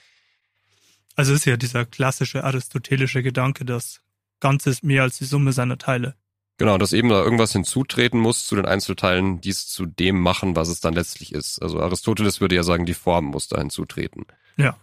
Also 1.16 1.34
ist 1.34 1.46
ja 1.46 1.58
dieser 1.58 1.86
klassische 1.86 2.46
aristotelische 2.46 3.22
Gedanke, 3.22 3.66
dass 3.66 4.00
Ganzes 4.42 4.84
mehr 4.84 5.04
als 5.04 5.18
die 5.18 5.26
Summe 5.26 5.54
seiner 5.54 5.78
Teile. 5.78 6.16
Genau, 6.58 6.78
dass 6.78 6.94
eben 6.94 7.10
da 7.10 7.24
irgendwas 7.24 7.54
hinzutreten 7.54 8.20
muss 8.20 8.46
zu 8.46 8.56
den 8.56 8.66
Einzelteilen, 8.66 9.42
die 9.42 9.50
es 9.50 9.68
zu 9.68 9.86
dem 9.86 10.20
machen, 10.20 10.56
was 10.56 10.68
es 10.68 10.80
dann 10.80 10.94
letztlich 10.94 11.32
ist. 11.34 11.60
Also 11.60 11.80
Aristoteles 11.80 12.42
würde 12.42 12.56
ja 12.56 12.64
sagen, 12.64 12.86
die 12.86 12.94
Form 12.94 13.26
muss 13.26 13.48
da 13.48 13.58
hinzutreten. 13.58 14.26
Ja. 14.58 14.78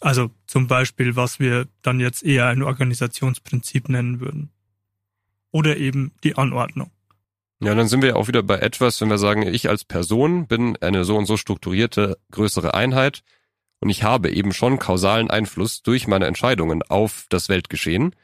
Also 0.00 0.30
zum 0.46 0.66
Beispiel, 0.66 1.14
was 1.14 1.38
wir 1.38 1.68
dann 1.82 2.00
jetzt 2.00 2.24
eher 2.24 2.46
ein 2.46 2.62
Organisationsprinzip 2.62 3.88
nennen 3.88 4.18
würden. 4.18 4.50
Oder 5.52 5.76
eben 5.76 6.12
die 6.24 6.36
Anordnung. 6.36 6.90
Ja, 7.60 7.76
dann 7.76 7.86
sind 7.86 8.02
wir 8.02 8.08
ja 8.08 8.14
auch 8.16 8.26
wieder 8.26 8.42
bei 8.42 8.58
etwas, 8.58 9.00
wenn 9.00 9.10
wir 9.10 9.18
sagen, 9.18 9.42
ich 9.42 9.68
als 9.68 9.84
Person 9.84 10.48
bin 10.48 10.76
eine 10.78 11.04
so 11.04 11.16
und 11.16 11.26
so 11.26 11.36
strukturierte 11.36 12.18
größere 12.32 12.74
Einheit 12.74 13.22
und 13.78 13.88
ich 13.88 14.02
habe 14.02 14.32
eben 14.32 14.52
schon 14.52 14.80
kausalen 14.80 15.30
Einfluss 15.30 15.82
durch 15.82 16.08
meine 16.08 16.26
Entscheidungen 16.26 16.82
auf 16.82 17.26
das 17.28 17.48
Weltgeschehen. 17.48 18.16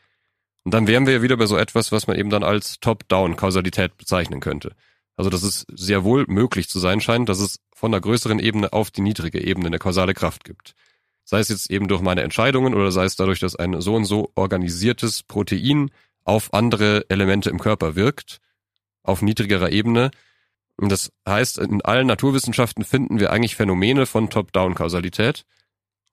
Und 0.68 0.74
dann 0.74 0.86
wären 0.86 1.06
wir 1.06 1.14
ja 1.14 1.22
wieder 1.22 1.38
bei 1.38 1.46
so 1.46 1.56
etwas, 1.56 1.92
was 1.92 2.08
man 2.08 2.18
eben 2.18 2.28
dann 2.28 2.42
als 2.42 2.78
Top-Down-Kausalität 2.80 3.96
bezeichnen 3.96 4.40
könnte. 4.40 4.72
Also 5.16 5.30
dass 5.30 5.42
es 5.42 5.64
sehr 5.72 6.04
wohl 6.04 6.26
möglich 6.28 6.68
zu 6.68 6.78
sein 6.78 7.00
scheint, 7.00 7.30
dass 7.30 7.38
es 7.38 7.60
von 7.72 7.90
der 7.90 8.02
größeren 8.02 8.38
Ebene 8.38 8.70
auf 8.74 8.90
die 8.90 9.00
niedrige 9.00 9.42
Ebene 9.42 9.68
eine 9.68 9.78
kausale 9.78 10.12
Kraft 10.12 10.44
gibt. 10.44 10.74
Sei 11.24 11.38
es 11.38 11.48
jetzt 11.48 11.70
eben 11.70 11.88
durch 11.88 12.02
meine 12.02 12.20
Entscheidungen 12.20 12.74
oder 12.74 12.92
sei 12.92 13.06
es 13.06 13.16
dadurch, 13.16 13.40
dass 13.40 13.56
ein 13.56 13.80
so 13.80 13.94
und 13.94 14.04
so 14.04 14.30
organisiertes 14.34 15.22
Protein 15.22 15.90
auf 16.24 16.52
andere 16.52 17.06
Elemente 17.08 17.48
im 17.48 17.60
Körper 17.60 17.96
wirkt, 17.96 18.36
auf 19.02 19.22
niedrigerer 19.22 19.72
Ebene, 19.72 20.10
und 20.76 20.92
das 20.92 21.10
heißt, 21.26 21.56
in 21.56 21.80
allen 21.80 22.08
Naturwissenschaften 22.08 22.84
finden 22.84 23.20
wir 23.20 23.32
eigentlich 23.32 23.56
Phänomene 23.56 24.04
von 24.04 24.28
Top-Down-Kausalität. 24.28 25.46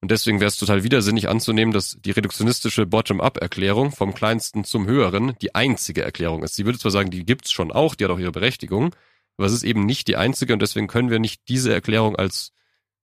Und 0.02 0.12
deswegen 0.12 0.40
wäre 0.40 0.50
es 0.50 0.58
total 0.58 0.84
widersinnig 0.84 1.30
anzunehmen, 1.30 1.74
dass 1.74 1.98
die 2.00 2.12
reduktionistische 2.12 2.86
Bottom-up-Erklärung 2.86 3.92
vom 3.92 4.14
kleinsten 4.14 4.64
zum 4.64 4.86
höheren 4.86 5.36
die 5.42 5.56
einzige 5.56 6.04
Erklärung 6.04 6.44
ist. 6.44 6.56
Sie 6.56 6.66
würde 6.66 6.78
zwar 6.78 6.92
sagen, 6.92 7.10
die 7.10 7.26
gibt's 7.26 7.52
schon 7.52 7.72
auch, 7.72 7.96
die 7.96 8.04
hat 8.04 8.12
auch 8.12 8.20
ihre 8.20 8.32
Berechtigung, 8.32 8.96
aber 9.38 9.48
es 9.48 9.54
ist 9.54 9.64
eben 9.64 9.86
nicht 9.86 10.08
die 10.08 10.16
einzige 10.16 10.54
und 10.54 10.62
deswegen 10.62 10.88
können 10.88 11.10
wir 11.10 11.20
nicht 11.20 11.48
diese 11.48 11.74
Erklärung 11.74 12.16
als 12.16 12.52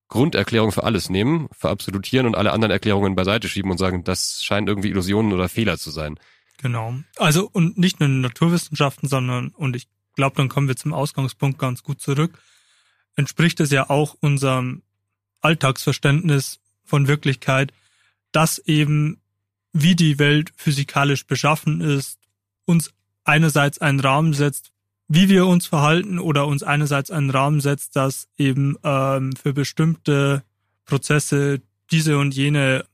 Grunderklärung 0.08 0.72
für 0.72 0.84
alles 0.84 1.08
nehmen, 1.08 1.48
verabsolutieren 1.52 2.26
und 2.26 2.36
alle 2.36 2.52
anderen 2.52 2.70
Erklärungen 2.70 3.14
beiseite 3.14 3.48
schieben 3.48 3.70
und 3.70 3.78
sagen, 3.78 4.04
das 4.04 4.44
scheinen 4.44 4.68
irgendwie 4.68 4.90
Illusionen 4.90 5.32
oder 5.32 5.48
Fehler 5.48 5.78
zu 5.78 5.90
sein. 5.90 6.18
Genau. 6.58 6.94
Also 7.16 7.48
und 7.50 7.78
nicht 7.78 7.98
nur 7.98 8.08
in 8.08 8.20
Naturwissenschaften, 8.20 9.08
sondern 9.08 9.48
und 9.48 9.74
ich 9.74 9.88
glaube, 10.14 10.36
dann 10.36 10.48
kommen 10.48 10.68
wir 10.68 10.76
zum 10.76 10.92
Ausgangspunkt 10.92 11.58
ganz 11.58 11.82
gut 11.82 12.00
zurück, 12.00 12.38
entspricht 13.16 13.58
es 13.60 13.70
ja 13.70 13.90
auch 13.90 14.14
unserem 14.20 14.82
Alltagsverständnis 15.40 16.60
von 16.92 17.08
Wirklichkeit, 17.08 17.72
dass 18.32 18.58
eben, 18.58 19.16
wie 19.72 19.96
die 19.96 20.18
Welt 20.18 20.52
physikalisch 20.56 21.26
beschaffen 21.26 21.80
ist, 21.80 22.18
uns 22.66 22.92
einerseits 23.24 23.78
einen 23.78 23.98
Rahmen 23.98 24.34
setzt, 24.34 24.72
wie 25.08 25.30
wir 25.30 25.46
uns 25.46 25.66
verhalten 25.66 26.18
oder 26.18 26.46
uns 26.46 26.62
einerseits 26.62 27.10
einen 27.10 27.30
Rahmen 27.30 27.62
setzt, 27.62 27.96
dass 27.96 28.28
eben 28.36 28.76
ähm, 28.84 29.34
für 29.34 29.54
bestimmte 29.54 30.42
Prozesse 30.84 31.62
diese 31.90 32.18
und 32.18 32.34
jene 32.34 32.84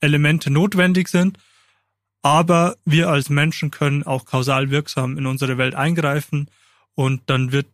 Elemente 0.00 0.50
notwendig 0.50 1.08
sind. 1.08 1.36
Aber 2.22 2.78
wir 2.86 3.10
als 3.10 3.28
Menschen 3.28 3.70
können 3.70 4.04
auch 4.04 4.24
kausal 4.24 4.70
wirksam 4.70 5.18
in 5.18 5.26
unsere 5.26 5.58
Welt 5.58 5.74
eingreifen 5.74 6.48
und 6.94 7.20
dann 7.26 7.52
wird 7.52 7.66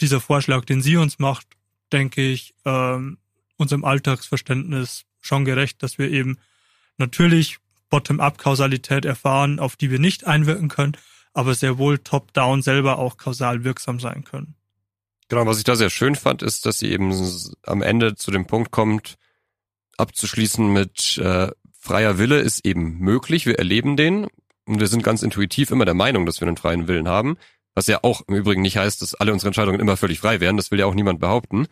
dieser 0.00 0.20
Vorschlag, 0.20 0.64
den 0.64 0.80
sie 0.80 0.96
uns 0.96 1.18
macht, 1.18 1.48
denke 1.90 2.22
ich, 2.22 2.54
ähm, 2.64 3.18
unserem 3.62 3.84
Alltagsverständnis 3.84 5.04
schon 5.20 5.44
gerecht, 5.44 5.82
dass 5.82 5.98
wir 5.98 6.10
eben 6.10 6.38
natürlich 6.98 7.58
Bottom-up-Kausalität 7.88 9.04
erfahren, 9.04 9.58
auf 9.58 9.76
die 9.76 9.90
wir 9.90 9.98
nicht 9.98 10.26
einwirken 10.26 10.68
können, 10.68 10.96
aber 11.32 11.54
sehr 11.54 11.78
wohl 11.78 11.98
top-down 11.98 12.62
selber 12.62 12.98
auch 12.98 13.16
kausal 13.16 13.64
wirksam 13.64 14.00
sein 14.00 14.24
können. 14.24 14.54
Genau, 15.28 15.46
was 15.46 15.58
ich 15.58 15.64
da 15.64 15.76
sehr 15.76 15.90
schön 15.90 16.14
fand, 16.14 16.42
ist, 16.42 16.66
dass 16.66 16.78
sie 16.78 16.90
eben 16.90 17.14
am 17.64 17.82
Ende 17.82 18.16
zu 18.16 18.30
dem 18.30 18.46
Punkt 18.46 18.70
kommt, 18.70 19.16
abzuschließen 19.96 20.72
mit 20.72 21.18
äh, 21.18 21.50
freier 21.78 22.18
Wille 22.18 22.38
ist 22.38 22.66
eben 22.66 22.98
möglich, 22.98 23.46
wir 23.46 23.58
erleben 23.58 23.96
den 23.96 24.26
und 24.66 24.80
wir 24.80 24.88
sind 24.88 25.02
ganz 25.02 25.22
intuitiv 25.22 25.70
immer 25.70 25.84
der 25.84 25.94
Meinung, 25.94 26.26
dass 26.26 26.40
wir 26.40 26.48
einen 26.48 26.56
freien 26.56 26.86
Willen 26.86 27.08
haben, 27.08 27.36
was 27.74 27.86
ja 27.86 28.00
auch 28.02 28.22
im 28.28 28.34
Übrigen 28.34 28.62
nicht 28.62 28.76
heißt, 28.76 29.02
dass 29.02 29.14
alle 29.14 29.32
unsere 29.32 29.48
Entscheidungen 29.48 29.80
immer 29.80 29.96
völlig 29.96 30.20
frei 30.20 30.40
wären, 30.40 30.56
das 30.56 30.70
will 30.70 30.78
ja 30.78 30.86
auch 30.86 30.94
niemand 30.94 31.20
behaupten. 31.20 31.66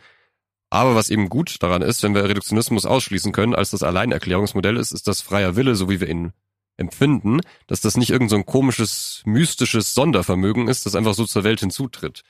Aber 0.70 0.94
was 0.94 1.10
eben 1.10 1.28
gut 1.28 1.56
daran 1.62 1.82
ist, 1.82 2.02
wenn 2.04 2.14
wir 2.14 2.24
Reduktionismus 2.24 2.86
ausschließen 2.86 3.32
können, 3.32 3.54
als 3.56 3.70
das 3.70 3.82
Alleinerklärungsmodell 3.82 4.76
ist, 4.76 4.92
ist 4.92 5.08
das 5.08 5.20
freier 5.20 5.56
Wille, 5.56 5.74
so 5.74 5.90
wie 5.90 6.00
wir 6.00 6.08
ihn 6.08 6.32
empfinden, 6.76 7.40
dass 7.66 7.80
das 7.80 7.96
nicht 7.96 8.10
irgendein 8.10 8.40
so 8.40 8.44
komisches, 8.44 9.22
mystisches 9.26 9.94
Sondervermögen 9.94 10.68
ist, 10.68 10.86
das 10.86 10.94
einfach 10.94 11.14
so 11.14 11.26
zur 11.26 11.44
Welt 11.44 11.60
hinzutritt. 11.60 12.22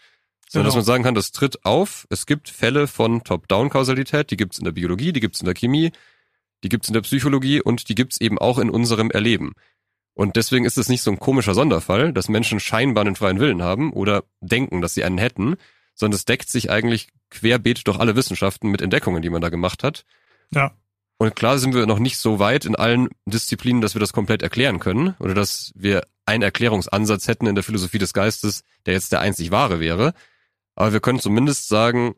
Sondern 0.49 0.64
genau. 0.64 0.64
dass 0.64 0.74
man 0.74 0.84
sagen 0.84 1.05
kann, 1.05 1.14
das 1.14 1.30
tritt 1.30 1.64
auf, 1.64 2.07
es 2.11 2.26
gibt 2.26 2.49
Fälle 2.49 2.88
von 2.88 3.22
Top-Down-Kausalität, 3.22 4.30
die 4.30 4.36
gibt's 4.36 4.59
in 4.59 4.64
der 4.64 4.72
Biologie, 4.72 5.12
die 5.12 5.20
gibt's 5.20 5.41
in 5.41 5.45
der 5.45 5.55
Chemie, 5.55 5.93
die 6.64 6.68
gibt's 6.68 6.88
in 6.88 6.95
der 6.95 7.03
Psychologie 7.03 7.62
und 7.62 7.88
die 7.88 7.95
gibt's 7.95 8.20
eben 8.20 8.38
auch 8.38 8.59
in 8.59 8.70
unserem 8.70 9.11
Erleben. 9.11 9.53
Und 10.14 10.36
deswegen 10.36 10.64
ist 10.64 10.76
es 10.76 10.88
nicht 10.88 11.03
so 11.03 11.11
ein 11.11 11.20
komischer 11.20 11.55
Sonderfall, 11.55 12.12
dass 12.12 12.28
Menschen 12.28 12.59
scheinbar 12.59 13.07
einen 13.07 13.16
freien 13.16 13.38
Willen 13.38 13.62
haben 13.62 13.93
oder 13.93 14.24
denken, 14.41 14.80
dass 14.80 14.95
sie 14.95 15.05
einen 15.05 15.18
hätten, 15.18 15.57
sondern 16.01 16.16
es 16.16 16.24
deckt 16.24 16.48
sich 16.48 16.70
eigentlich 16.70 17.09
querbeet 17.30 17.86
durch 17.86 17.98
alle 17.98 18.16
Wissenschaften 18.16 18.70
mit 18.70 18.80
Entdeckungen, 18.80 19.22
die 19.22 19.30
man 19.30 19.42
da 19.42 19.51
gemacht 19.51 19.84
hat. 19.84 20.05
Ja. 20.53 20.72
Und 21.18 21.36
klar 21.36 21.59
sind 21.59 21.74
wir 21.74 21.86
noch 21.86 21.98
nicht 21.98 22.16
so 22.16 22.38
weit 22.38 22.64
in 22.64 22.74
allen 22.74 23.11
Disziplinen, 23.26 23.82
dass 23.82 23.94
wir 23.94 24.01
das 24.01 24.14
komplett 24.14 24.42
erklären 24.42 24.80
können 24.80 25.14
oder 25.18 25.34
dass 25.34 25.72
wir 25.76 26.03
einen 26.24 26.42
Erklärungsansatz 26.42 27.28
hätten 27.28 27.46
in 27.46 27.55
der 27.55 27.62
Philosophie 27.62 27.98
des 27.98 28.14
Geistes, 28.14 28.64
der 28.86 28.94
jetzt 28.94 29.12
der 29.12 29.20
einzig 29.20 29.51
wahre 29.51 29.78
wäre. 29.78 30.14
Aber 30.74 30.94
wir 30.94 31.01
können 31.01 31.20
zumindest 31.20 31.68
sagen, 31.68 32.14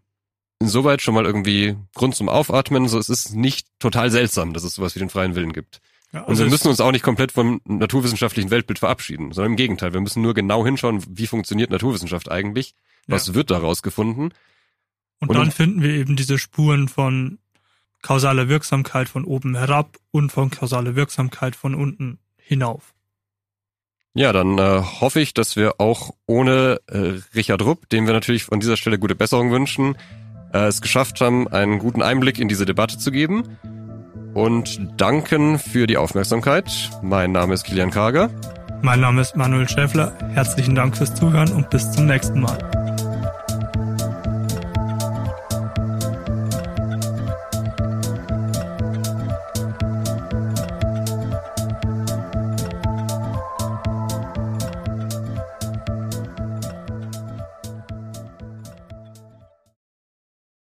insoweit 0.61 1.03
schon 1.03 1.15
mal 1.15 1.27
irgendwie 1.27 1.77
Grund 1.95 2.15
zum 2.15 2.29
Aufatmen, 2.29 2.87
so 2.87 2.99
es 2.99 3.09
ist 3.09 3.35
nicht 3.35 3.67
total 3.81 4.13
seltsam, 4.13 4.55
dass 4.55 4.63
es 4.63 4.75
sowas 4.75 4.95
wie 4.95 5.01
den 5.01 5.11
freien 5.11 5.35
Willen 5.35 5.53
gibt. 5.53 5.81
Ja, 6.13 6.25
also 6.25 6.43
und 6.43 6.47
wir 6.47 6.51
müssen 6.51 6.69
uns 6.69 6.81
auch 6.81 6.93
nicht 6.93 7.05
komplett 7.05 7.33
vom 7.33 7.61
naturwissenschaftlichen 7.65 8.51
Weltbild 8.51 8.79
verabschieden, 8.79 9.33
sondern 9.33 9.53
im 9.53 9.57
Gegenteil, 9.57 9.95
wir 9.95 10.01
müssen 10.01 10.23
nur 10.23 10.35
genau 10.35 10.65
hinschauen, 10.65 11.03
wie 11.09 11.27
funktioniert 11.27 11.71
Naturwissenschaft 11.71 12.31
eigentlich, 12.31 12.75
was 13.07 13.29
ja. 13.29 13.35
wird 13.35 13.51
daraus 13.51 13.83
gefunden. 13.83 14.31
Und, 15.21 15.31
und 15.31 15.37
dann 15.37 15.51
finden 15.51 15.83
wir 15.83 15.91
eben 15.91 16.17
diese 16.17 16.39
Spuren 16.39 16.89
von 16.89 17.39
kausaler 18.03 18.49
Wirksamkeit 18.49 19.09
von 19.09 19.25
oben 19.25 19.57
herab 19.57 19.97
und 20.11 20.33
von 20.33 20.51
kausaler 20.51 20.97
Wirksamkeit 20.97 21.57
von 21.57 21.75
unten 21.75 22.19
hinauf. 22.37 22.93
Ja, 24.15 24.33
dann 24.33 24.59
äh, 24.59 24.83
hoffe 25.01 25.21
ich, 25.21 25.33
dass 25.33 25.57
wir 25.57 25.81
auch 25.81 26.11
ohne 26.27 26.81
äh, 26.89 27.21
Richard 27.35 27.63
Rupp, 27.63 27.89
dem 27.89 28.07
wir 28.07 28.13
natürlich 28.13 28.45
von 28.45 28.61
dieser 28.61 28.77
Stelle 28.77 28.99
gute 28.99 29.15
Besserung 29.15 29.51
wünschen, 29.51 29.97
äh, 30.53 30.67
es 30.67 30.83
geschafft 30.83 31.23
haben, 31.23 31.49
einen 31.49 31.79
guten 31.79 32.03
Einblick 32.03 32.39
in 32.39 32.49
diese 32.49 32.67
Debatte 32.67 32.99
zu 32.99 33.11
geben. 33.11 33.57
Und 34.35 34.81
danken 34.97 35.59
für 35.59 35.87
die 35.87 35.97
Aufmerksamkeit. 35.97 36.91
Mein 37.03 37.33
Name 37.33 37.55
ist 37.55 37.65
Kilian 37.65 37.91
Karger. 37.91 38.31
Mein 38.81 39.01
Name 39.01 39.21
ist 39.21 39.37
Manuel 39.37 39.69
Schäffler. 39.69 40.13
Herzlichen 40.33 40.75
Dank 40.75 40.97
fürs 40.97 41.15
Zuhören 41.15 41.53
und 41.53 41.71
bis 41.71 41.93
zum 41.93 42.07
nächsten 42.07 42.41
Mal. 42.41 42.59